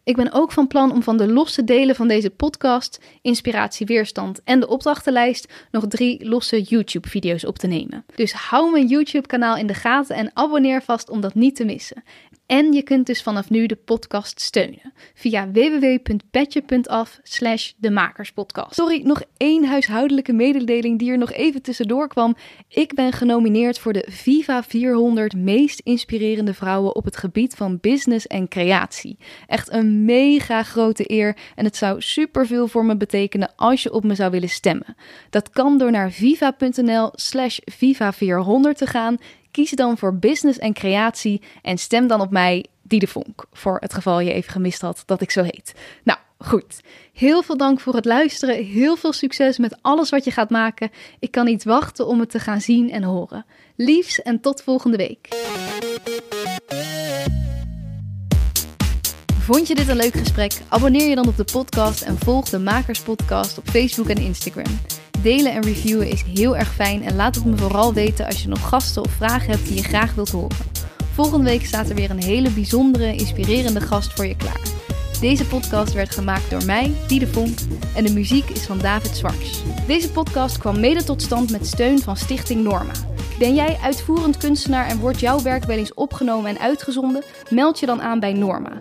Ik 0.08 0.16
ben 0.16 0.32
ook 0.32 0.52
van 0.52 0.66
plan 0.66 0.92
om 0.92 1.02
van 1.02 1.16
de 1.16 1.32
losse 1.32 1.64
delen 1.64 1.94
van 1.94 2.08
deze 2.08 2.30
podcast, 2.30 3.00
inspiratie, 3.22 3.86
weerstand 3.86 4.40
en 4.44 4.60
de 4.60 4.68
opdrachtenlijst 4.68 5.52
nog 5.70 5.86
drie 5.86 6.28
losse 6.28 6.62
YouTube-video's 6.62 7.44
op 7.44 7.58
te 7.58 7.66
nemen. 7.66 8.04
Dus 8.14 8.32
hou 8.32 8.70
mijn 8.70 8.86
YouTube-kanaal 8.86 9.56
in 9.56 9.66
de 9.66 9.74
gaten 9.74 10.16
en 10.16 10.30
abonneer 10.34 10.82
vast 10.82 11.10
om 11.10 11.20
dat 11.20 11.34
niet 11.34 11.56
te 11.56 11.64
missen. 11.64 12.02
En 12.48 12.72
je 12.72 12.82
kunt 12.82 13.06
dus 13.06 13.22
vanaf 13.22 13.50
nu 13.50 13.66
de 13.66 13.76
podcast 13.76 14.40
steunen 14.40 14.92
via 15.14 15.50
www.petje.af 15.50 17.18
slash 17.22 17.72
demakerspodcast. 17.76 18.74
Sorry, 18.74 19.00
nog 19.04 19.22
één 19.37 19.64
huishoudelijke 19.64 20.32
mededeling 20.32 20.98
die 20.98 21.11
er 21.11 21.18
nog 21.18 21.32
even 21.32 21.62
tussendoor 21.62 22.08
kwam. 22.08 22.37
Ik 22.68 22.94
ben 22.94 23.12
genomineerd 23.12 23.78
voor 23.78 23.92
de 23.92 24.06
Viva 24.11 24.62
400 24.62 25.37
meest 25.37 25.80
inspirerende 25.80 26.54
vrouwen 26.54 26.96
op 26.96 27.04
het 27.04 27.16
gebied 27.16 27.54
van 27.54 27.78
business 27.80 28.26
en 28.26 28.48
creatie. 28.48 29.18
Echt 29.46 29.72
een 29.72 30.04
mega 30.04 30.62
grote 30.62 31.11
eer 31.11 31.37
en 31.54 31.64
het 31.64 31.76
zou 31.76 32.00
superveel 32.00 32.68
voor 32.68 32.84
me 32.84 32.96
betekenen 32.96 33.52
als 33.56 33.82
je 33.82 33.92
op 33.92 34.04
me 34.04 34.14
zou 34.14 34.30
willen 34.30 34.48
stemmen. 34.48 34.96
Dat 35.30 35.51
kan 35.51 35.78
door 35.78 35.90
naar 35.90 36.11
viva.nl 36.11 37.11
slash 37.12 37.59
viva 37.64 38.12
400 38.12 38.76
te 38.76 38.86
gaan 38.86 39.16
Kies 39.51 39.70
dan 39.70 39.99
voor 39.99 40.18
business 40.18 40.59
en 40.59 40.72
creatie 40.72 41.42
en 41.62 41.78
stem 41.78 42.07
dan 42.07 42.20
op 42.20 42.30
mij, 42.30 42.66
Die 42.82 43.09
Vonk, 43.09 43.44
voor 43.53 43.76
het 43.80 43.94
geval 43.94 44.20
je 44.20 44.32
even 44.32 44.53
gemist 44.53 44.80
had 44.80 45.03
dat 45.07 45.20
ik 45.20 45.30
zo 45.30 45.42
heet. 45.42 45.74
Nou, 46.05 46.18
goed. 46.38 46.80
Heel 47.12 47.42
veel 47.42 47.57
dank 47.57 47.80
voor 47.80 47.94
het 47.94 48.05
luisteren. 48.05 48.64
Heel 48.64 48.96
veel 48.96 49.12
succes 49.12 49.59
met 49.59 49.78
alles 49.82 50.11
wat 50.11 50.24
je 50.24 50.30
gaat 50.30 50.51
maken. 50.51 50.90
Ik 51.18 51.30
kan 51.30 51.44
niet 51.44 51.64
wachten 51.64 52.07
om 52.07 52.20
het 52.20 52.30
te 52.30 52.38
gaan 52.38 52.61
zien 52.61 52.90
en 52.90 53.03
horen. 53.03 53.46
Liefs 53.76 54.22
en 54.22 54.40
tot 54.40 54.62
volgende 54.62 54.96
week. 54.96 55.28
Vond 59.40 59.68
je 59.68 59.74
dit 59.74 59.88
een 59.88 59.96
leuk 59.96 60.14
gesprek? 60.14 60.53
Abonneer 60.68 61.09
je 61.09 61.14
dan 61.14 61.28
op 61.28 61.36
de 61.36 61.44
podcast 61.53 62.03
en 62.03 62.18
volg 62.18 62.49
de 62.49 62.59
Makers 62.59 63.01
Podcast 63.01 63.59
op 63.59 63.68
Facebook 63.68 64.09
en 64.09 64.22
Instagram. 64.22 64.78
Delen 65.22 65.52
en 65.52 65.62
reviewen 65.62 66.08
is 66.08 66.24
heel 66.34 66.56
erg 66.56 66.74
fijn 66.74 67.02
en 67.02 67.16
laat 67.16 67.34
het 67.34 67.44
me 67.44 67.56
vooral 67.56 67.92
weten 67.92 68.26
als 68.26 68.42
je 68.42 68.48
nog 68.48 68.68
gasten 68.68 69.04
of 69.04 69.10
vragen 69.10 69.50
hebt 69.50 69.66
die 69.66 69.76
je 69.76 69.82
graag 69.82 70.14
wilt 70.14 70.30
horen. 70.30 70.56
Volgende 71.14 71.50
week 71.50 71.66
staat 71.66 71.88
er 71.88 71.94
weer 71.94 72.10
een 72.10 72.22
hele 72.22 72.50
bijzondere, 72.50 73.14
inspirerende 73.14 73.80
gast 73.80 74.12
voor 74.12 74.26
je 74.26 74.36
klaar. 74.36 74.60
Deze 75.20 75.46
podcast 75.46 75.92
werd 75.92 76.10
gemaakt 76.10 76.50
door 76.50 76.64
mij, 76.64 76.92
Diede 77.06 77.26
Vonk, 77.26 77.58
en 77.94 78.04
de 78.04 78.12
muziek 78.12 78.48
is 78.48 78.66
van 78.66 78.78
David 78.78 79.16
Zwarts. 79.16 79.62
Deze 79.86 80.10
podcast 80.10 80.58
kwam 80.58 80.80
mede 80.80 81.04
tot 81.04 81.22
stand 81.22 81.50
met 81.50 81.66
steun 81.66 81.98
van 81.98 82.16
Stichting 82.16 82.62
Norma. 82.62 82.92
Ben 83.38 83.54
jij 83.54 83.78
uitvoerend 83.82 84.36
kunstenaar 84.36 84.86
en 84.86 84.98
wordt 84.98 85.20
jouw 85.20 85.42
werk 85.42 85.64
wel 85.64 85.76
eens 85.76 85.94
opgenomen 85.94 86.50
en 86.50 86.58
uitgezonden? 86.58 87.22
Meld 87.50 87.78
je 87.78 87.86
dan 87.86 88.02
aan 88.02 88.20
bij 88.20 88.32
Norma. 88.32 88.80